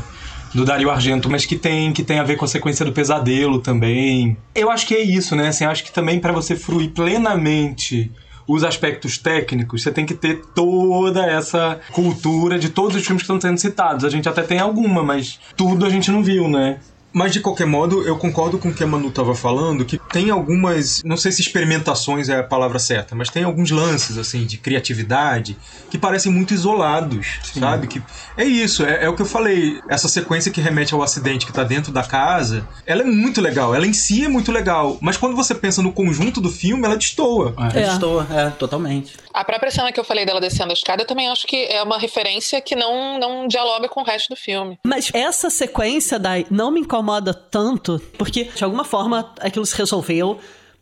do 0.55 0.65
Dario 0.65 0.91
Argento, 0.91 1.31
mas 1.31 1.47
que 1.47 1.57
tem 1.57 1.93
que 1.93 2.03
tem 2.03 2.19
a 2.19 2.25
ver 2.25 2.37
com 2.37 2.45
a 2.45 2.49
sequência 2.49 2.85
do 2.85 2.93
pesadelo 2.93 3.61
também. 3.61 4.37
Eu 4.55 4.71
acho 4.71 4.87
que 4.87 4.95
é 4.95 5.01
isso, 5.01 5.35
né? 5.37 5.49
Assim, 5.49 5.65
acho 5.65 5.85
que 5.85 5.93
também 5.93 6.19
para 6.21 6.33
você 6.33 6.55
fruir 6.57 6.91
plenamente 6.91 8.11
os 8.53 8.65
aspectos 8.65 9.17
técnicos, 9.17 9.83
você 9.83 9.93
tem 9.93 10.05
que 10.05 10.13
ter 10.13 10.43
toda 10.55 11.25
essa 11.25 11.79
cultura 11.93 12.59
de 12.59 12.69
todos 12.69 12.97
os 12.97 13.07
filmes 13.07 13.23
que 13.23 13.33
estão 13.33 13.41
sendo 13.41 13.59
citados. 13.59 14.05
A 14.05 14.11
gente 14.11 14.29
até 14.29 14.43
tem 14.43 14.59
alguma, 14.59 15.05
mas 15.05 15.39
tudo 15.57 15.87
a 15.87 15.89
gente 15.89 16.11
não 16.11 16.21
viu, 16.21 16.49
né? 16.49 16.81
Mas 17.13 17.33
de 17.33 17.41
qualquer 17.41 17.67
modo, 17.67 18.03
eu 18.03 18.17
concordo 18.17 18.59
com 18.59 18.69
o 18.69 18.75
que 18.75 18.85
a 18.85 18.87
Manu 18.87 19.09
estava 19.09 19.35
falando, 19.35 19.85
que 19.85 19.99
tem 19.99 20.31
algumas, 20.31 21.03
não 21.05 21.17
sei 21.17 21.33
se 21.33 21.41
experimentações 21.41 22.29
é 22.29 22.39
a 22.39 22.43
palavra 22.43 22.79
certa, 22.79 23.15
mas 23.15 23.29
tem 23.29 23.43
alguns 23.43 23.71
lances 23.71 24.17
assim 24.17 24.45
de 24.45 24.59
criatividade 24.59 25.57
que 25.91 25.99
parecem 25.99 26.31
muito 26.31 26.55
isolados, 26.55 27.41
sabe? 27.59 27.87
Que 27.87 28.03
é 28.37 28.45
isso, 28.45 28.85
é, 28.85 29.05
é 29.05 29.09
o 29.09 29.17
que 29.17 29.23
eu 29.23 29.27
falei. 29.27 29.81
Essa 29.89 30.09
sequência 30.09 30.53
que 30.53 30.61
remete 30.61 30.95
ao 30.95 31.03
acidente 31.03 31.47
que 31.47 31.53
tá 31.53 31.65
dentro 31.65 31.93
da 31.93 32.03
casa, 32.03 32.67
ela 32.87 33.03
é 33.03 33.05
muito 33.05 33.41
legal, 33.41 33.75
ela 33.75 33.87
em 33.87 33.93
si 33.93 34.25
é 34.25 34.29
muito 34.29 34.53
legal, 34.53 34.97
mas 35.01 35.17
quando 35.17 35.35
você 35.35 35.55
pensa 35.55 35.83
no 35.83 35.93
conjunto 35.93 36.41
do 36.41 36.51
filme, 36.51 36.85
ela 36.85 36.97
destoa. 36.97 37.55
É. 37.75 37.93
Estou, 37.93 38.23
é, 38.23 38.51
totalmente. 38.51 39.17
A 39.41 39.45
própria 39.45 39.71
cena 39.71 39.91
que 39.91 39.99
eu 39.99 40.05
falei 40.05 40.27
dela 40.27 40.39
descendo 40.39 40.69
a 40.69 40.75
escada, 40.75 41.01
eu 41.01 41.07
também 41.07 41.27
acho 41.27 41.47
que 41.47 41.65
é 41.65 41.83
uma 41.83 41.99
referência 41.99 42.61
que 42.61 42.77
não, 42.77 43.19
não 43.19 43.49
dialoga 43.49 43.89
com 43.89 44.03
o 44.03 44.05
resto 44.05 44.29
do 44.29 44.37
filme. 44.37 44.79
Mas 44.85 45.11
essa 45.15 45.49
sequência, 45.49 46.19
Dai, 46.19 46.45
não 46.51 46.71
me 46.71 46.81
incomoda 46.81 47.33
tanto, 47.33 47.99
porque 48.19 48.45
de 48.45 48.63
alguma 48.63 48.85
forma 48.85 49.33
aquilo 49.41 49.65
se 49.65 49.75
resolveu. 49.75 50.39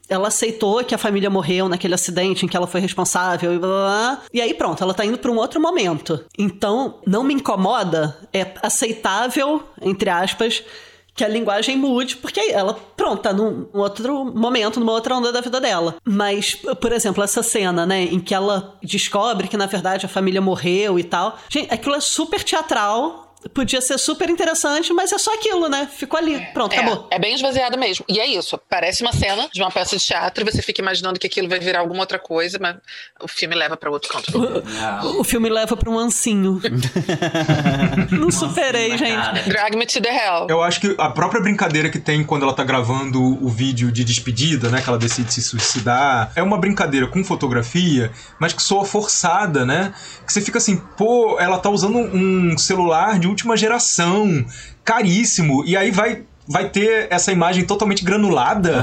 Ela 0.08 0.26
aceitou 0.26 0.82
que 0.82 0.92
a 0.92 0.98
família 0.98 1.30
morreu 1.30 1.68
naquele 1.68 1.94
acidente 1.94 2.44
em 2.44 2.48
que 2.48 2.56
ela 2.56 2.66
foi 2.66 2.80
responsável 2.80 3.54
e 3.54 3.58
blá 3.60 3.68
blá 3.68 3.78
blá. 3.78 4.22
E 4.34 4.40
aí 4.40 4.52
pronto, 4.52 4.82
ela 4.82 4.92
tá 4.92 5.04
indo 5.04 5.18
pra 5.18 5.30
um 5.30 5.36
outro 5.36 5.60
momento. 5.60 6.24
Então, 6.36 6.98
não 7.06 7.22
me 7.22 7.34
incomoda, 7.34 8.18
é 8.32 8.54
aceitável, 8.60 9.62
entre 9.80 10.10
aspas, 10.10 10.64
que 11.18 11.24
a 11.24 11.28
linguagem 11.28 11.76
mude, 11.76 12.16
porque 12.16 12.38
ela, 12.38 12.74
pronto, 12.96 13.22
tá 13.22 13.32
num 13.32 13.66
outro 13.72 14.24
momento, 14.24 14.78
numa 14.78 14.92
outra 14.92 15.16
onda 15.16 15.32
da 15.32 15.40
vida 15.40 15.60
dela. 15.60 15.96
Mas, 16.04 16.54
por 16.54 16.92
exemplo, 16.92 17.24
essa 17.24 17.42
cena, 17.42 17.84
né, 17.84 18.04
em 18.04 18.20
que 18.20 18.32
ela 18.32 18.78
descobre 18.80 19.48
que 19.48 19.56
na 19.56 19.66
verdade 19.66 20.06
a 20.06 20.08
família 20.08 20.40
morreu 20.40 20.96
e 20.96 21.02
tal. 21.02 21.36
Gente, 21.48 21.74
aquilo 21.74 21.96
é 21.96 22.00
super 22.00 22.44
teatral. 22.44 23.27
Podia 23.54 23.80
ser 23.80 23.98
super 23.98 24.28
interessante, 24.28 24.92
mas 24.92 25.12
é 25.12 25.18
só 25.18 25.32
aquilo, 25.34 25.68
né? 25.68 25.88
Ficou 25.96 26.18
ali. 26.18 26.44
Pronto, 26.52 26.72
É, 26.74 26.78
acabou. 26.78 27.06
é 27.10 27.18
bem 27.18 27.34
esvaziado 27.34 27.78
mesmo. 27.78 28.04
E 28.08 28.18
é 28.18 28.26
isso. 28.26 28.58
Parece 28.68 29.02
uma 29.02 29.12
cena 29.12 29.48
de 29.52 29.60
uma 29.62 29.70
peça 29.70 29.96
de 29.96 30.04
teatro 30.04 30.42
e 30.42 30.50
você 30.50 30.60
fica 30.60 30.80
imaginando 30.82 31.18
que 31.20 31.26
aquilo 31.26 31.48
vai 31.48 31.58
virar 31.60 31.80
alguma 31.80 32.00
outra 32.00 32.18
coisa, 32.18 32.58
mas 32.60 32.76
o 33.22 33.28
filme 33.28 33.54
leva 33.54 33.76
pra 33.76 33.90
outro 33.90 34.08
canto. 34.10 34.28
O 35.18 35.24
filme 35.24 35.48
leva 35.48 35.76
pra 35.76 35.88
um 35.88 35.98
ancinho. 35.98 36.60
Não 38.10 38.30
superei, 38.30 38.96
gente. 38.98 39.48
Drag 39.48 39.76
me 39.76 39.86
to 39.86 40.00
the 40.00 40.08
hell. 40.10 40.46
Eu 40.48 40.62
acho 40.62 40.80
que 40.80 40.94
a 40.98 41.10
própria 41.10 41.40
brincadeira 41.40 41.88
que 41.90 41.98
tem 41.98 42.24
quando 42.24 42.42
ela 42.42 42.52
tá 42.52 42.64
gravando 42.64 43.22
o 43.22 43.48
vídeo 43.48 43.90
de 43.92 44.04
despedida, 44.04 44.68
né? 44.68 44.80
Que 44.82 44.88
ela 44.88 44.98
decide 44.98 45.32
se 45.32 45.42
suicidar, 45.42 46.32
é 46.34 46.42
uma 46.42 46.58
brincadeira 46.58 47.06
com 47.06 47.22
fotografia, 47.24 48.10
mas 48.38 48.52
que 48.52 48.62
soa 48.62 48.84
forçada, 48.84 49.64
né? 49.64 49.94
Que 50.26 50.32
você 50.32 50.40
fica 50.40 50.58
assim, 50.58 50.76
pô, 50.96 51.38
ela 51.38 51.58
tá 51.58 51.70
usando 51.70 51.98
um 51.98 52.56
celular 52.58 53.18
de 53.18 53.27
última 53.28 53.56
geração, 53.56 54.44
caríssimo, 54.84 55.64
e 55.66 55.76
aí 55.76 55.90
vai. 55.90 56.24
Vai 56.50 56.70
ter 56.70 57.08
essa 57.10 57.30
imagem 57.30 57.66
totalmente 57.66 58.02
granulada? 58.02 58.82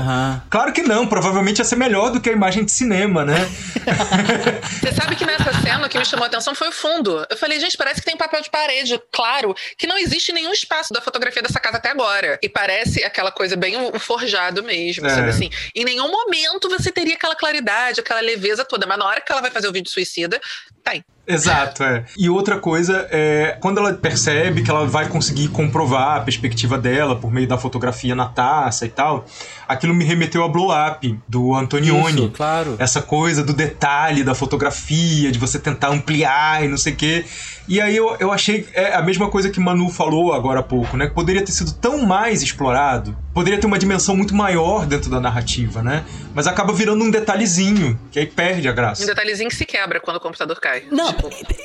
Claro 0.52 0.72
que 0.72 0.84
não, 0.84 1.08
provavelmente 1.08 1.58
ia 1.58 1.66
ser 1.66 1.76
melhor 1.76 2.12
do 2.12 2.22
que 2.22 2.30
a 2.30 2.32
imagem 2.32 2.64
de 2.64 2.72
cinema, 2.72 3.26
né? 3.26 3.38
Você 4.80 4.92
sabe 4.94 5.16
que 5.16 5.26
nessa 5.26 5.52
cena 5.62 5.88
o 5.88 5.90
que 5.90 5.98
me 5.98 6.06
chamou 6.06 6.26
a 6.26 6.28
atenção 6.28 6.54
foi 6.54 6.70
o 6.70 6.72
fundo. 6.72 7.26
Eu 7.28 7.36
falei, 7.36 7.60
gente, 7.60 7.76
parece 7.76 8.02
que 8.02 8.06
tem 8.06 8.16
papel 8.16 8.40
de 8.44 8.52
parede, 8.52 9.02
claro, 9.12 9.56
que 9.80 9.88
não 9.88 9.98
existe 9.98 10.32
nenhum 10.32 10.52
espaço 10.52 10.94
da 10.94 11.02
fotografia 11.02 11.42
dessa 11.42 11.60
casa 11.60 11.78
até 11.78 11.90
agora. 11.90 12.38
E 12.40 12.48
parece 12.48 13.04
aquela 13.04 13.32
coisa 13.32 13.56
bem 13.56 13.76
o 13.78 13.96
o 13.96 14.00
forjado 14.00 14.62
mesmo, 14.62 15.08
É. 15.08 15.10
sabe 15.10 15.30
assim? 15.30 15.50
Em 15.74 15.84
nenhum 15.84 16.12
momento 16.12 16.70
você 16.70 16.92
teria 16.92 17.16
aquela 17.16 17.36
claridade, 17.36 18.00
aquela 18.00 18.22
leveza 18.22 18.64
toda, 18.64 18.86
mas 18.86 19.00
na 19.00 19.06
hora 19.06 19.22
que 19.22 19.32
ela 19.32 19.42
vai 19.42 19.50
fazer 19.50 19.68
o 19.68 19.72
vídeo 19.72 19.90
suicida, 19.90 20.40
tem. 20.84 21.04
Exato, 21.28 21.84
é. 21.84 22.06
E 22.18 22.30
outra 22.30 22.60
coisa 22.60 23.08
é 23.10 23.58
quando 23.60 23.80
ela 23.80 23.94
percebe 23.94 24.62
que 24.62 24.70
ela 24.70 24.86
vai 24.86 25.08
conseguir 25.08 25.48
comprovar 25.48 26.18
a 26.18 26.20
perspectiva 26.22 26.78
dela 26.78 27.16
por 27.16 27.32
meio 27.32 27.48
da 27.48 27.58
fotografia 27.58 28.14
na 28.14 28.26
taça 28.28 28.86
e 28.86 28.90
tal, 28.90 29.26
aquilo 29.68 29.94
me 29.94 30.04
remeteu 30.04 30.44
a 30.44 30.48
Blow 30.48 30.70
Up, 30.72 31.20
do 31.28 31.54
Antonioni. 31.56 32.22
Isso, 32.22 32.30
claro. 32.30 32.76
Essa 32.78 33.02
coisa 33.02 33.44
do 33.44 33.54
detalhe 33.54 34.24
da 34.24 34.36
fotografia, 34.36 35.32
de 35.32 35.40
você 35.40 35.58
tentar 35.58 35.90
ampliar 35.90 36.64
e 36.64 36.68
não 36.68 36.78
sei 36.78 36.94
o 36.94 36.96
quê. 36.96 37.26
E 37.68 37.82
aí 37.82 37.96
eu, 37.96 38.16
eu 38.20 38.32
achei 38.32 38.68
é 38.74 38.94
a 38.94 39.02
mesma 39.02 39.30
coisa 39.30 39.50
que 39.50 39.60
Manu 39.60 39.90
falou 39.90 40.34
agora 40.34 40.60
há 40.60 40.64
pouco, 40.64 40.96
né? 40.96 41.08
Que 41.08 41.14
poderia 41.14 41.44
ter 41.44 41.52
sido 41.52 41.74
tão 41.74 42.06
mais 42.06 42.44
explorado, 42.44 43.18
poderia 43.34 43.60
ter 43.60 43.66
uma 43.66 43.80
dimensão 43.80 44.16
muito 44.16 44.36
maior 44.36 44.86
dentro 44.86 45.10
da 45.10 45.20
narrativa, 45.20 45.82
né? 45.82 46.06
Mas 46.34 46.46
acaba 46.48 46.72
virando 46.72 47.04
um 47.04 47.10
detalhezinho, 47.10 48.00
que 48.12 48.20
aí 48.20 48.26
perde 48.28 48.68
a 48.68 48.72
graça. 48.72 49.04
Um 49.04 49.08
detalhezinho 49.08 49.50
que 49.50 49.56
se 49.56 49.66
quebra 49.66 50.00
quando 50.00 50.18
o 50.18 50.20
computador 50.20 50.60
cai. 50.60 50.84
Não, 50.92 51.14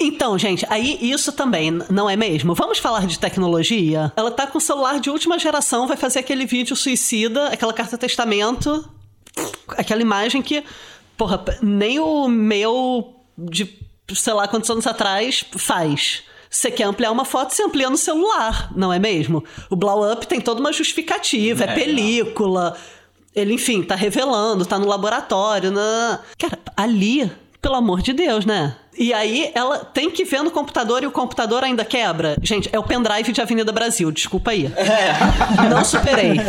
então, 0.01 0.39
gente, 0.39 0.67
aí 0.71 0.99
isso 1.03 1.33
também, 1.33 1.71
não 1.91 2.09
é 2.09 2.17
mesmo? 2.17 2.55
Vamos 2.55 2.79
falar 2.79 3.07
de 3.07 3.19
tecnologia? 3.19 4.13
Ela 4.17 4.31
tá 4.31 4.47
com 4.47 4.59
celular 4.59 5.01
de 5.01 5.11
última 5.11 5.39
geração, 5.39 5.87
vai 5.87 5.97
fazer 5.97 6.21
aquele 6.21 6.47
vídeo 6.47 6.75
suicida, 6.75 7.49
aquela 7.49 7.73
carta 7.75 7.99
testamento, 7.99 8.89
aquela 9.77 10.01
imagem 10.01 10.41
que, 10.41 10.65
porra, 11.17 11.39
p- 11.39 11.59
nem 11.63 11.99
o 11.99 12.27
meu 12.29 13.17
de 13.37 13.65
sei 14.15 14.33
lá 14.33 14.49
quantos 14.49 14.71
anos 14.71 14.87
atrás 14.87 15.45
faz. 15.57 16.23
Você 16.49 16.71
quer 16.71 16.85
ampliar 16.85 17.13
uma 17.13 17.25
foto, 17.25 17.55
você 17.55 17.63
amplia 17.63 17.89
no 17.89 17.97
celular, 17.97 18.71
não 18.75 18.93
é 18.93 18.99
mesmo? 18.99 19.45
O 19.71 19.77
blow 19.77 20.11
up 20.13 20.27
tem 20.27 20.41
toda 20.41 20.61
uma 20.61 20.73
justificativa, 20.73 21.65
é, 21.65 21.71
É, 21.71 21.75
película. 21.75 22.77
Ele, 23.35 23.55
enfim, 23.55 23.83
tá 23.83 23.95
revelando, 23.95 24.67
tá 24.67 24.77
no 24.77 24.89
laboratório. 24.89 25.71
Né? 25.71 26.19
Cara, 26.37 26.59
ali, 26.77 27.31
pelo 27.63 27.77
amor 27.77 28.03
de 28.03 28.13
Deus, 28.13 28.45
né? 28.45 28.75
E 28.99 29.15
aí 29.15 29.53
ela 29.55 29.79
tem 29.79 30.11
que 30.11 30.25
ver 30.25 30.43
no 30.43 30.51
computador 30.51 31.05
e 31.05 31.07
o 31.07 31.13
computador 31.13 31.63
ainda 31.63 31.85
quebra. 31.85 32.37
Gente, 32.43 32.69
é 32.73 32.79
o 32.79 32.83
pendrive 32.83 33.31
de 33.31 33.41
Avenida 33.41 33.71
Brasil, 33.71 34.11
desculpa 34.11 34.51
aí. 34.51 34.69
Não 35.71 35.85
superei. 35.85 36.33
Vem 36.33 36.41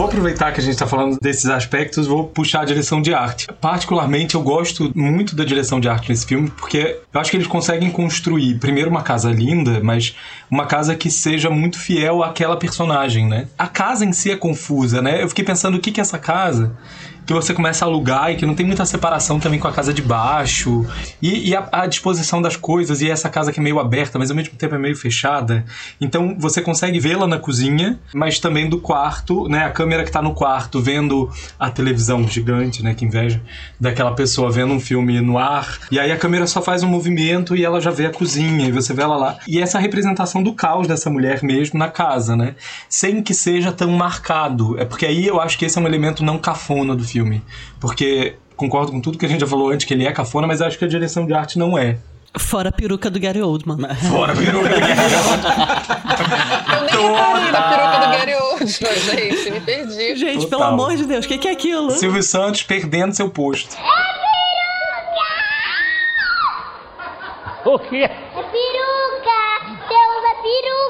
Vou 0.00 0.08
aproveitar 0.08 0.50
que 0.50 0.58
a 0.58 0.62
gente 0.62 0.72
está 0.72 0.86
falando 0.86 1.18
desses 1.20 1.44
aspectos, 1.44 2.06
vou 2.06 2.26
puxar 2.26 2.62
a 2.62 2.64
direção 2.64 3.02
de 3.02 3.12
arte. 3.12 3.46
Particularmente, 3.60 4.34
eu 4.34 4.40
gosto 4.40 4.90
muito 4.94 5.36
da 5.36 5.44
direção 5.44 5.78
de 5.78 5.90
arte 5.90 6.08
nesse 6.08 6.24
filme, 6.24 6.48
porque 6.48 6.96
eu 7.12 7.20
acho 7.20 7.30
que 7.30 7.36
eles 7.36 7.46
conseguem 7.46 7.90
construir, 7.90 8.58
primeiro, 8.58 8.88
uma 8.88 9.02
casa 9.02 9.30
linda, 9.30 9.78
mas 9.82 10.16
uma 10.50 10.64
casa 10.64 10.94
que 10.96 11.10
seja 11.10 11.50
muito 11.50 11.78
fiel 11.78 12.22
àquela 12.22 12.56
personagem, 12.56 13.28
né? 13.28 13.48
A 13.58 13.68
casa 13.68 14.06
em 14.06 14.12
si 14.14 14.30
é 14.30 14.36
confusa, 14.36 15.02
né? 15.02 15.22
Eu 15.22 15.28
fiquei 15.28 15.44
pensando 15.44 15.76
o 15.76 15.80
que 15.80 15.92
que 15.92 16.00
é 16.00 16.02
essa 16.02 16.18
casa. 16.18 16.74
Que 17.30 17.34
você 17.34 17.54
começa 17.54 17.84
a 17.84 17.88
alugar 17.88 18.32
e 18.32 18.36
que 18.36 18.44
não 18.44 18.56
tem 18.56 18.66
muita 18.66 18.84
separação 18.84 19.38
também 19.38 19.60
com 19.60 19.68
a 19.68 19.72
casa 19.72 19.94
de 19.94 20.02
baixo. 20.02 20.84
E, 21.22 21.50
e 21.50 21.54
a, 21.54 21.68
a, 21.70 21.86
disposição 21.86 22.42
das 22.42 22.56
coisas, 22.56 23.00
e 23.00 23.08
essa 23.08 23.28
casa 23.28 23.52
que 23.52 23.60
é 23.60 23.62
meio 23.62 23.78
aberta, 23.78 24.18
mas 24.18 24.30
ao 24.30 24.36
mesmo 24.36 24.56
tempo 24.56 24.74
é 24.74 24.78
meio 24.78 24.96
fechada. 24.96 25.64
Então 26.00 26.34
você 26.36 26.60
consegue 26.60 26.98
vê-la 26.98 27.28
na 27.28 27.38
cozinha, 27.38 28.00
mas 28.12 28.40
também 28.40 28.68
do 28.68 28.80
quarto, 28.80 29.48
né? 29.48 29.64
A 29.64 29.70
câmera 29.70 30.02
que 30.02 30.10
tá 30.10 30.20
no 30.20 30.34
quarto 30.34 30.80
vendo 30.80 31.30
a 31.56 31.70
televisão 31.70 32.26
gigante, 32.26 32.82
né? 32.82 32.94
Que 32.94 33.04
inveja 33.04 33.40
daquela 33.78 34.12
pessoa 34.12 34.50
vendo 34.50 34.72
um 34.72 34.80
filme 34.80 35.20
no 35.20 35.38
ar. 35.38 35.78
E 35.88 36.00
aí 36.00 36.10
a 36.10 36.16
câmera 36.16 36.48
só 36.48 36.60
faz 36.60 36.82
um 36.82 36.88
movimento 36.88 37.54
e 37.54 37.64
ela 37.64 37.80
já 37.80 37.92
vê 37.92 38.06
a 38.06 38.10
cozinha, 38.10 38.66
e 38.66 38.72
você 38.72 38.92
vê 38.92 39.02
ela 39.02 39.16
lá. 39.16 39.38
E 39.46 39.60
essa 39.60 39.78
representação 39.78 40.42
do 40.42 40.52
caos 40.52 40.88
dessa 40.88 41.08
mulher 41.08 41.44
mesmo 41.44 41.78
na 41.78 41.88
casa, 41.88 42.34
né? 42.34 42.56
Sem 42.88 43.22
que 43.22 43.34
seja 43.34 43.70
tão 43.70 43.92
marcado. 43.92 44.76
É 44.80 44.84
porque 44.84 45.06
aí 45.06 45.28
eu 45.28 45.40
acho 45.40 45.56
que 45.56 45.64
esse 45.64 45.78
é 45.78 45.80
um 45.80 45.86
elemento 45.86 46.24
não 46.24 46.36
cafona 46.36 46.96
do 46.96 47.04
filme. 47.04 47.19
Porque 47.78 48.36
concordo 48.56 48.92
com 48.92 49.00
tudo 49.00 49.18
que 49.18 49.26
a 49.26 49.28
gente 49.28 49.40
já 49.40 49.46
falou 49.46 49.70
antes, 49.70 49.86
que 49.86 49.94
ele 49.94 50.06
é 50.06 50.12
cafona, 50.12 50.46
mas 50.46 50.60
acho 50.60 50.78
que 50.78 50.84
a 50.84 50.88
direção 50.88 51.26
de 51.26 51.32
arte 51.32 51.58
não 51.58 51.78
é. 51.78 51.96
Fora 52.38 52.68
a 52.68 52.72
peruca 52.72 53.10
do 53.10 53.18
Gary 53.18 53.42
Oldman. 53.42 53.78
Fora 54.08 54.32
a 54.32 54.36
peruca 54.36 54.68
do 54.68 54.80
Gary 54.80 55.14
Oldman. 55.16 55.50
Eu 56.72 56.80
nem 56.84 57.12
reparei 57.12 57.50
na 57.50 57.62
peruca 57.62 57.98
do 57.98 58.18
Gary 58.18 58.34
Oldman, 58.34 58.68
gente. 58.68 59.50
Me 59.50 59.60
perdi. 59.60 60.16
Gente, 60.16 60.44
Total. 60.44 60.58
pelo 60.58 60.62
amor 60.64 60.96
de 60.96 61.04
Deus, 61.06 61.24
o 61.24 61.28
que, 61.28 61.38
que 61.38 61.48
é 61.48 61.52
aquilo? 61.52 61.90
Silvio 61.92 62.22
Santos 62.22 62.62
perdendo 62.62 63.14
seu 63.14 63.28
posto. 63.28 63.76
O 67.64 67.78
quê? 67.78 68.04
É 68.04 68.08
peruca! 68.08 69.40
Temos 69.88 70.24
a 70.24 70.34
peruca, 70.42 70.89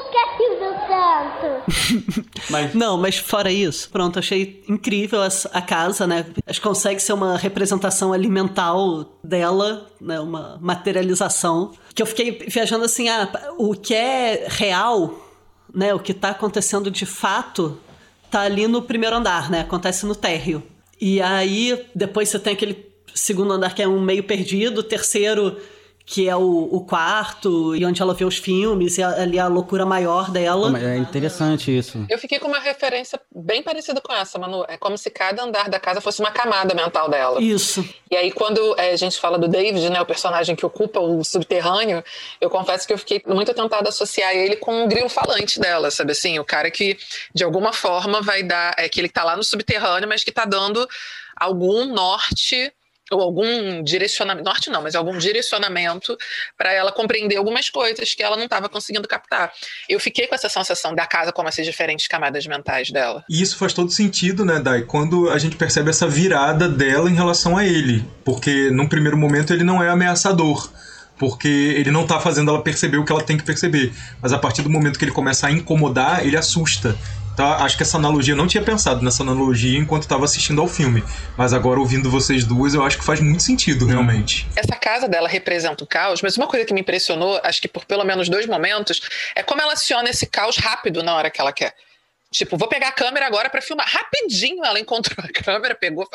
Mas... 2.49 2.73
Não, 2.73 2.97
mas 2.97 3.17
fora 3.17 3.51
isso, 3.51 3.89
pronto, 3.89 4.19
achei 4.19 4.63
incrível 4.67 5.19
a 5.21 5.61
casa, 5.61 6.05
né? 6.07 6.25
Acho 6.45 6.59
que 6.59 6.67
consegue 6.67 6.99
ser 6.99 7.13
uma 7.13 7.37
representação 7.37 8.11
alimentar 8.13 8.71
dela, 9.23 9.87
né? 9.99 10.19
Uma 10.19 10.57
materialização. 10.61 11.73
Que 11.93 12.01
eu 12.01 12.05
fiquei 12.05 12.31
viajando 12.47 12.85
assim, 12.85 13.09
ah, 13.09 13.29
o 13.57 13.73
que 13.73 13.93
é 13.93 14.47
real, 14.47 15.13
né? 15.73 15.93
O 15.93 15.99
que 15.99 16.13
tá 16.13 16.29
acontecendo 16.29 16.89
de 16.89 17.05
fato, 17.05 17.77
tá 18.29 18.41
ali 18.41 18.67
no 18.67 18.81
primeiro 18.81 19.15
andar, 19.15 19.49
né? 19.49 19.61
Acontece 19.61 20.05
no 20.05 20.15
térreo. 20.15 20.63
E 20.99 21.21
aí, 21.21 21.85
depois 21.95 22.29
você 22.29 22.39
tem 22.39 22.53
aquele 22.53 22.91
segundo 23.13 23.53
andar 23.53 23.73
que 23.75 23.81
é 23.81 23.87
um 23.87 23.99
meio 23.99 24.23
perdido, 24.23 24.83
terceiro 24.83 25.57
que 26.05 26.27
é 26.27 26.35
o, 26.35 26.69
o, 26.71 26.81
quarto 26.85 27.75
e 27.75 27.85
onde 27.85 28.01
ela 28.01 28.13
vê 28.13 28.25
os 28.25 28.37
filmes 28.37 28.97
e 28.97 29.03
ali 29.03 29.39
a 29.39 29.47
loucura 29.47 29.85
maior 29.85 30.31
dela. 30.31 30.77
É 30.79 30.97
interessante 30.97 31.75
isso. 31.75 32.05
Eu 32.09 32.17
fiquei 32.17 32.39
com 32.39 32.47
uma 32.47 32.59
referência 32.59 33.19
bem 33.33 33.61
parecida 33.61 34.01
com 34.01 34.13
essa, 34.13 34.37
Manu. 34.39 34.65
É 34.67 34.77
como 34.77 34.97
se 34.97 35.09
cada 35.09 35.43
andar 35.43 35.69
da 35.69 35.79
casa 35.79 36.01
fosse 36.01 36.19
uma 36.19 36.31
camada 36.31 36.73
mental 36.73 37.09
dela. 37.09 37.41
Isso. 37.41 37.87
E 38.09 38.15
aí, 38.15 38.31
quando 38.31 38.77
é, 38.77 38.91
a 38.91 38.95
gente 38.95 39.19
fala 39.19 39.37
do 39.37 39.47
David, 39.47 39.89
né, 39.89 40.01
o 40.01 40.05
personagem 40.05 40.55
que 40.55 40.65
ocupa 40.65 40.99
o 40.99 41.23
subterrâneo, 41.23 42.03
eu 42.39 42.49
confesso 42.49 42.85
que 42.85 42.93
eu 42.93 42.97
fiquei 42.97 43.21
muito 43.25 43.53
tentada 43.53 43.87
a 43.87 43.89
associar 43.89 44.33
ele 44.33 44.55
com 44.57 44.83
o 44.83 44.87
grilo 44.87 45.09
falante 45.09 45.59
dela, 45.59 45.89
sabe 45.91 46.11
assim? 46.11 46.39
O 46.39 46.43
cara 46.43 46.69
que, 46.69 46.97
de 47.33 47.43
alguma 47.43 47.71
forma, 47.73 48.21
vai 48.21 48.43
dar. 48.43 48.73
É 48.77 48.89
que 48.89 48.99
ele 48.99 49.09
tá 49.09 49.23
lá 49.23 49.37
no 49.37 49.43
subterrâneo, 49.43 50.09
mas 50.09 50.23
que 50.23 50.31
tá 50.31 50.45
dando 50.45 50.87
algum 51.37 51.85
norte 51.85 52.71
ou 53.11 53.21
algum 53.21 53.83
direcionamento, 53.83 54.45
norte 54.45 54.69
não, 54.69 54.81
mas 54.81 54.95
algum 54.95 55.17
direcionamento 55.17 56.17
para 56.57 56.71
ela 56.73 56.91
compreender 56.91 57.37
algumas 57.37 57.69
coisas 57.69 58.13
que 58.13 58.23
ela 58.23 58.37
não 58.37 58.45
estava 58.45 58.69
conseguindo 58.69 59.07
captar. 59.07 59.51
Eu 59.87 59.99
fiquei 59.99 60.27
com 60.27 60.35
essa 60.35 60.49
sensação 60.49 60.95
da 60.95 61.05
casa 61.05 61.31
como 61.31 61.47
essas 61.47 61.65
diferentes 61.65 62.07
camadas 62.07 62.45
mentais 62.47 62.91
dela. 62.91 63.23
E 63.29 63.41
isso 63.41 63.57
faz 63.57 63.73
todo 63.73 63.91
sentido, 63.91 64.45
né, 64.45 64.59
Dai, 64.59 64.83
quando 64.83 65.29
a 65.29 65.37
gente 65.37 65.55
percebe 65.55 65.89
essa 65.89 66.07
virada 66.07 66.67
dela 66.67 67.09
em 67.09 67.15
relação 67.15 67.57
a 67.57 67.65
ele, 67.65 68.05
porque 68.23 68.69
num 68.71 68.87
primeiro 68.87 69.17
momento 69.17 69.53
ele 69.53 69.63
não 69.63 69.83
é 69.83 69.89
ameaçador 69.89 70.69
porque 71.21 71.47
ele 71.47 71.91
não 71.91 72.07
tá 72.07 72.19
fazendo 72.19 72.49
ela 72.49 72.63
perceber 72.63 72.97
o 72.97 73.05
que 73.05 73.11
ela 73.11 73.21
tem 73.21 73.37
que 73.37 73.43
perceber. 73.43 73.93
Mas 74.19 74.33
a 74.33 74.39
partir 74.39 74.63
do 74.63 74.71
momento 74.71 74.97
que 74.97 75.05
ele 75.05 75.11
começa 75.11 75.45
a 75.45 75.51
incomodar, 75.51 76.25
ele 76.25 76.35
assusta. 76.35 76.97
Tá? 77.35 77.57
Acho 77.57 77.77
que 77.77 77.83
essa 77.83 77.97
analogia, 77.97 78.33
eu 78.33 78.37
não 78.37 78.47
tinha 78.47 78.63
pensado 78.63 79.03
nessa 79.03 79.23
analogia 79.23 79.79
enquanto 79.79 80.03
estava 80.03 80.25
assistindo 80.25 80.61
ao 80.61 80.67
filme. 80.67 81.03
Mas 81.37 81.53
agora, 81.53 81.79
ouvindo 81.79 82.09
vocês 82.09 82.43
duas, 82.43 82.73
eu 82.73 82.83
acho 82.83 82.97
que 82.97 83.05
faz 83.05 83.19
muito 83.19 83.41
sentido, 83.41 83.85
realmente. 83.85 84.47
Essa 84.55 84.75
casa 84.75 85.07
dela 85.07 85.27
representa 85.27 85.83
o 85.83 85.87
caos, 85.87 86.21
mas 86.21 86.37
uma 86.37 86.47
coisa 86.47 86.65
que 86.65 86.73
me 86.73 86.81
impressionou, 86.81 87.39
acho 87.43 87.61
que 87.61 87.67
por 87.67 87.85
pelo 87.85 88.03
menos 88.03 88.29
dois 88.29 88.45
momentos, 88.45 89.01
é 89.35 89.43
como 89.43 89.61
ela 89.61 89.73
aciona 89.73 90.09
esse 90.09 90.25
caos 90.25 90.57
rápido 90.57 91.01
na 91.01 91.15
hora 91.15 91.29
que 91.29 91.39
ela 91.39 91.53
quer. 91.53 91.73
Tipo, 92.31 92.57
vou 92.57 92.69
pegar 92.69 92.87
a 92.87 92.91
câmera 92.93 93.27
agora 93.27 93.49
para 93.49 93.61
filmar. 93.61 93.85
Rapidinho 93.89 94.63
ela 94.63 94.79
encontrou 94.79 95.17
a 95.19 95.27
câmera, 95.43 95.75
pegou. 95.75 96.07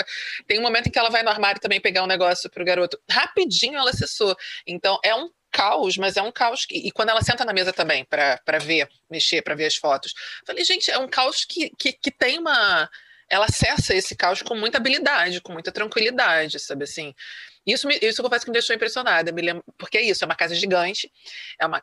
Tem 0.46 0.58
um 0.58 0.62
momento 0.62 0.86
em 0.86 0.90
que 0.90 0.98
ela 0.98 1.10
vai 1.10 1.22
no 1.22 1.28
armário 1.28 1.60
também 1.60 1.78
pegar 1.78 2.02
um 2.02 2.06
negócio 2.06 2.48
pro 2.48 2.64
garoto. 2.64 2.98
Rapidinho 3.10 3.76
ela 3.76 3.90
acessou. 3.90 4.34
Então 4.66 4.98
é 5.04 5.14
um 5.14 5.28
caos, 5.56 5.96
mas 5.96 6.18
é 6.18 6.22
um 6.22 6.30
caos 6.30 6.66
que. 6.66 6.76
E 6.76 6.90
quando 6.90 7.08
ela 7.08 7.22
senta 7.22 7.44
na 7.44 7.52
mesa 7.54 7.72
também 7.72 8.04
para 8.04 8.58
ver, 8.60 8.86
mexer, 9.10 9.40
para 9.40 9.54
ver 9.54 9.64
as 9.64 9.76
fotos, 9.76 10.12
falei, 10.46 10.62
gente, 10.64 10.90
é 10.90 10.98
um 10.98 11.08
caos 11.08 11.46
que, 11.46 11.70
que, 11.78 11.94
que 11.94 12.10
tem 12.10 12.38
uma. 12.38 12.90
Ela 13.28 13.46
acessa 13.46 13.94
esse 13.94 14.14
caos 14.14 14.42
com 14.42 14.54
muita 14.54 14.76
habilidade, 14.76 15.40
com 15.40 15.52
muita 15.52 15.72
tranquilidade, 15.72 16.60
sabe 16.60 16.84
assim? 16.84 17.14
Isso, 17.66 17.88
me, 17.88 17.98
isso 18.00 18.20
eu 18.20 18.24
confesso 18.24 18.44
que 18.44 18.50
me 18.50 18.54
deixou 18.54 18.76
impressionada, 18.76 19.32
me 19.32 19.42
lembro, 19.42 19.64
porque 19.76 19.98
é 19.98 20.02
isso, 20.02 20.22
é 20.22 20.26
uma 20.26 20.36
casa 20.36 20.54
gigante, 20.54 21.10
é 21.60 21.66
uma 21.66 21.82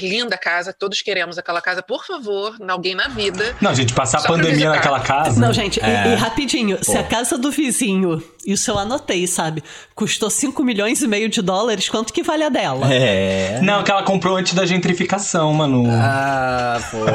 linda 0.00 0.36
casa, 0.36 0.72
todos 0.72 1.00
queremos 1.02 1.38
aquela 1.38 1.60
casa, 1.60 1.82
por 1.82 2.04
favor, 2.06 2.56
alguém 2.68 2.94
na 2.94 3.08
vida. 3.08 3.56
Não, 3.60 3.74
gente, 3.74 3.92
passar 3.92 4.18
a 4.18 4.22
pandemia 4.22 4.68
naquela 4.68 5.00
casa. 5.00 5.40
Não, 5.40 5.52
gente, 5.52 5.80
é... 5.80 6.08
e, 6.08 6.12
e, 6.12 6.14
rapidinho, 6.14 6.76
Pô. 6.76 6.84
se 6.84 6.96
a 6.96 7.02
casa 7.02 7.38
do 7.38 7.50
vizinho, 7.50 8.22
isso 8.46 8.70
eu 8.70 8.78
anotei, 8.78 9.26
sabe, 9.26 9.64
custou 9.94 10.30
5 10.30 10.62
milhões 10.62 11.02
e 11.02 11.08
meio 11.08 11.28
de 11.28 11.42
dólares, 11.42 11.88
quanto 11.88 12.12
que 12.12 12.22
vale 12.22 12.44
a 12.44 12.48
dela? 12.48 12.92
É. 12.92 13.60
Não, 13.62 13.82
que 13.82 13.90
ela 13.90 14.02
comprou 14.02 14.36
antes 14.36 14.54
da 14.54 14.64
gentrificação, 14.64 15.52
Manu. 15.54 15.86
Ah, 15.90 16.78
foi. 16.90 17.08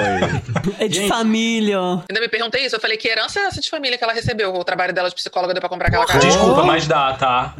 é 0.83 0.87
de 0.87 0.95
gente. 0.95 1.09
família. 1.09 1.79
Ainda 1.79 2.19
me 2.19 2.27
perguntei 2.27 2.65
isso, 2.65 2.75
eu 2.75 2.79
falei, 2.79 2.97
que 2.97 3.07
herança 3.07 3.39
é 3.39 3.43
essa 3.43 3.61
de 3.61 3.69
família 3.69 3.97
que 3.97 4.03
ela 4.03 4.13
recebeu? 4.13 4.53
O 4.53 4.63
trabalho 4.63 4.93
dela 4.93 5.09
de 5.09 5.15
psicóloga 5.15 5.53
deu 5.53 5.61
pra 5.61 5.69
comprar 5.69 5.87
aquela 5.87 6.05
casa? 6.05 6.25
Desculpa, 6.25 6.63
mas 6.63 6.87
dá, 6.87 7.13
tá? 7.13 7.53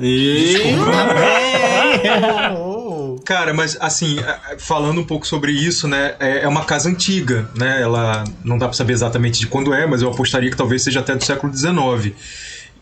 Cara, 3.26 3.54
mas 3.54 3.78
assim, 3.80 4.18
falando 4.58 5.00
um 5.00 5.04
pouco 5.04 5.26
sobre 5.26 5.52
isso, 5.52 5.88
né? 5.88 6.16
É, 6.20 6.42
é 6.44 6.48
uma 6.48 6.66
casa 6.66 6.90
antiga, 6.90 7.50
né? 7.56 7.82
Ela 7.82 8.26
não 8.44 8.58
dá 8.58 8.68
pra 8.68 8.76
saber 8.76 8.94
exatamente 8.94 9.40
de 9.40 9.48
quando 9.48 9.74
é, 9.74 9.86
mas 9.86 10.02
eu 10.02 10.10
apostaria 10.10 10.52
que 10.52 10.58
talvez 10.58 10.84
seja 10.84 11.00
até 11.00 11.16
do 11.16 11.24
século 11.24 11.56
XIX 11.56 12.14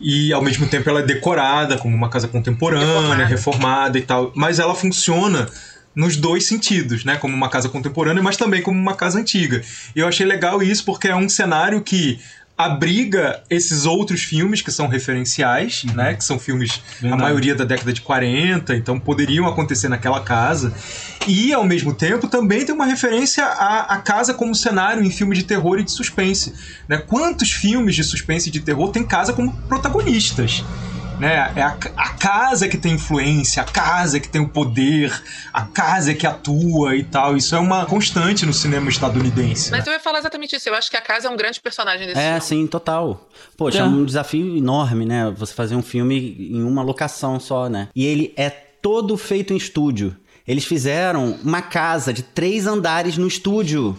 e 0.00 0.32
ao 0.32 0.42
mesmo 0.42 0.66
tempo 0.66 0.90
ela 0.90 1.00
é 1.00 1.04
decorada 1.04 1.78
como 1.78 1.96
uma 1.96 2.08
casa 2.08 2.26
contemporânea, 2.26 3.24
reformada. 3.24 3.24
reformada, 3.24 3.98
e 3.98 4.02
tal, 4.02 4.32
mas 4.34 4.58
ela 4.58 4.74
funciona 4.74 5.48
nos 5.94 6.16
dois 6.16 6.44
sentidos, 6.46 7.04
né, 7.04 7.16
como 7.16 7.34
uma 7.34 7.48
casa 7.48 7.68
contemporânea, 7.68 8.22
mas 8.22 8.36
também 8.36 8.62
como 8.62 8.78
uma 8.78 8.94
casa 8.94 9.18
antiga. 9.18 9.62
E 9.94 10.00
eu 10.00 10.08
achei 10.08 10.26
legal 10.26 10.62
isso 10.62 10.84
porque 10.84 11.08
é 11.08 11.14
um 11.14 11.28
cenário 11.28 11.82
que 11.82 12.18
abriga 12.64 13.42
esses 13.48 13.84
outros 13.86 14.22
filmes 14.22 14.62
que 14.62 14.70
são 14.70 14.88
referenciais, 14.88 15.84
uhum. 15.84 15.94
né? 15.94 16.14
Que 16.14 16.24
são 16.24 16.38
filmes, 16.38 16.80
Verdade. 17.00 17.20
a 17.20 17.24
maioria 17.24 17.54
da 17.54 17.64
década 17.64 17.92
de 17.92 18.00
40, 18.00 18.74
então 18.76 18.98
poderiam 18.98 19.46
acontecer 19.46 19.88
naquela 19.88 20.20
casa. 20.20 20.72
E, 21.26 21.52
ao 21.52 21.64
mesmo 21.64 21.94
tempo, 21.94 22.26
também 22.26 22.64
tem 22.64 22.74
uma 22.74 22.86
referência 22.86 23.44
à, 23.44 23.94
à 23.94 23.98
casa 23.98 24.34
como 24.34 24.54
cenário 24.54 25.02
em 25.02 25.10
filme 25.10 25.36
de 25.36 25.44
terror 25.44 25.78
e 25.78 25.84
de 25.84 25.92
suspense. 25.92 26.52
Né? 26.88 26.98
Quantos 26.98 27.52
filmes 27.52 27.94
de 27.94 28.04
suspense 28.04 28.48
e 28.48 28.52
de 28.52 28.60
terror 28.60 28.90
tem 28.90 29.04
casa 29.04 29.32
como 29.32 29.52
protagonistas? 29.68 30.64
Né? 31.18 31.52
É 31.56 31.62
a, 31.62 31.76
a 31.96 32.08
casa 32.14 32.68
que 32.68 32.76
tem 32.76 32.94
influência, 32.94 33.62
a 33.62 33.64
casa 33.64 34.18
que 34.20 34.28
tem 34.28 34.40
o 34.40 34.48
poder, 34.48 35.12
a 35.52 35.62
casa 35.62 36.14
que 36.14 36.26
atua 36.26 36.96
e 36.96 37.04
tal. 37.04 37.36
Isso 37.36 37.54
é 37.54 37.58
uma 37.58 37.86
constante 37.86 38.44
no 38.46 38.52
cinema 38.52 38.88
estadunidense. 38.88 39.70
Mas 39.70 39.86
eu 39.86 39.92
ia 39.92 40.00
falar 40.00 40.18
exatamente 40.18 40.56
isso. 40.56 40.68
Eu 40.68 40.74
acho 40.74 40.90
que 40.90 40.96
a 40.96 41.00
casa 41.00 41.28
é 41.28 41.30
um 41.30 41.36
grande 41.36 41.60
personagem 41.60 42.06
desse 42.06 42.18
é, 42.18 42.22
filme. 42.22 42.36
É, 42.36 42.40
sim, 42.40 42.66
total. 42.66 43.28
Poxa, 43.56 43.78
é. 43.78 43.80
é 43.80 43.84
um 43.84 44.04
desafio 44.04 44.56
enorme, 44.56 45.04
né? 45.04 45.32
Você 45.36 45.54
fazer 45.54 45.74
um 45.74 45.82
filme 45.82 46.48
em 46.50 46.62
uma 46.62 46.82
locação 46.82 47.38
só, 47.38 47.68
né? 47.68 47.88
E 47.94 48.04
ele 48.04 48.32
é 48.36 48.50
todo 48.50 49.16
feito 49.16 49.52
em 49.52 49.56
estúdio. 49.56 50.16
Eles 50.46 50.64
fizeram 50.64 51.38
uma 51.44 51.62
casa 51.62 52.12
de 52.12 52.22
três 52.22 52.66
andares 52.66 53.16
no 53.16 53.28
estúdio 53.28 53.96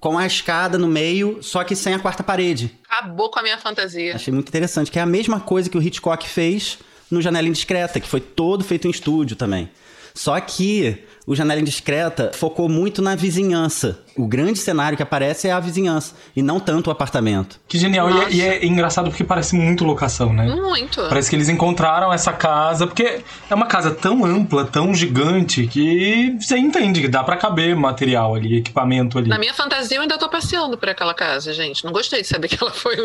com 0.00 0.16
a 0.16 0.26
escada 0.26 0.78
no 0.78 0.86
meio, 0.86 1.38
só 1.42 1.64
que 1.64 1.74
sem 1.74 1.94
a 1.94 1.98
quarta 1.98 2.22
parede. 2.22 2.70
Acabou 2.88 3.30
com 3.30 3.40
a 3.40 3.42
minha 3.42 3.58
fantasia. 3.58 4.14
Achei 4.14 4.32
muito 4.32 4.48
interessante, 4.48 4.90
que 4.90 4.98
é 4.98 5.02
a 5.02 5.06
mesma 5.06 5.40
coisa 5.40 5.68
que 5.68 5.76
o 5.76 5.82
Hitchcock 5.82 6.28
fez 6.28 6.78
no 7.10 7.20
Janela 7.20 7.48
Indiscreta, 7.48 8.00
que 8.00 8.08
foi 8.08 8.20
todo 8.20 8.64
feito 8.64 8.86
em 8.86 8.90
estúdio 8.90 9.36
também. 9.36 9.70
Só 10.14 10.38
que 10.40 11.04
o 11.28 11.36
Janela 11.36 11.60
Indiscreta 11.60 12.30
focou 12.32 12.70
muito 12.70 13.02
na 13.02 13.14
vizinhança. 13.14 14.00
O 14.16 14.26
grande 14.26 14.58
cenário 14.58 14.96
que 14.96 15.02
aparece 15.02 15.46
é 15.46 15.52
a 15.52 15.60
vizinhança, 15.60 16.14
e 16.34 16.40
não 16.40 16.58
tanto 16.58 16.88
o 16.88 16.90
apartamento. 16.90 17.60
Que 17.68 17.78
genial. 17.78 18.10
E 18.10 18.18
é, 18.18 18.32
e 18.32 18.40
é 18.40 18.66
engraçado 18.66 19.10
porque 19.10 19.22
parece 19.22 19.54
muito 19.54 19.84
locação, 19.84 20.32
né? 20.32 20.46
Muito. 20.46 21.02
Parece 21.02 21.28
que 21.28 21.36
eles 21.36 21.50
encontraram 21.50 22.10
essa 22.10 22.32
casa, 22.32 22.86
porque 22.86 23.20
é 23.50 23.54
uma 23.54 23.66
casa 23.66 23.90
tão 23.90 24.24
ampla, 24.24 24.64
tão 24.64 24.94
gigante, 24.94 25.66
que 25.66 26.34
você 26.40 26.56
entende 26.56 27.02
que 27.02 27.08
dá 27.08 27.22
para 27.22 27.36
caber 27.36 27.76
material 27.76 28.34
ali, 28.34 28.56
equipamento 28.56 29.18
ali. 29.18 29.28
Na 29.28 29.38
minha 29.38 29.52
fantasia, 29.52 29.98
eu 29.98 30.02
ainda 30.02 30.16
tô 30.16 30.30
passeando 30.30 30.78
por 30.78 30.88
aquela 30.88 31.12
casa, 31.12 31.52
gente. 31.52 31.84
Não 31.84 31.92
gostei 31.92 32.22
de 32.22 32.26
saber 32.26 32.48
que 32.48 32.56
ela 32.58 32.72
foi. 32.72 32.96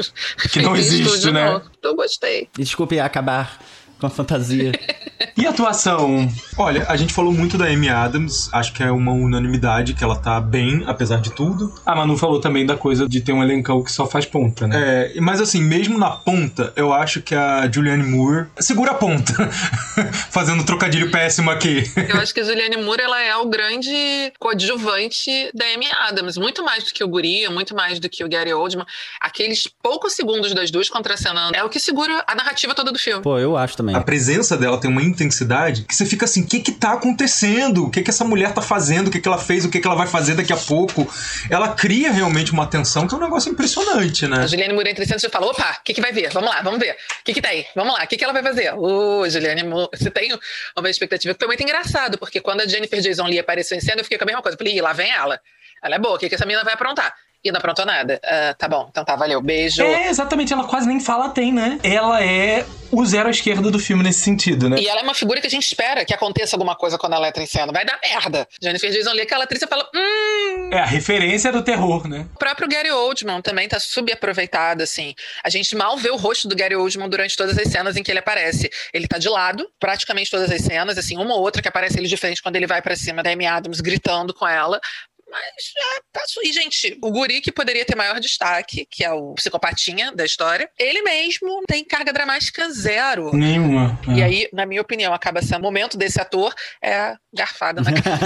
Que 0.49 0.61
não 0.61 0.73
existe, 0.77 1.29
né? 1.29 1.61
Não 1.83 1.93
gostei. 1.93 2.47
Desculpe 2.57 3.01
acabar 3.01 3.59
com 4.03 4.07
a 4.07 4.09
fantasia. 4.09 4.73
E 5.35 5.47
a 5.47 5.49
atuação? 5.49 6.29
Olha, 6.57 6.85
a 6.87 6.95
gente 6.95 7.11
falou 7.11 7.31
muito 7.31 7.57
da 7.57 7.65
Amy 7.65 7.89
Adams, 7.89 8.49
acho 8.53 8.71
que 8.71 8.83
é 8.83 8.91
uma 8.91 9.11
unanimidade 9.13 9.93
que 9.93 10.03
ela 10.03 10.15
tá 10.15 10.39
bem, 10.39 10.83
apesar 10.85 11.19
de 11.19 11.31
tudo. 11.31 11.73
A 11.85 11.95
Manu 11.95 12.15
falou 12.17 12.39
também 12.39 12.65
da 12.65 12.77
coisa 12.77 13.07
de 13.09 13.19
ter 13.19 13.33
um 13.33 13.41
elencão 13.41 13.83
que 13.83 13.91
só 13.91 14.05
faz 14.05 14.25
ponta, 14.25 14.67
né? 14.67 15.11
É, 15.15 15.19
mas 15.19 15.41
assim, 15.41 15.61
mesmo 15.61 15.97
na 15.97 16.11
ponta, 16.11 16.71
eu 16.75 16.93
acho 16.93 17.21
que 17.21 17.33
a 17.33 17.69
Julianne 17.71 18.03
Moore 18.03 18.47
segura 18.59 18.91
a 18.91 18.93
ponta. 18.93 19.33
Fazendo 20.29 20.61
um 20.61 20.65
trocadilho 20.65 21.09
péssimo 21.09 21.49
aqui. 21.49 21.83
Eu 22.09 22.19
acho 22.19 22.33
que 22.33 22.39
a 22.39 22.43
Julianne 22.43 22.77
Moore 22.77 23.01
ela 23.01 23.21
é 23.21 23.35
o 23.35 23.47
grande 23.47 24.31
coadjuvante 24.39 25.49
da 25.53 25.65
Amy 25.73 25.87
Adams, 26.07 26.37
muito 26.37 26.63
mais 26.63 26.83
do 26.83 26.93
que 26.93 27.03
o 27.03 27.07
Guri, 27.07 27.49
muito 27.49 27.75
mais 27.75 27.99
do 27.99 28.07
que 28.07 28.23
o 28.23 28.29
Gary 28.29 28.53
Oldman. 28.53 28.85
Aqueles 29.19 29.67
poucos 29.81 30.13
segundos 30.13 30.53
das 30.53 30.69
duas 30.69 30.89
contracenando 30.89 31.55
é 31.55 31.63
o 31.63 31.69
que 31.69 31.79
segura 31.79 32.23
a 32.27 32.35
narrativa 32.35 32.75
toda 32.75 32.91
do 32.91 32.99
filme. 32.99 33.23
Pô, 33.23 33.39
eu 33.39 33.57
acho 33.57 33.75
também. 33.75 33.92
A 33.93 34.01
presença 34.01 34.57
dela 34.57 34.79
tem 34.79 34.89
uma 34.89 35.01
intensidade 35.01 35.83
que 35.83 35.95
você 35.95 36.05
fica 36.05 36.25
assim, 36.25 36.41
o 36.41 36.47
que 36.47 36.59
que 36.59 36.71
tá 36.71 36.93
acontecendo? 36.93 37.85
O 37.85 37.89
que 37.89 38.01
que 38.01 38.09
essa 38.09 38.23
mulher 38.23 38.53
tá 38.53 38.61
fazendo? 38.61 39.07
O 39.07 39.11
que 39.11 39.19
que 39.19 39.27
ela 39.27 39.37
fez? 39.37 39.65
O 39.65 39.69
que 39.69 39.79
que 39.79 39.87
ela 39.87 39.95
vai 39.95 40.07
fazer 40.07 40.35
daqui 40.35 40.51
a 40.51 40.57
pouco? 40.57 41.11
Ela 41.49 41.69
cria 41.69 42.11
realmente 42.11 42.51
uma 42.51 42.67
tensão 42.67 43.07
que 43.07 43.13
é 43.13 43.17
um 43.17 43.21
negócio 43.21 43.51
impressionante, 43.51 44.27
né? 44.27 44.43
A 44.43 44.47
Juliane 44.47 44.73
Moore 44.73 44.89
entre 44.89 45.03
e 45.03 45.29
fala, 45.29 45.47
opa, 45.47 45.77
o 45.79 45.83
que 45.83 45.93
que 45.93 46.01
vai 46.01 46.11
ver? 46.11 46.31
Vamos 46.31 46.49
lá, 46.49 46.61
vamos 46.61 46.79
ver. 46.79 46.91
O 46.91 47.23
que 47.23 47.33
que 47.33 47.41
tá 47.41 47.49
aí? 47.49 47.65
Vamos 47.75 47.93
lá, 47.93 48.03
o 48.03 48.07
que 48.07 48.17
que 48.17 48.23
ela 48.23 48.33
vai 48.33 48.43
fazer? 48.43 48.73
Ô, 48.73 49.29
Juliane 49.29 49.63
Moore, 49.63 49.89
você 49.93 50.09
tem 50.09 50.37
uma 50.77 50.89
expectativa 50.89 51.33
que 51.33 51.39
foi 51.39 51.47
muito 51.47 51.63
engraçado, 51.63 52.17
porque 52.17 52.41
quando 52.41 52.61
a 52.61 52.67
Jennifer 52.67 52.99
Jason 52.99 53.25
Lee 53.25 53.39
apareceu 53.39 53.77
em 53.77 53.81
cena, 53.81 53.99
eu 53.99 54.03
fiquei 54.03 54.17
com 54.17 54.23
a 54.23 54.27
mesma 54.27 54.41
coisa. 54.41 54.55
Eu 54.55 54.57
falei, 54.57 54.79
lá 54.81 54.93
vem 54.93 55.11
ela. 55.11 55.39
Ela 55.83 55.95
é 55.95 55.99
boa, 55.99 56.15
o 56.15 56.17
que 56.19 56.29
que 56.29 56.35
essa 56.35 56.45
menina 56.45 56.63
vai 56.63 56.73
aprontar? 56.73 57.13
E 57.43 57.51
não 57.51 57.57
aprontou 57.57 57.85
nada. 57.85 58.19
Ah, 58.23 58.55
tá 58.57 58.67
bom, 58.67 58.87
então 58.89 59.03
tá, 59.03 59.15
valeu. 59.15 59.41
Beijo. 59.41 59.81
É, 59.83 60.09
exatamente, 60.09 60.53
ela 60.53 60.63
quase 60.63 60.87
nem 60.87 60.99
fala 60.99 61.29
tem, 61.29 61.51
né? 61.51 61.77
Ela 61.83 62.23
é 62.23 62.65
o 62.89 63.03
zero 63.05 63.27
à 63.27 63.31
esquerda 63.31 63.69
do 63.71 63.79
filme 63.79 64.03
nesse 64.03 64.19
sentido, 64.19 64.69
né? 64.69 64.77
E 64.79 64.87
ela 64.87 65.01
é 65.01 65.03
uma 65.03 65.15
figura 65.15 65.41
que 65.41 65.47
a 65.47 65.49
gente 65.49 65.65
espera 65.65 66.05
que 66.05 66.13
aconteça 66.13 66.55
alguma 66.55 66.75
coisa 66.75 66.97
quando 66.97 67.13
ela 67.13 67.27
entra 67.27 67.41
em 67.41 67.45
cena. 67.45 67.73
Vai 67.73 67.83
dar 67.83 67.99
merda. 68.01 68.47
Jennifer 68.61 68.91
Jason 68.91 69.11
Lee, 69.11 69.23
aquela 69.23 69.43
atriz, 69.43 69.63
fala, 69.67 69.89
hum... 69.93 70.69
É 70.71 70.79
a 70.79 70.85
referência 70.85 71.51
do 71.51 71.63
terror, 71.63 72.07
né? 72.07 72.27
O 72.35 72.39
próprio 72.39 72.67
Gary 72.67 72.91
Oldman 72.91 73.41
também 73.41 73.67
tá 73.67 73.79
subaproveitado, 73.79 74.83
assim. 74.83 75.15
A 75.43 75.49
gente 75.49 75.75
mal 75.75 75.97
vê 75.97 76.11
o 76.11 76.15
rosto 76.15 76.47
do 76.47 76.55
Gary 76.55 76.75
Oldman 76.75 77.09
durante 77.09 77.35
todas 77.35 77.57
as 77.57 77.67
cenas 77.67 77.97
em 77.97 78.03
que 78.03 78.11
ele 78.11 78.19
aparece. 78.19 78.69
Ele 78.93 79.07
tá 79.07 79.17
de 79.17 79.27
lado, 79.27 79.67
praticamente 79.79 80.29
todas 80.29 80.51
as 80.51 80.61
cenas, 80.61 80.97
assim, 80.97 81.17
uma 81.17 81.33
ou 81.33 81.41
outra 81.41 81.61
que 81.61 81.67
aparece 81.67 81.99
ele 81.99 82.07
de 82.07 82.15
frente 82.15 82.41
quando 82.41 82.55
ele 82.55 82.67
vai 82.67 82.81
para 82.81 82.95
cima 82.95 83.23
da 83.23 83.31
Amy 83.31 83.47
Adams 83.47 83.81
gritando 83.81 84.33
com 84.33 84.47
ela. 84.47 84.79
Mas 85.33 85.73
já 85.73 86.01
passou. 86.13 86.43
E, 86.43 86.53
gente, 86.53 86.95
o 87.01 87.09
guri 87.11 87.41
que 87.41 87.51
poderia 87.51 87.83
ter 87.83 87.95
maior 87.95 88.19
destaque, 88.19 88.87
que 88.89 89.03
é 89.03 89.11
o 89.11 89.33
psicopatinha 89.33 90.11
da 90.11 90.23
história, 90.23 90.69
ele 90.77 91.01
mesmo 91.01 91.63
tem 91.67 91.83
carga 91.83 92.13
dramática 92.13 92.69
zero. 92.71 93.35
Nenhuma. 93.35 93.99
E 94.07 94.21
é. 94.21 94.23
aí, 94.23 94.49
na 94.53 94.63
minha 94.67 94.81
opinião, 94.81 95.11
acaba 95.11 95.41
sendo 95.41 95.63
o 95.63 95.63
momento 95.63 95.97
desse 95.97 96.21
ator 96.21 96.53
é 96.83 97.15
garfada 97.33 97.81
na 97.81 97.91
cara. 97.93 98.19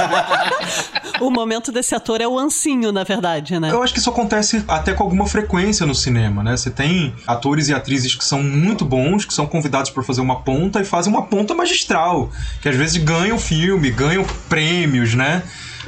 o 1.20 1.30
momento 1.30 1.70
desse 1.70 1.94
ator 1.94 2.22
é 2.22 2.26
o 2.26 2.38
ancinho, 2.38 2.90
na 2.90 3.04
verdade, 3.04 3.60
né? 3.60 3.70
Eu 3.70 3.82
acho 3.82 3.92
que 3.92 3.98
isso 3.98 4.08
acontece 4.08 4.64
até 4.66 4.94
com 4.94 5.02
alguma 5.02 5.26
frequência 5.26 5.84
no 5.84 5.94
cinema, 5.94 6.42
né? 6.42 6.56
Você 6.56 6.70
tem 6.70 7.14
atores 7.26 7.68
e 7.68 7.74
atrizes 7.74 8.14
que 8.14 8.24
são 8.24 8.42
muito 8.42 8.84
bons, 8.84 9.26
que 9.26 9.34
são 9.34 9.46
convidados 9.46 9.90
para 9.90 10.02
fazer 10.02 10.22
uma 10.22 10.40
ponta 10.42 10.80
e 10.80 10.84
fazem 10.84 11.12
uma 11.12 11.26
ponta 11.26 11.54
magistral, 11.54 12.30
que 12.62 12.68
às 12.68 12.76
vezes 12.76 12.96
ganham 12.96 13.38
filme, 13.38 13.90
ganham 13.90 14.24
prêmios, 14.48 15.14
né? 15.14 15.42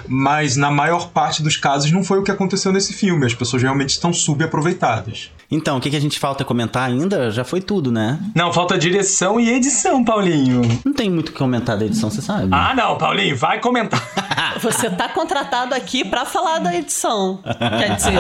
Mas 0.09 0.57
na 0.57 0.71
maior 0.71 1.09
parte 1.09 1.43
dos 1.43 1.57
casos 1.57 1.91
não 1.91 2.05
foi 2.05 2.19
o 2.19 2.23
que 2.23 2.31
aconteceu 2.31 2.73
nesse 2.73 2.93
filme. 2.93 3.27
As 3.27 3.35
pessoas 3.35 3.63
realmente 3.63 3.91
estão 3.91 4.13
subaproveitadas. 4.13 5.31
Então, 5.51 5.77
o 5.77 5.81
que, 5.81 5.91
que 5.91 5.97
a 5.97 6.01
gente 6.01 6.19
falta 6.19 6.45
comentar 6.45 6.89
ainda? 6.89 7.31
Já 7.31 7.45
foi 7.45 7.61
tudo, 7.61 7.93
né? 7.93 8.19
Não, 8.35 8.53
falta 8.53 8.77
direção 8.77 9.39
e 9.39 9.51
edição, 9.51 10.05
Paulinho. 10.05 10.63
Não 10.85 10.93
tem 10.93 11.09
muito 11.09 11.29
o 11.29 11.33
que 11.33 11.39
comentar 11.39 11.79
da 11.79 11.85
edição, 11.85 12.11
você 12.11 12.21
sabe. 12.21 12.49
Ah, 12.51 12.75
não, 12.75 12.99
Paulinho, 12.99 13.37
vai 13.37 13.61
comentar. 13.61 14.03
Você 14.63 14.89
tá 14.89 15.07
contratado 15.11 15.75
aqui 15.75 16.03
pra 16.03 16.25
falar 16.25 16.61
da 16.61 16.75
edição. 16.75 17.41
Quer 17.79 17.95
dizer. 17.95 18.15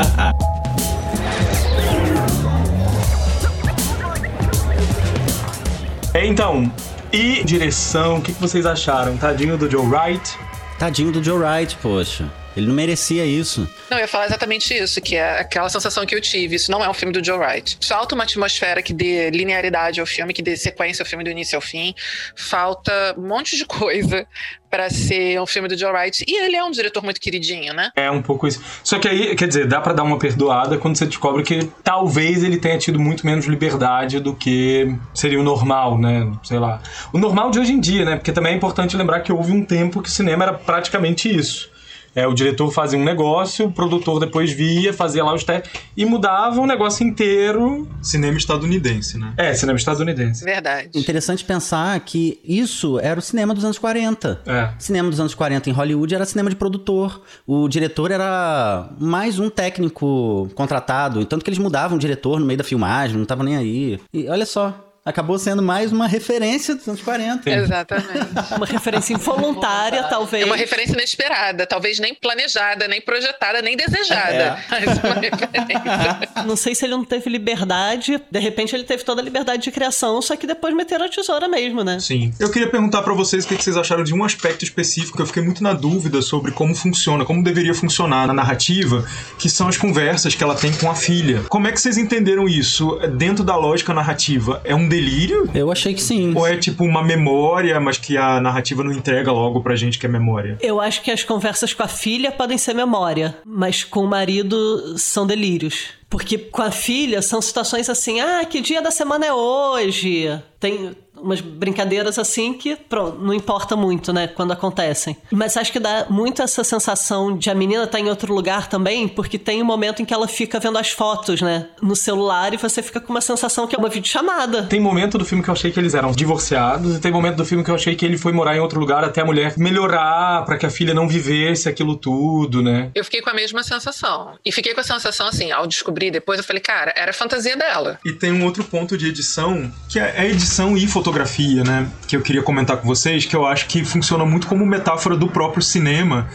Então, 6.15 6.71
e 7.13 7.45
direção, 7.45 8.17
o 8.17 8.21
que, 8.23 8.33
que 8.33 8.41
vocês 8.41 8.67
acharam? 8.67 9.17
Tadinho 9.17 9.57
do 9.57 9.71
Joe 9.71 9.87
Wright? 9.87 10.39
Tadinho 10.79 11.11
do 11.11 11.23
Joe 11.23 11.39
Wright, 11.39 11.75
poxa. 11.81 12.31
Ele 12.57 12.67
não 12.67 12.75
merecia 12.75 13.25
isso. 13.25 13.69
Não, 13.91 13.99
eu 13.99 14.03
ia 14.03 14.09
falar 14.09 14.27
exatamente 14.27 14.73
isso, 14.75 15.01
que 15.01 15.17
é 15.17 15.41
aquela 15.41 15.69
sensação 15.69 16.07
que 16.07 16.15
eu 16.15 16.21
tive. 16.21 16.57
Isso 16.57 16.71
não 16.71 16.83
é 16.83 16.89
um 16.89 16.95
filme 16.95 17.13
do 17.13 17.25
Joe 17.25 17.39
Wright. 17.39 17.79
Falta 17.87 18.15
uma 18.15 18.25
atmosfera 18.25 18.83
que 18.83 18.93
dê 18.93 19.31
linearidade 19.31 20.01
ao 20.01 20.07
filme, 20.07 20.33
que 20.33 20.43
dê 20.43 20.57
sequência 20.57 21.03
ao 21.03 21.07
filme 21.07 21.23
do 21.23 21.31
início 21.31 21.57
ao 21.57 21.63
fim. 21.63 21.95
Falta 22.35 23.15
um 23.19 23.29
monte 23.29 23.57
de 23.57 23.65
coisa 23.67 24.27
para 24.71 24.91
ser 24.91 25.41
um 25.41 25.47
filme 25.47 25.69
do 25.69 25.79
Joe 25.79 25.93
Wright. 25.93 26.25
E 26.27 26.45
ele 26.45 26.57
é 26.57 26.65
um 26.65 26.71
diretor 26.71 27.03
muito 27.03 27.21
queridinho, 27.21 27.73
né? 27.73 27.91
É 27.95 28.11
um 28.11 28.23
pouco 28.23 28.47
isso. 28.47 28.63
Só 28.83 28.99
que 28.99 29.09
aí, 29.09 29.35
quer 29.37 29.49
dizer, 29.49 29.67
dá 29.67 29.81
para 29.81 29.93
dar 29.93 30.03
uma 30.03 30.19
perdoada 30.19 30.77
quando 30.79 30.97
você 30.97 31.07
descobre 31.07 31.43
que 31.43 31.71
talvez 31.83 32.43
ele 32.43 32.59
tenha 32.59 32.79
tido 32.79 32.99
muito 32.99 33.25
menos 33.25 33.47
liberdade 33.47 34.21
do 34.21 34.35
que 34.35 34.95
seria 35.15 35.41
o 35.41 35.43
normal, 35.43 35.99
né? 35.99 36.31
Sei 36.43 36.59
lá. 36.59 36.83
O 37.13 37.19
normal 37.19 37.51
de 37.51 37.59
hoje 37.59 37.73
em 37.73 37.81
dia, 37.81 38.05
né? 38.05 38.17
Porque 38.17 38.33
também 38.33 38.53
é 38.53 38.57
importante 38.57 38.97
lembrar 38.97 39.21
que 39.21 39.33
houve 39.33 39.53
um 39.53 39.65
tempo 39.65 40.03
que 40.03 40.09
o 40.09 40.13
cinema 40.13 40.45
era 40.45 40.55
praticamente 40.55 41.35
isso. 41.35 41.71
É, 42.17 42.27
o 42.27 42.33
diretor 42.33 42.71
fazia 42.71 42.99
um 42.99 43.05
negócio, 43.05 43.67
o 43.67 43.71
produtor 43.71 44.19
depois 44.19 44.51
via, 44.51 44.91
fazia 44.91 45.23
lá 45.23 45.35
os 45.35 45.45
testes 45.45 45.71
e 45.95 46.07
mudava 46.07 46.59
o 46.59 46.67
negócio 46.67 47.07
inteiro. 47.07 47.87
Cinema 48.03 48.39
estadunidense, 48.39 49.19
né? 49.19 49.35
É, 49.37 49.53
cinema 49.53 49.79
estadunidense. 49.79 50.43
Verdade. 50.43 50.89
Interessante 50.95 51.45
pensar 51.45 52.01
que 52.01 52.41
isso 52.43 52.99
era 52.99 53.21
o 53.21 53.23
cinema 53.23 53.53
dos 53.53 53.65
anos 53.65 53.79
40. 53.79 54.41
É. 54.47 54.71
Cinema 54.79 55.11
dos 55.11 55.21
anos 55.21 55.35
40 55.35 55.69
em 55.69 55.73
Hollywood 55.75 56.15
era 56.15 56.25
cinema 56.25 56.49
de 56.49 56.57
produtor. 56.57 57.23
O 57.47 57.69
diretor 57.69 58.11
era 58.11 58.89
mais 58.99 59.39
um 59.39 59.51
técnico 59.51 60.49
contratado, 60.55 61.23
tanto 61.27 61.45
que 61.45 61.51
eles 61.51 61.59
mudavam 61.59 61.99
o 61.99 62.01
diretor 62.01 62.41
no 62.41 62.47
meio 62.47 62.57
da 62.57 62.65
filmagem, 62.65 63.17
não 63.17 63.25
estavam 63.25 63.45
nem 63.45 63.59
aí. 63.59 64.01
E 64.11 64.27
olha 64.27 64.47
só, 64.47 64.86
acabou 65.07 65.39
sendo 65.39 65.63
mais 65.63 65.93
uma 65.93 66.09
referência 66.09 66.75
dos 66.75 66.87
anos 66.89 67.01
40. 67.01 67.49
Exatamente. 67.49 68.55
Uma 68.57 68.67
referência 68.67 69.15
involuntária, 69.15 70.03
talvez. 70.03 70.43
É 70.43 70.47
uma 70.47 70.57
referência 70.57 70.95
inesperada, 70.95 71.65
talvez 71.65 72.01
nem 72.01 72.13
planejada, 72.13 72.89
nem 72.89 73.01
projetada, 73.01 73.63
nem 73.63 73.77
desejada. 73.77 74.59
É. 74.69 74.81
Mas 74.85 74.99
uma 74.99 75.15
referência. 75.15 76.45
Não 76.45 76.57
sei 76.57 76.75
se 76.75 76.85
ele 76.85 76.97
não 76.97 77.05
teve 77.05 77.31
liberdade, 77.31 78.21
de 78.31 78.39
repente 78.41 78.75
ele 78.75 78.83
teve 78.83 79.05
toda 79.05 79.21
a 79.21 79.25
liberdade 79.25 79.63
de 79.63 79.71
criação, 79.71 80.21
só 80.21 80.35
que 80.35 80.47
depois 80.47 80.75
meteram 80.75 81.07
a 81.07 81.09
tesoura 81.09 81.47
mesmo, 81.47 81.85
né? 81.85 82.01
Sim. 82.01 82.35
Eu 82.41 82.51
queria 82.51 82.69
perguntar 82.69 83.03
para 83.03 83.15
vocês 83.15 83.45
o 83.45 83.49
que 83.49 83.63
vocês 83.63 83.77
acharam 83.77 84.03
de 84.03 84.13
um 84.13 84.25
aspecto 84.25 84.65
específico. 84.65 85.23
Eu 85.23 85.27
fiquei 85.27 85.43
muito 85.43 85.63
na 85.63 85.73
dúvida 85.73 86.21
sobre 86.21 86.51
como 86.51 86.75
funciona, 86.75 87.25
como 87.25 87.45
deveria 87.45 87.75
funcionar 87.75 88.27
na 88.27 88.35
narrativa, 88.35 89.05
que 89.39 89.49
são 89.49 89.69
as 89.69 89.77
conversas 89.77 90.35
que 90.35 90.43
ela 90.43 90.57
tem 90.57 90.73
com 90.73 90.91
a 90.91 90.97
filha. 90.97 91.45
Como 91.49 91.69
é 91.69 91.73
que 91.73 91.81
vocês 91.81 91.97
entenderam 91.97 92.49
isso 92.49 92.99
dentro 93.17 93.45
da 93.45 93.55
lógica 93.55 93.95
narrativa? 93.95 94.61
É 94.65 94.75
um 94.75 94.89
delírio? 94.97 95.51
Eu 95.55 95.71
achei 95.71 95.93
que 95.93 96.03
sim. 96.03 96.33
Ou 96.35 96.47
é 96.47 96.57
tipo 96.57 96.85
uma 96.85 97.03
memória, 97.03 97.79
mas 97.79 97.99
que 97.99 98.17
a 98.17 98.41
narrativa 98.41 98.83
não 98.83 98.93
entrega 98.93 99.31
logo 99.31 99.61
pra 99.63 99.77
gente 99.77 99.99
que 99.99 100.07
é 100.07 100.09
memória? 100.09 100.57
Eu 100.61 100.81
acho 100.81 101.03
que 101.03 101.11
as 101.11 101.23
conversas 101.23 101.75
com 101.75 101.83
a 101.83 101.89
filha 101.89 102.33
podem 102.33 102.57
ser 102.57 102.75
memória, 102.75 103.37
mas 103.45 103.85
com 103.85 104.01
o 104.01 104.09
marido 104.09 104.99
são 104.99 105.27
delírios. 105.27 105.89
Porque 106.09 106.39
com 106.39 106.63
a 106.63 106.71
filha 106.71 107.21
são 107.21 107.43
situações 107.43 107.91
assim, 107.91 108.21
ah, 108.21 108.45
que 108.45 108.61
dia 108.61 108.81
da 108.81 108.91
semana 108.91 109.27
é 109.27 109.33
hoje? 109.33 110.41
Tem 110.59 110.97
umas 111.21 111.41
brincadeiras 111.41 112.19
assim 112.19 112.53
que, 112.53 112.77
pronto, 112.77 113.19
não 113.19 113.35
importa 113.35 113.77
muito, 113.77 114.13
né, 114.13 114.27
quando 114.27 114.53
acontecem. 114.53 115.17
Mas 115.31 115.57
acho 115.57 115.73
que 115.73 115.81
dá 115.81 116.07
muito 116.09 116.43
essa 116.43 116.63
sensação 116.63 117.37
de 117.37 117.51
a 117.51 117.55
menina 117.55 117.87
tá 117.87 117.99
em 117.99 118.09
outro 118.09 118.33
lugar 118.35 118.69
também, 118.69 119.09
porque 119.09 119.39
tem 119.39 119.63
um 119.63 119.65
momento 119.65 120.03
em 120.03 120.05
que 120.05 120.15
ela 120.15 120.29
fica 120.29 120.61
vendo 120.61 120.79
as 120.79 120.91
fotos, 120.91 121.41
né, 121.41 121.69
no 121.83 121.97
celular 121.97 122.55
e 122.55 122.57
você 122.57 122.83
fica 122.83 123.01
com 123.01 123.13
uma 123.13 123.21
sensação 123.21 123.67
que 123.67 123.75
é 123.75 123.79
uma 123.79 123.89
videochamada. 123.89 124.65
Tem 124.65 124.81
momento 124.81 125.19
do 125.19 125.25
filme 125.25 125.43
que 125.43 125.51
eu 125.51 125.55
achei 125.55 125.71
que 125.71 125.81
eles 125.81 125.95
eram 125.95 126.13
divorciados 126.13 126.97
e 126.97 127.01
tem 127.01 127.11
momento 127.11 127.37
do 127.37 127.45
filme 127.45 127.65
que 127.65 127.71
eu 127.71 127.75
achei 127.75 127.95
que 127.95 128.05
ele 128.05 128.19
foi 128.19 128.33
morar 128.33 128.57
em 128.57 128.61
outro 128.61 128.79
lugar 128.79 129.05
até 129.05 129.23
a 129.23 129.25
mulher 129.25 129.55
melhorar 129.57 130.45
para 130.45 130.57
que 130.57 130.67
a 130.67 130.71
filha 130.71 130.95
não 130.95 131.09
vivesse 131.09 131.69
aquilo 131.69 131.97
tudo, 131.97 132.63
né? 132.63 132.91
Eu 132.95 133.05
fiquei 133.05 133.21
com 133.21 133.31
a 133.31 133.35
mesma 133.35 133.63
sensação. 133.63 134.35
E 134.45 134.53
fiquei 134.53 134.75
com 134.75 134.81
a 134.81 134.85
sensação 134.85 135.27
assim, 135.27 135.51
ao 135.51 135.67
descobrir 135.67 136.11
depois, 136.11 136.39
eu 136.39 136.45
falei, 136.45 136.63
cara, 136.63 136.93
era 136.97 137.11
a 137.11 137.15
fantasia 137.15 137.57
dela. 137.57 137.99
E 138.05 138.13
tem 138.13 138.33
um 138.33 138.45
outro 138.45 138.65
ponto 138.65 138.97
de 138.97 139.09
edição, 139.09 139.73
que 139.89 139.99
é 139.99 140.21
a 140.21 140.25
edição 140.25 140.77
e 140.77 140.87
fotografia 140.87 141.06
fotografia, 141.07 141.63
né, 141.63 141.89
que 142.09 142.17
eu 142.17 142.21
queria 142.21 142.43
comentar 142.43 142.77
com 142.79 142.87
vocês, 142.87 143.25
que 143.25 143.37
eu 143.37 143.47
acho 143.47 143.69
que 143.69 143.85
funciona 143.85 144.25
muito 144.25 144.49
como 144.49 144.67
metáfora 144.67 145.17
do 145.17 145.29
próprio 145.29 145.63
cinema, 145.63 146.29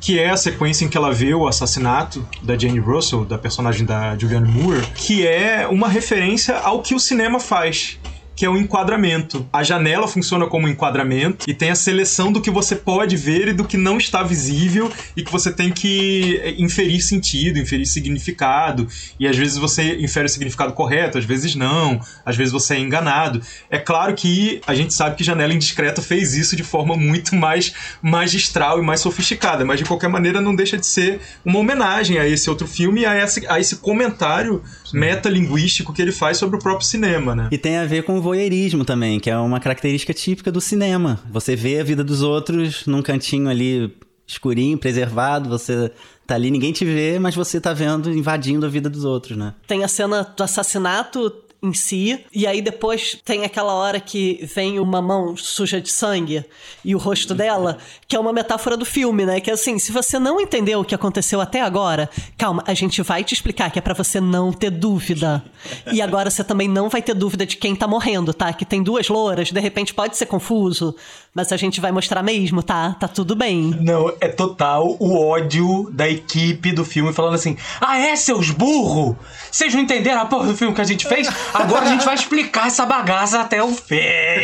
que 0.00 0.18
é 0.18 0.30
a 0.30 0.36
sequência 0.36 0.86
em 0.86 0.88
que 0.88 0.96
ela 0.96 1.12
vê 1.12 1.34
o 1.34 1.46
assassinato 1.46 2.26
da 2.42 2.56
Jane 2.56 2.78
Russell, 2.78 3.26
da 3.26 3.36
personagem 3.36 3.84
da 3.84 4.16
Julianne 4.16 4.50
Moore, 4.50 4.80
que 4.94 5.26
é 5.26 5.66
uma 5.70 5.88
referência 5.88 6.56
ao 6.56 6.80
que 6.80 6.94
o 6.94 6.98
cinema 6.98 7.38
faz 7.38 7.98
que 8.36 8.44
é 8.44 8.48
o 8.48 8.56
enquadramento. 8.56 9.46
A 9.52 9.62
janela 9.62 10.08
funciona 10.08 10.46
como 10.46 10.66
um 10.66 10.70
enquadramento 10.70 11.48
e 11.48 11.54
tem 11.54 11.70
a 11.70 11.74
seleção 11.74 12.32
do 12.32 12.40
que 12.40 12.50
você 12.50 12.76
pode 12.76 13.16
ver 13.16 13.48
e 13.48 13.52
do 13.52 13.64
que 13.64 13.76
não 13.76 13.98
está 13.98 14.22
visível 14.22 14.90
e 15.16 15.22
que 15.22 15.30
você 15.30 15.52
tem 15.52 15.70
que 15.70 16.40
eh, 16.42 16.54
inferir 16.58 17.00
sentido, 17.02 17.58
inferir 17.58 17.86
significado. 17.86 18.88
E 19.18 19.26
às 19.26 19.36
vezes 19.36 19.56
você 19.56 19.96
infere 19.96 20.26
o 20.26 20.28
significado 20.28 20.72
correto, 20.72 21.18
às 21.18 21.24
vezes 21.24 21.54
não, 21.54 22.00
às 22.24 22.36
vezes 22.36 22.52
você 22.52 22.74
é 22.74 22.78
enganado. 22.78 23.40
É 23.70 23.78
claro 23.78 24.14
que 24.14 24.60
a 24.66 24.74
gente 24.74 24.92
sabe 24.92 25.16
que 25.16 25.24
Janela 25.24 25.52
Indiscreta 25.52 26.02
fez 26.02 26.34
isso 26.34 26.56
de 26.56 26.64
forma 26.64 26.96
muito 26.96 27.34
mais 27.34 27.72
magistral 28.02 28.78
e 28.78 28.82
mais 28.82 29.00
sofisticada, 29.00 29.64
mas 29.64 29.78
de 29.78 29.84
qualquer 29.84 30.08
maneira 30.08 30.40
não 30.40 30.54
deixa 30.54 30.76
de 30.76 30.86
ser 30.86 31.20
uma 31.44 31.58
homenagem 31.58 32.18
a 32.18 32.28
esse 32.28 32.48
outro 32.50 32.66
filme 32.66 33.02
e 33.02 33.06
a 33.06 33.16
esse, 33.16 33.46
a 33.48 33.60
esse 33.60 33.76
comentário 33.76 34.62
metalinguístico 34.92 35.92
que 35.92 36.00
ele 36.00 36.12
faz 36.12 36.38
sobre 36.38 36.56
o 36.56 36.58
próprio 36.58 36.86
cinema, 36.86 37.34
né? 37.34 37.48
E 37.50 37.58
tem 37.58 37.76
a 37.76 37.84
ver 37.84 38.04
com 38.04 38.20
voyeurismo 38.24 38.84
também, 38.84 39.20
que 39.20 39.30
é 39.30 39.36
uma 39.36 39.60
característica 39.60 40.12
típica 40.12 40.50
do 40.50 40.60
cinema. 40.60 41.20
Você 41.30 41.54
vê 41.54 41.78
a 41.78 41.84
vida 41.84 42.02
dos 42.02 42.22
outros 42.22 42.86
num 42.86 43.02
cantinho 43.02 43.48
ali 43.48 43.94
escurinho, 44.26 44.78
preservado, 44.78 45.48
você 45.48 45.92
tá 46.26 46.34
ali, 46.34 46.50
ninguém 46.50 46.72
te 46.72 46.84
vê, 46.84 47.18
mas 47.18 47.34
você 47.34 47.60
tá 47.60 47.74
vendo, 47.74 48.10
invadindo 48.10 48.64
a 48.64 48.68
vida 48.68 48.88
dos 48.88 49.04
outros, 49.04 49.36
né? 49.36 49.54
Tem 49.66 49.84
a 49.84 49.88
cena 49.88 50.22
do 50.22 50.42
assassinato 50.42 51.30
em 51.64 51.72
si. 51.72 52.20
E 52.32 52.46
aí 52.46 52.60
depois 52.60 53.18
tem 53.24 53.44
aquela 53.44 53.72
hora 53.72 53.98
que 53.98 54.38
vem 54.54 54.78
uma 54.78 55.00
mão 55.00 55.36
suja 55.36 55.80
de 55.80 55.90
sangue 55.90 56.44
e 56.84 56.94
o 56.94 56.98
rosto 56.98 57.34
dela, 57.34 57.78
que 58.06 58.14
é 58.14 58.20
uma 58.20 58.32
metáfora 58.32 58.76
do 58.76 58.84
filme, 58.84 59.24
né? 59.24 59.40
Que 59.40 59.50
é 59.50 59.54
assim, 59.54 59.78
se 59.78 59.90
você 59.90 60.18
não 60.18 60.40
entendeu 60.40 60.80
o 60.80 60.84
que 60.84 60.94
aconteceu 60.94 61.40
até 61.40 61.62
agora, 61.62 62.10
calma, 62.36 62.62
a 62.66 62.74
gente 62.74 63.00
vai 63.02 63.24
te 63.24 63.32
explicar 63.32 63.70
que 63.70 63.78
é 63.78 63.82
para 63.82 63.94
você 63.94 64.20
não 64.20 64.52
ter 64.52 64.70
dúvida. 64.70 65.42
E 65.90 66.02
agora 66.02 66.30
você 66.30 66.44
também 66.44 66.68
não 66.68 66.88
vai 66.88 67.00
ter 67.00 67.14
dúvida 67.14 67.46
de 67.46 67.56
quem 67.56 67.74
tá 67.74 67.88
morrendo, 67.88 68.34
tá? 68.34 68.52
Que 68.52 68.64
tem 68.64 68.82
duas 68.82 69.08
louras, 69.08 69.50
de 69.50 69.60
repente 69.60 69.94
pode 69.94 70.16
ser 70.16 70.26
confuso, 70.26 70.94
mas 71.32 71.50
a 71.50 71.56
gente 71.56 71.80
vai 71.80 71.90
mostrar 71.90 72.22
mesmo, 72.22 72.62
tá? 72.62 72.94
Tá 73.00 73.08
tudo 73.08 73.34
bem. 73.34 73.74
Não, 73.80 74.12
é 74.20 74.28
total 74.28 74.96
o 75.00 75.18
ódio 75.18 75.88
da 75.90 76.08
equipe 76.08 76.72
do 76.72 76.84
filme 76.84 77.12
falando 77.12 77.34
assim: 77.34 77.56
"Ah, 77.80 77.98
é 77.98 78.14
seus 78.14 78.50
burro? 78.50 79.16
Vocês 79.50 79.72
não 79.74 79.80
entenderam 79.80 80.20
a 80.20 80.26
porra 80.26 80.48
do 80.48 80.56
filme 80.56 80.74
que 80.74 80.80
a 80.80 80.84
gente 80.84 81.06
fez? 81.08 81.28
Agora 81.54 81.84
a 81.84 81.88
gente 81.88 82.04
vai 82.04 82.14
explicar 82.16 82.66
essa 82.66 82.84
bagaça 82.84 83.40
até 83.40 83.62
o 83.62 83.68
fim. 83.68 83.96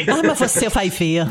Ah, 0.08 0.22
mas 0.24 0.38
você 0.38 0.68
vai 0.68 0.88
ver. 0.88 1.26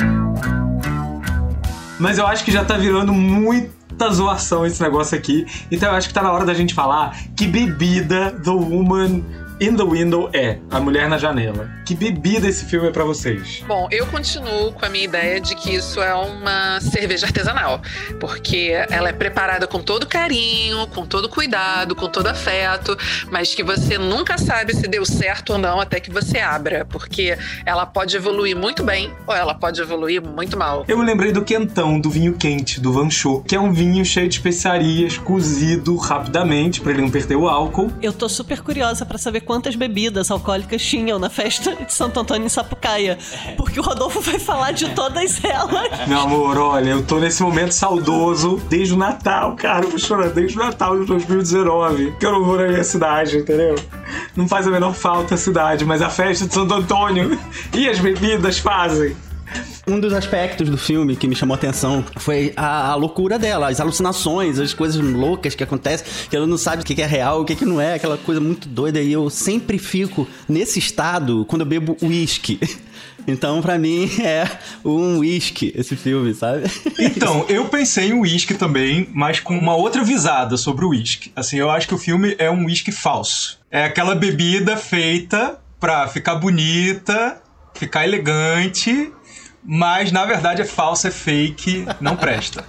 Mas 1.98 2.18
eu 2.18 2.28
acho 2.28 2.44
que 2.44 2.52
já 2.52 2.66
tá 2.66 2.78
virando 2.78 3.14
muita 3.14 4.10
zoação 4.12 4.66
esse 4.66 4.82
negócio 4.82 5.18
aqui. 5.18 5.46
Então 5.72 5.90
eu 5.90 5.96
acho 5.96 6.10
que 6.10 6.14
tá 6.14 6.22
na 6.22 6.32
hora 6.32 6.46
da 6.46 6.54
gente 6.54 6.74
falar 6.74 7.18
que 7.36 7.48
bebida 7.48 8.32
The 8.44 8.52
Woman 8.52 9.24
in 9.62 9.76
the 9.76 9.84
Window 9.84 10.30
é 10.34 10.58
A 10.72 10.80
Mulher 10.80 11.10
na 11.10 11.18
Janela. 11.18 11.70
Que 11.86 11.94
bebida 11.94 12.48
esse 12.48 12.66
filme 12.66 12.88
é 12.88 12.92
para 12.92 13.04
vocês? 13.04 13.64
Bom, 13.68 13.88
eu 13.92 14.06
continuo 14.08 14.72
com 14.72 14.86
a 14.86 14.90
minha 14.90 15.04
ideia 15.04 15.42
de 15.42 15.56
que 15.56 15.76
isso 15.76 16.02
é 16.02 16.14
uma 16.14 16.80
cerveja 16.80 17.26
artesanal, 17.26 17.82
porque 18.20 18.72
ela 18.90 19.10
é 19.10 19.12
preparada 19.12 19.68
com 19.68 19.82
todo 19.82 20.08
carinho, 20.08 20.88
com 20.88 21.06
todo 21.06 21.28
cuidado, 21.28 21.96
com 21.96 22.08
todo 22.08 22.28
afeto, 22.28 22.96
mas 23.32 23.54
que 23.54 23.64
você 23.64 23.98
nunca 23.98 24.38
sabe 24.38 24.74
se 24.76 24.88
deu 24.88 25.06
certo 25.06 25.54
ou 25.54 25.58
não 25.58 25.80
até 25.82 26.00
que 26.00 26.12
você 26.12 26.40
abra, 26.40 26.86
porque 26.86 27.38
ela 27.66 27.86
pode 27.86 28.16
evoluir 28.16 28.56
muito 28.56 28.84
bem 28.84 29.12
ou 29.28 29.36
ela 29.36 29.54
pode 29.54 29.82
evoluir 29.82 30.22
muito 30.22 30.58
mal. 30.58 30.86
Eu 30.88 30.98
me 30.98 31.04
lembrei 31.04 31.32
do 31.32 31.44
quentão, 31.44 32.00
do 32.00 32.10
vinho 32.10 32.36
quente, 32.36 32.80
do 32.80 32.94
Van 32.94 33.10
Chô, 33.10 33.42
que 33.42 33.56
é 33.56 33.60
um 33.60 33.74
vinho 33.74 34.06
cheio 34.06 34.30
de 34.30 34.36
especiarias, 34.36 35.18
cozido 35.18 35.98
rapidamente 35.98 36.80
para 36.80 36.92
ele 36.92 37.02
não 37.02 37.10
perder 37.10 37.36
o 37.36 37.50
álcool. 37.50 37.92
Eu 38.02 38.14
tô 38.14 38.30
super 38.30 38.62
curiosa 38.62 39.06
para 39.06 39.18
saber 39.18 39.42
quantas 39.50 39.76
bebidas 39.76 40.30
alcoólicas 40.30 40.80
tinham 40.80 41.18
na 41.18 41.28
festa 41.28 41.76
de 41.76 41.92
Santo 41.92 42.20
Antônio 42.20 42.46
em 42.46 42.50
Sapucaia. 42.50 43.18
Porque 43.58 43.80
o 43.80 43.84
Rodolfo 43.84 44.22
vai 44.22 44.38
falar 44.38 44.74
de 44.74 44.88
todas 44.90 45.44
elas. 45.44 46.08
Meu 46.08 46.20
amor, 46.20 46.56
olha, 46.60 46.92
eu 46.92 47.04
tô 47.04 47.18
nesse 47.18 47.42
momento 47.42 47.72
saudoso 47.72 48.62
desde 48.70 48.94
o 48.94 48.98
Natal, 48.98 49.56
cara. 49.56 49.86
Eu 49.86 49.90
vou 49.90 49.98
chorar 49.98 50.30
desde 50.30 50.56
o 50.56 50.62
Natal 50.62 51.00
de 51.00 51.08
2019. 51.08 52.12
Que 52.20 52.28
eu 52.28 52.32
não 52.32 52.46
vou 52.46 52.58
na 52.58 52.68
minha 52.68 52.84
cidade, 52.84 53.38
entendeu? 53.38 53.74
Não 54.36 54.48
faz 54.48 54.68
a 54.68 54.70
menor 54.70 54.94
falta 54.94 55.34
a 55.34 55.38
cidade, 55.38 55.84
mas 55.84 56.04
a 56.04 56.12
festa 56.12 56.46
de 56.46 56.54
Santo 56.54 56.72
Antônio 56.72 57.36
e 57.74 57.90
as 57.90 57.98
bebidas 57.98 58.60
fazem. 58.60 59.16
Um 59.88 60.00
dos 60.00 60.14
aspectos 60.14 60.70
do 60.70 60.78
filme 60.78 61.16
que 61.16 61.28
me 61.28 61.36
chamou 61.36 61.56
a 61.56 61.58
atenção 61.58 62.06
foi 62.18 62.54
a, 62.56 62.92
a, 62.92 62.96
loucura 62.96 63.40
dela, 63.40 63.70
as 63.70 63.80
alucinações, 63.80 64.60
as 64.60 64.74
coisas 64.74 65.02
loucas 65.02 65.56
que 65.56 65.64
acontecem, 65.64 66.06
que 66.30 66.36
ela 66.36 66.46
não 66.46 66.58
sabe 66.58 66.84
o 66.84 66.86
que 66.86 67.02
é 67.02 67.06
real, 67.06 67.42
o 67.42 67.46
que 67.46 67.66
não 67.66 67.82
é, 67.82 67.96
aquela 67.96 68.18
coisa 68.18 68.40
muito 68.40 68.68
doida. 68.68 69.02
E 69.02 69.12
eu 69.12 69.30
sempre 69.30 69.78
fico 69.78 70.28
nesse 70.48 70.78
estado 70.80 71.46
quando 71.46 71.62
eu 71.62 71.68
bebo 71.68 71.98
uísque. 72.02 72.60
Então, 73.28 73.62
para 73.62 73.78
mim, 73.78 74.10
é 74.22 74.50
um 74.84 75.20
whisky 75.20 75.72
esse 75.76 75.96
filme, 75.96 76.34
sabe? 76.34 76.64
Então, 76.98 77.46
eu 77.48 77.66
pensei 77.66 78.10
em 78.10 78.14
whisky 78.20 78.56
também, 78.56 79.08
mas 79.14 79.40
com 79.40 79.56
uma 79.56 79.76
outra 79.76 80.04
visada 80.04 80.58
sobre 80.58 80.86
o 80.86 80.90
whisky. 80.90 81.32
Assim, 81.36 81.58
eu 81.58 81.70
acho 81.70 81.88
que 81.88 81.94
o 81.94 81.98
filme 81.98 82.36
é 82.40 82.50
um 82.50 82.66
whisky 82.66 82.92
falso. 82.92 83.60
É 83.70 83.84
aquela 83.84 84.16
bebida 84.16 84.76
feita 84.78 85.60
pra 85.80 86.08
ficar 86.08 86.36
bonita, 86.36 87.42
ficar 87.80 88.06
elegante 88.06 89.12
mas 89.64 90.12
na 90.12 90.26
verdade 90.26 90.62
é 90.62 90.66
falso, 90.66 91.08
é 91.08 91.12
fake, 91.12 91.86
não 92.00 92.16
presta. 92.16 92.66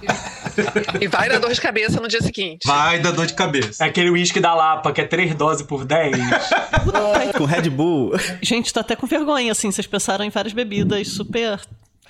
e 0.99 1.07
vai 1.07 1.29
dar 1.29 1.39
dor 1.39 1.51
de 1.51 1.61
cabeça 1.61 1.99
no 2.01 2.07
dia 2.07 2.21
seguinte. 2.21 2.67
Vai 2.67 2.99
dar 2.99 3.11
dor 3.11 3.25
de 3.25 3.33
cabeça. 3.33 3.83
É 3.83 3.87
aquele 3.87 4.09
uísque 4.11 4.39
da 4.39 4.53
Lapa, 4.53 4.91
que 4.91 5.01
é 5.01 5.05
3 5.05 5.33
doses 5.35 5.65
por 5.65 5.85
10. 5.85 6.11
com 7.37 7.45
Red 7.45 7.69
Bull. 7.69 8.11
Gente, 8.41 8.73
tô 8.73 8.79
até 8.79 8.95
com 8.95 9.07
vergonha, 9.07 9.51
assim, 9.51 9.71
vocês 9.71 9.87
pensaram 9.87 10.25
em 10.25 10.29
várias 10.29 10.53
bebidas 10.53 11.07
super, 11.07 11.59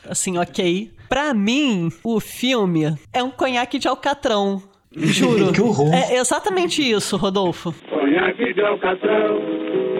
assim, 0.10 0.38
ok. 0.38 0.92
Pra 1.08 1.34
mim, 1.34 1.90
o 2.04 2.20
filme 2.20 2.96
é 3.14 3.22
um 3.22 3.32
conhaque 3.32 3.78
de 3.78 3.88
alcatrão. 3.88 4.64
Juro. 4.94 5.52
que 5.54 5.62
horror. 5.62 5.94
É 5.94 6.16
exatamente 6.16 6.82
isso, 6.82 7.18
Rodolfo. 7.18 7.74
Conhaque 7.90 8.54
de 8.54 8.62
alcatrão. 8.62 9.91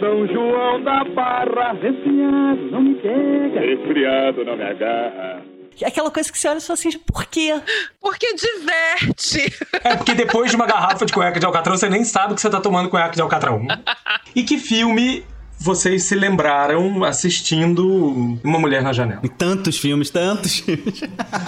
São 0.00 0.26
João 0.26 0.82
da 0.82 1.04
Barra. 1.04 1.72
Resfriado, 1.74 2.70
não 2.70 2.80
me 2.80 2.94
pega. 2.94 3.60
Resfriado, 3.60 4.44
não 4.44 4.56
me 4.56 4.64
agarra. 4.64 5.42
Aquela 5.84 6.10
coisa 6.10 6.30
que 6.32 6.38
você 6.38 6.48
olha 6.48 6.58
e 6.58 6.60
fala 6.60 6.74
assim, 6.74 6.90
por 6.98 7.24
quê? 7.26 7.54
Porque 8.00 8.34
diverte. 8.34 9.54
É 9.84 9.96
porque 9.96 10.14
depois 10.14 10.50
de 10.50 10.56
uma 10.56 10.66
garrafa 10.66 11.06
de 11.06 11.12
conhaque 11.12 11.38
de 11.38 11.46
alcatrão, 11.46 11.76
você 11.76 11.88
nem 11.88 12.04
sabe 12.04 12.34
que 12.34 12.40
você 12.40 12.50
tá 12.50 12.60
tomando 12.60 12.88
conhaque 12.88 13.16
de 13.16 13.22
alcatrão. 13.22 13.66
e 14.34 14.42
que 14.42 14.58
filme 14.58 15.24
vocês 15.58 16.04
se 16.04 16.14
lembraram 16.14 17.04
assistindo 17.04 18.38
Uma 18.42 18.58
Mulher 18.58 18.82
na 18.82 18.94
Janela? 18.94 19.20
Tantos 19.36 19.78
filmes, 19.78 20.08
tantos 20.08 20.58
filmes. 20.58 21.02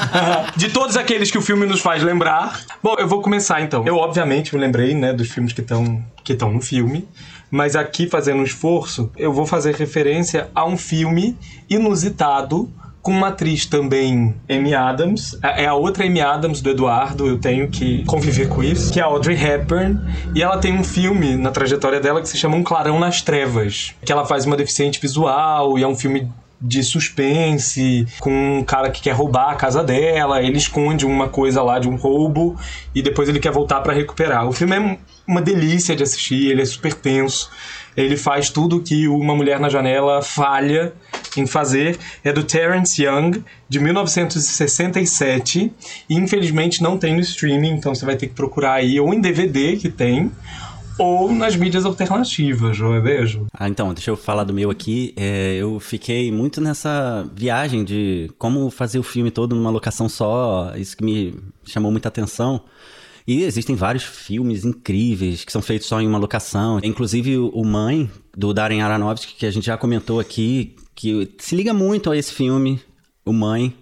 de 0.56 0.68
todos 0.70 0.96
aqueles 0.98 1.30
que 1.30 1.38
o 1.38 1.42
filme 1.42 1.64
nos 1.64 1.80
faz 1.80 2.02
lembrar. 2.02 2.60
Bom, 2.82 2.96
eu 2.98 3.08
vou 3.08 3.22
começar 3.22 3.62
então. 3.62 3.86
Eu, 3.86 3.96
obviamente, 3.96 4.54
me 4.54 4.60
lembrei, 4.60 4.94
né, 4.94 5.12
dos 5.14 5.30
filmes 5.30 5.52
que 5.54 5.62
estão 5.62 6.04
que 6.22 6.34
estão 6.34 6.52
no 6.52 6.60
filme. 6.60 7.08
Mas 7.52 7.76
aqui, 7.76 8.08
fazendo 8.08 8.40
um 8.40 8.44
esforço, 8.44 9.12
eu 9.14 9.30
vou 9.30 9.44
fazer 9.44 9.74
referência 9.74 10.48
a 10.54 10.64
um 10.64 10.78
filme 10.78 11.36
inusitado 11.68 12.72
com 13.02 13.10
uma 13.10 13.28
atriz 13.28 13.66
também, 13.66 14.34
Amy 14.48 14.74
Adams. 14.74 15.38
É 15.42 15.66
a 15.66 15.74
outra 15.74 16.06
Amy 16.06 16.22
Adams 16.22 16.62
do 16.62 16.70
Eduardo, 16.70 17.26
eu 17.26 17.38
tenho 17.38 17.68
que 17.68 18.04
conviver 18.06 18.48
com 18.48 18.62
isso, 18.62 18.90
que 18.90 18.98
é 18.98 19.02
a 19.02 19.06
Audrey 19.06 19.36
Hepburn. 19.36 20.00
E 20.34 20.42
ela 20.42 20.56
tem 20.56 20.72
um 20.72 20.82
filme 20.82 21.36
na 21.36 21.50
trajetória 21.50 22.00
dela 22.00 22.22
que 22.22 22.28
se 22.28 22.38
chama 22.38 22.56
Um 22.56 22.62
Clarão 22.62 22.98
nas 22.98 23.20
Trevas, 23.20 23.92
que 24.02 24.10
ela 24.10 24.24
faz 24.24 24.46
uma 24.46 24.56
deficiente 24.56 24.98
visual 24.98 25.78
e 25.78 25.82
é 25.82 25.86
um 25.86 25.94
filme 25.94 26.32
de 26.58 26.82
suspense, 26.82 28.06
com 28.20 28.60
um 28.60 28.64
cara 28.64 28.88
que 28.88 29.02
quer 29.02 29.10
roubar 29.10 29.50
a 29.50 29.56
casa 29.56 29.82
dela, 29.82 30.40
ele 30.40 30.56
esconde 30.56 31.04
uma 31.04 31.28
coisa 31.28 31.60
lá 31.60 31.78
de 31.78 31.88
um 31.88 31.96
roubo 31.96 32.56
e 32.94 33.02
depois 33.02 33.28
ele 33.28 33.40
quer 33.40 33.50
voltar 33.50 33.80
para 33.80 33.92
recuperar. 33.92 34.48
O 34.48 34.52
filme 34.52 34.76
é 34.76 34.98
uma 35.26 35.40
delícia 35.40 35.94
de 35.94 36.02
assistir, 36.02 36.50
ele 36.50 36.62
é 36.62 36.64
super 36.64 36.94
tenso. 36.94 37.50
Ele 37.96 38.16
faz 38.16 38.48
tudo 38.48 38.80
que 38.80 39.06
uma 39.06 39.34
mulher 39.34 39.60
na 39.60 39.68
janela 39.68 40.22
falha 40.22 40.94
em 41.36 41.46
fazer. 41.46 41.98
É 42.24 42.32
do 42.32 42.42
Terence 42.42 43.02
Young, 43.02 43.44
de 43.68 43.78
1967. 43.78 45.72
E 46.08 46.14
infelizmente 46.14 46.82
não 46.82 46.96
tem 46.96 47.14
no 47.14 47.20
streaming, 47.20 47.72
então 47.72 47.94
você 47.94 48.06
vai 48.06 48.16
ter 48.16 48.28
que 48.28 48.34
procurar 48.34 48.74
aí, 48.74 48.98
ou 48.98 49.12
em 49.12 49.20
DVD 49.20 49.76
que 49.76 49.90
tem, 49.90 50.32
ou 50.98 51.32
nas 51.32 51.56
mídias 51.56 51.84
alternativas, 51.84 52.78
não 52.78 52.94
é 52.94 53.00
mesmo? 53.00 53.46
Ah, 53.52 53.68
então, 53.68 53.92
deixa 53.92 54.10
eu 54.10 54.16
falar 54.16 54.44
do 54.44 54.54
meu 54.54 54.70
aqui. 54.70 55.12
É, 55.16 55.56
eu 55.56 55.80
fiquei 55.80 56.30
muito 56.30 56.60
nessa 56.60 57.28
viagem 57.34 57.84
de 57.84 58.30
como 58.38 58.70
fazer 58.70 58.98
o 58.98 59.02
filme 59.02 59.30
todo 59.30 59.54
numa 59.54 59.70
locação 59.70 60.08
só, 60.08 60.72
isso 60.76 60.96
que 60.96 61.04
me 61.04 61.34
chamou 61.64 61.90
muita 61.90 62.08
atenção. 62.08 62.62
E 63.26 63.42
existem 63.42 63.76
vários 63.76 64.02
filmes 64.02 64.64
incríveis 64.64 65.44
que 65.44 65.52
são 65.52 65.62
feitos 65.62 65.86
só 65.86 66.00
em 66.00 66.06
uma 66.06 66.18
locação. 66.18 66.80
Inclusive 66.82 67.38
o 67.38 67.64
Mãe, 67.64 68.10
do 68.36 68.52
Darren 68.52 68.82
Aronofsky, 68.82 69.34
que 69.34 69.46
a 69.46 69.50
gente 69.50 69.66
já 69.66 69.76
comentou 69.76 70.18
aqui, 70.18 70.74
que 70.94 71.30
se 71.38 71.54
liga 71.54 71.72
muito 71.72 72.10
a 72.10 72.16
esse 72.16 72.32
filme, 72.32 72.80
O 73.24 73.32
Mãe, 73.32 73.74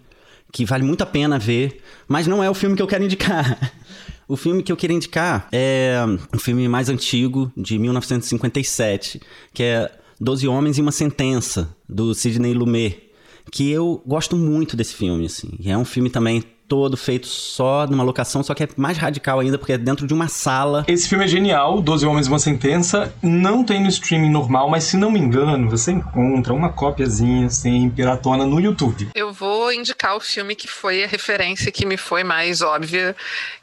que 0.53 0.65
vale 0.65 0.85
muito 0.85 1.03
a 1.03 1.07
pena 1.07 1.39
ver, 1.39 1.81
mas 2.09 2.27
não 2.27 2.43
é 2.43 2.51
o 2.51 2.55
filme 2.55 2.77
que 2.77 2.83
eu 2.83 2.87
quero 2.87 3.05
indicar. 3.05 3.59
O 4.29 4.37
filme 4.37 4.63
que 4.63 4.71
eu 4.71 4.77
queria 4.77 4.95
indicar 4.95 5.49
é 5.51 5.97
um 6.33 6.39
filme 6.39 6.69
mais 6.69 6.89
antigo, 6.89 7.51
de 7.57 7.77
1957, 7.81 9.21
que 9.53 9.65
é 9.65 9.91
Doze 10.21 10.47
Homens 10.47 10.79
e 10.79 10.81
uma 10.81 10.93
Sentença, 10.93 11.75
do 11.89 12.15
Sidney 12.15 12.55
Lumet, 12.55 13.11
que 13.51 13.69
eu 13.69 14.01
gosto 14.07 14.37
muito 14.37 14.77
desse 14.77 14.95
filme, 14.95 15.27
assim. 15.27 15.59
É 15.65 15.77
um 15.77 15.85
filme 15.85 16.09
também 16.11 16.45
todo 16.71 16.97
feito 16.97 17.27
só 17.27 17.85
numa 17.85 18.05
locação, 18.05 18.45
só 18.45 18.55
que 18.55 18.63
é 18.63 18.69
mais 18.77 18.97
radical 18.97 19.41
ainda, 19.41 19.59
porque 19.59 19.73
é 19.73 19.79
dentro 19.79 20.07
de 20.07 20.15
uma 20.15 20.29
sala. 20.29 20.85
Esse 20.87 21.09
filme 21.09 21.25
é 21.25 21.27
genial, 21.27 21.83
Doze 21.83 22.07
Homens 22.07 22.29
e 22.29 22.31
uma 22.31 22.39
Sentença. 22.39 23.13
Não 23.21 23.65
tem 23.65 23.83
no 23.83 23.89
streaming 23.89 24.31
normal, 24.31 24.71
mas 24.71 24.85
se 24.85 24.97
não 24.97 25.11
me 25.11 25.19
engano, 25.19 25.69
você 25.69 25.91
encontra 25.91 26.55
uma 26.55 26.69
cópiazinha, 26.69 27.47
assim, 27.47 27.91
piratona 27.91 28.47
no 28.47 28.61
YouTube. 28.61 29.09
Eu 29.17 29.33
vou 29.33 29.73
indicar 29.73 30.17
o 30.17 30.21
filme 30.21 30.55
que 30.55 30.69
foi 30.69 31.03
a 31.03 31.09
referência 31.09 31.73
que 31.73 31.85
me 31.85 31.97
foi 31.97 32.23
mais 32.23 32.63
óbvia, 32.63 33.17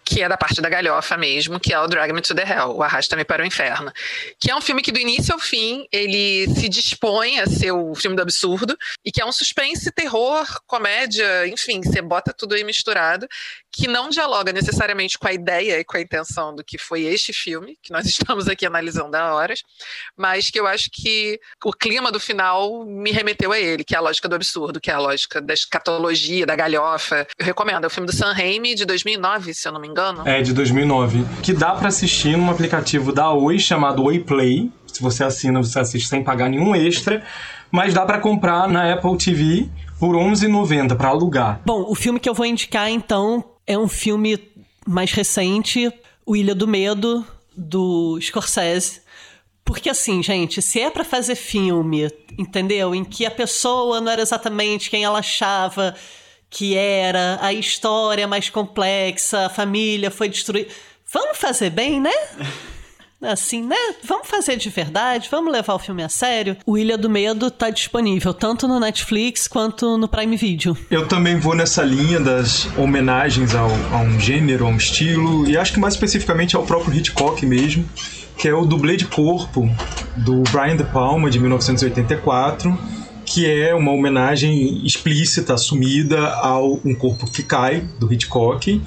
que 0.07 0.23
é 0.23 0.29
da 0.29 0.37
parte 0.37 0.61
da 0.61 0.69
galhofa 0.69 1.17
mesmo, 1.17 1.59
que 1.59 1.73
é 1.73 1.79
o 1.79 1.85
Drag 1.85 2.13
Me 2.13 2.21
to 2.21 2.33
the 2.33 2.41
Hell, 2.41 2.77
o 2.77 2.81
Arrasta-me 2.81 3.25
para 3.25 3.43
o 3.43 3.45
Inferno. 3.45 3.91
Que 4.39 4.49
é 4.49 4.55
um 4.55 4.61
filme 4.61 4.81
que 4.81 4.91
do 4.91 4.99
início 4.99 5.33
ao 5.33 5.39
fim 5.39 5.85
ele 5.91 6.47
se 6.55 6.69
dispõe 6.69 7.39
a 7.39 7.45
ser 7.45 7.73
o 7.73 7.93
filme 7.93 8.15
do 8.15 8.21
absurdo 8.21 8.77
e 9.03 9.11
que 9.11 9.21
é 9.21 9.25
um 9.25 9.33
suspense, 9.33 9.91
terror, 9.91 10.47
comédia, 10.65 11.45
enfim, 11.47 11.81
você 11.83 12.01
bota 12.01 12.33
tudo 12.33 12.55
aí 12.55 12.63
misturado, 12.63 13.27
que 13.69 13.85
não 13.85 14.09
dialoga 14.09 14.53
necessariamente 14.53 15.19
com 15.19 15.27
a 15.27 15.33
ideia 15.33 15.79
e 15.79 15.83
com 15.83 15.97
a 15.97 16.01
intenção 16.01 16.55
do 16.55 16.63
que 16.63 16.77
foi 16.77 17.03
este 17.03 17.33
filme, 17.33 17.77
que 17.83 17.91
nós 17.91 18.05
estamos 18.07 18.47
aqui 18.47 18.65
analisando 18.65 19.13
há 19.17 19.35
horas, 19.35 19.61
mas 20.15 20.49
que 20.49 20.57
eu 20.57 20.65
acho 20.65 20.89
que 20.89 21.37
o 21.65 21.73
clima 21.73 22.13
do 22.13 22.19
final 22.19 22.85
me 22.85 23.11
remeteu 23.11 23.51
a 23.51 23.59
ele, 23.59 23.83
que 23.83 23.93
é 23.93 23.97
a 23.97 24.01
lógica 24.01 24.29
do 24.29 24.35
absurdo, 24.35 24.79
que 24.79 24.89
é 24.89 24.93
a 24.93 24.99
lógica 24.99 25.41
da 25.41 25.53
escatologia, 25.53 26.45
da 26.45 26.55
galhofa. 26.55 27.27
Eu 27.37 27.45
recomendo, 27.45 27.83
é 27.83 27.87
o 27.87 27.89
filme 27.89 28.07
do 28.07 28.15
Sam 28.15 28.31
Raimi 28.31 28.73
de 28.73 28.85
2009, 28.85 29.53
se 29.53 29.67
eu 29.67 29.73
não 29.73 29.81
me 29.81 29.87
engano 29.87 29.96
engano. 29.97 30.21
É, 30.25 30.41
de 30.41 30.53
2009. 30.53 31.25
Que 31.41 31.53
dá 31.53 31.71
para 31.71 31.87
assistir 31.87 32.37
num 32.37 32.49
aplicativo 32.49 33.11
da 33.11 33.31
Oi 33.31 33.57
chamado 33.57 34.03
Oi 34.03 34.19
Play. 34.19 34.71
Se 34.85 35.01
você 35.01 35.23
assina, 35.23 35.61
você 35.61 35.79
assiste 35.79 36.07
sem 36.07 36.23
pagar 36.23 36.49
nenhum 36.49 36.75
extra. 36.75 37.23
Mas 37.71 37.93
dá 37.93 38.05
para 38.05 38.19
comprar 38.19 38.67
na 38.67 38.93
Apple 38.93 39.17
TV 39.17 39.67
por 39.99 40.15
R$11,90 40.15 40.95
para 40.95 41.09
alugar. 41.09 41.61
Bom, 41.65 41.85
o 41.87 41.95
filme 41.95 42.19
que 42.19 42.29
eu 42.29 42.33
vou 42.33 42.45
indicar 42.45 42.89
então 42.89 43.43
é 43.65 43.77
um 43.77 43.87
filme 43.87 44.39
mais 44.87 45.11
recente, 45.11 45.91
O 46.25 46.35
Ilha 46.35 46.55
do 46.55 46.67
Medo, 46.67 47.25
do 47.55 48.17
Scorsese. 48.21 49.01
Porque 49.65 49.89
assim, 49.89 50.23
gente, 50.23 50.61
se 50.61 50.79
é 50.79 50.89
para 50.89 51.03
fazer 51.03 51.35
filme, 51.35 52.09
entendeu? 52.37 52.95
Em 52.95 53.03
que 53.03 53.25
a 53.25 53.31
pessoa 53.31 53.99
não 53.99 54.09
era 54.09 54.21
exatamente 54.21 54.89
quem 54.89 55.03
ela 55.03 55.19
achava 55.19 55.93
que 56.49 56.75
era 56.75 57.39
a 57.41 57.53
história 57.53 58.27
mais 58.27 58.49
complexa, 58.49 59.45
a 59.45 59.49
família 59.49 60.09
foi 60.09 60.29
destruída. 60.29 60.69
Vamos 61.13 61.37
fazer 61.37 61.69
bem, 61.69 61.99
né? 61.99 62.11
Assim, 63.19 63.63
né? 63.63 63.75
Vamos 64.03 64.27
fazer 64.27 64.57
de 64.57 64.69
verdade, 64.69 65.27
vamos 65.31 65.51
levar 65.51 65.73
o 65.73 65.79
filme 65.79 66.03
a 66.03 66.09
sério. 66.09 66.55
O 66.67 66.77
Ilha 66.77 66.95
do 66.95 67.09
Medo 67.09 67.49
tá 67.49 67.71
disponível 67.71 68.31
tanto 68.31 68.67
no 68.67 68.79
Netflix 68.79 69.47
quanto 69.47 69.97
no 69.97 70.07
Prime 70.07 70.37
Video. 70.37 70.77
Eu 70.91 71.07
também 71.07 71.39
vou 71.39 71.55
nessa 71.55 71.83
linha 71.83 72.19
das 72.19 72.67
homenagens 72.77 73.55
ao, 73.55 73.71
a 73.91 73.97
um 73.97 74.19
gênero, 74.19 74.67
a 74.67 74.69
um 74.69 74.77
estilo, 74.77 75.49
e 75.49 75.57
acho 75.57 75.73
que 75.73 75.79
mais 75.79 75.95
especificamente 75.95 76.55
ao 76.55 76.63
próprio 76.63 76.93
Hitchcock 76.93 77.43
mesmo, 77.43 77.89
que 78.37 78.47
é 78.47 78.53
o 78.53 78.65
Dublê 78.65 78.95
de 78.95 79.05
Corpo, 79.07 79.67
do 80.17 80.43
Brian 80.51 80.77
De 80.77 80.83
Palma, 80.83 81.27
de 81.27 81.39
1984 81.39 82.77
que 83.27 83.45
é 83.45 83.75
uma 83.75 83.91
homenagem 83.91 84.81
explícita, 84.85 85.53
assumida 85.53 86.29
ao 86.35 86.79
Um 86.85 86.95
Corpo 86.95 87.29
que 87.29 87.43
Cai, 87.43 87.83
do 87.99 88.11
Hitchcock, 88.11 88.81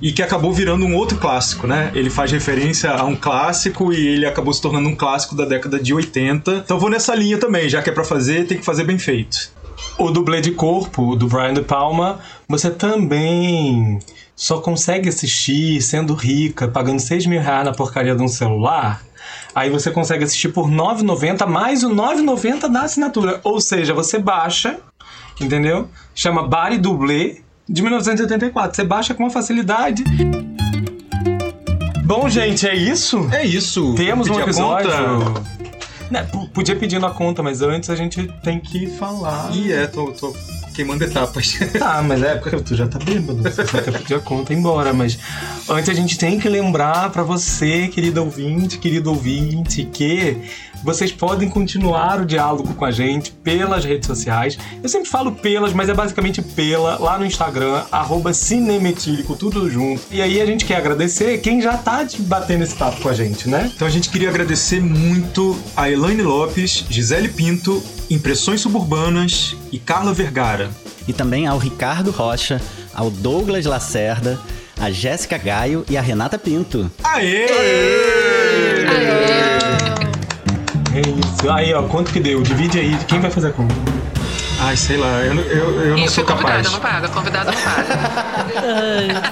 e 0.00 0.12
que 0.12 0.22
acabou 0.22 0.50
virando 0.50 0.86
um 0.86 0.96
outro 0.96 1.18
clássico, 1.18 1.66
né? 1.66 1.92
Ele 1.94 2.08
faz 2.08 2.32
referência 2.32 2.90
a 2.90 3.04
um 3.04 3.14
clássico 3.14 3.92
e 3.92 4.08
ele 4.08 4.24
acabou 4.24 4.52
se 4.52 4.62
tornando 4.62 4.88
um 4.88 4.96
clássico 4.96 5.36
da 5.36 5.44
década 5.44 5.78
de 5.78 5.92
80. 5.92 6.62
Então 6.64 6.78
vou 6.78 6.88
nessa 6.88 7.14
linha 7.14 7.36
também, 7.36 7.68
já 7.68 7.82
que 7.82 7.90
é 7.90 7.92
para 7.92 8.02
fazer, 8.02 8.46
tem 8.46 8.56
que 8.56 8.64
fazer 8.64 8.84
bem 8.84 8.98
feito. 8.98 9.50
O 9.98 10.10
dublê 10.10 10.40
de 10.40 10.52
corpo 10.52 11.14
do 11.14 11.28
Brian 11.28 11.52
De 11.52 11.62
Palma, 11.62 12.18
você 12.48 12.70
também 12.70 13.98
só 14.34 14.58
consegue 14.58 15.10
assistir 15.10 15.82
sendo 15.82 16.14
rica, 16.14 16.66
pagando 16.66 16.98
6 16.98 17.26
mil 17.26 17.40
reais 17.40 17.64
na 17.66 17.72
porcaria 17.72 18.14
de 18.16 18.22
um 18.22 18.28
celular 18.28 19.04
Aí 19.54 19.68
você 19.68 19.90
consegue 19.90 20.24
assistir 20.24 20.48
por 20.48 20.68
R$ 20.68 20.74
9,90 20.74 21.46
mais 21.46 21.84
o 21.84 21.88
R$ 21.88 21.94
9,90 21.94 22.68
da 22.68 22.82
assinatura. 22.82 23.40
Ou 23.44 23.60
seja, 23.60 23.92
você 23.92 24.18
baixa, 24.18 24.78
entendeu? 25.40 25.88
Chama 26.14 26.46
Bari 26.46 26.78
Dublê 26.78 27.42
de 27.68 27.82
1984. 27.82 28.76
Você 28.76 28.84
baixa 28.84 29.14
com 29.14 29.24
uma 29.24 29.30
facilidade. 29.30 30.04
Bom, 32.04 32.28
gente, 32.28 32.66
é 32.66 32.74
isso? 32.74 33.28
É 33.32 33.44
isso. 33.44 33.94
Temos 33.94 34.28
um 34.28 34.40
episódio. 34.40 34.90
Né, 36.10 36.28
podia 36.52 36.76
pedir 36.76 36.98
na 36.98 37.10
conta, 37.10 37.42
mas 37.42 37.62
antes 37.62 37.88
a 37.88 37.96
gente 37.96 38.26
tem 38.42 38.60
que 38.60 38.86
falar. 38.86 39.50
Ih, 39.54 39.72
é, 39.72 39.86
tô, 39.86 40.12
tô 40.12 40.34
queimando 40.72 41.04
etapas. 41.04 41.58
Tá, 41.78 42.02
mas 42.02 42.22
é 42.22 42.36
porque 42.36 42.56
tu 42.60 42.76
já 42.76 42.86
tá 42.86 42.98
bêbado. 42.98 43.42
Você 43.42 43.66
só 43.66 43.80
quer 43.80 43.92
pedir 43.92 44.14
a 44.14 44.20
conta 44.20 44.52
embora. 44.52 44.92
Mas 44.92 45.18
antes 45.68 45.88
a 45.88 45.94
gente 45.94 46.18
tem 46.18 46.38
que 46.38 46.48
lembrar 46.48 47.10
para 47.10 47.22
você, 47.22 47.88
querido 47.88 48.22
ouvinte, 48.22 48.78
querido 48.78 49.10
ouvinte, 49.10 49.84
que 49.84 50.36
vocês 50.82 51.12
podem 51.12 51.48
continuar 51.48 52.20
o 52.20 52.26
diálogo 52.26 52.74
com 52.74 52.84
a 52.84 52.90
gente 52.90 53.30
pelas 53.30 53.84
redes 53.84 54.06
sociais. 54.06 54.58
Eu 54.82 54.88
sempre 54.88 55.08
falo 55.08 55.32
pelas, 55.32 55.72
mas 55.72 55.88
é 55.88 55.94
basicamente 55.94 56.42
pela, 56.42 56.98
lá 56.98 57.18
no 57.18 57.24
Instagram, 57.24 57.84
arroba 57.90 58.32
cinemetílico, 58.32 59.36
tudo 59.36 59.70
junto. 59.70 60.02
E 60.10 60.20
aí 60.20 60.40
a 60.40 60.46
gente 60.46 60.64
quer 60.64 60.76
agradecer 60.76 61.38
quem 61.38 61.60
já 61.62 61.76
tá 61.76 62.06
batendo 62.20 62.64
esse 62.64 62.74
papo 62.74 63.00
com 63.00 63.08
a 63.08 63.14
gente, 63.14 63.48
né? 63.48 63.70
Então 63.74 63.86
a 63.86 63.90
gente 63.90 64.10
queria 64.10 64.28
agradecer 64.28 64.80
muito 64.80 65.56
a 65.76 65.88
Elaine 65.88 66.22
Lopes, 66.22 66.84
Gisele 66.90 67.28
Pinto, 67.28 67.82
Impressões 68.12 68.60
Suburbanas 68.60 69.56
e 69.72 69.78
Carla 69.78 70.12
Vergara. 70.12 70.70
E 71.08 71.14
também 71.14 71.46
ao 71.46 71.56
Ricardo 71.56 72.10
Rocha, 72.10 72.60
ao 72.94 73.08
Douglas 73.10 73.64
Lacerda, 73.64 74.38
a 74.78 74.90
Jéssica 74.90 75.38
Gaio 75.38 75.82
e 75.88 75.96
a 75.96 76.02
Renata 76.02 76.38
Pinto. 76.38 76.90
Aê! 77.02 77.46
Aê! 77.46 78.86
Aê! 78.86 79.12
É 80.94 81.00
isso. 81.00 81.50
Aí, 81.50 81.72
ó, 81.72 81.84
quanto 81.84 82.12
que 82.12 82.20
deu? 82.20 82.42
Divide 82.42 82.78
aí. 82.78 82.94
Quem 83.08 83.18
vai 83.18 83.30
fazer 83.30 83.48
a 83.48 83.52
conta? 83.52 83.74
Ai, 84.60 84.76
sei 84.76 84.98
lá, 84.98 85.22
eu, 85.22 85.34
eu, 85.34 85.80
eu 85.80 85.96
não 85.96 86.04
Isso, 86.04 86.16
sou 86.16 86.24
capaz. 86.24 86.68
convidado 86.68 86.70
não 86.70 86.80
paga, 86.80 87.08
convidado 87.08 87.50
não 87.50 87.62
paga. 87.62 89.22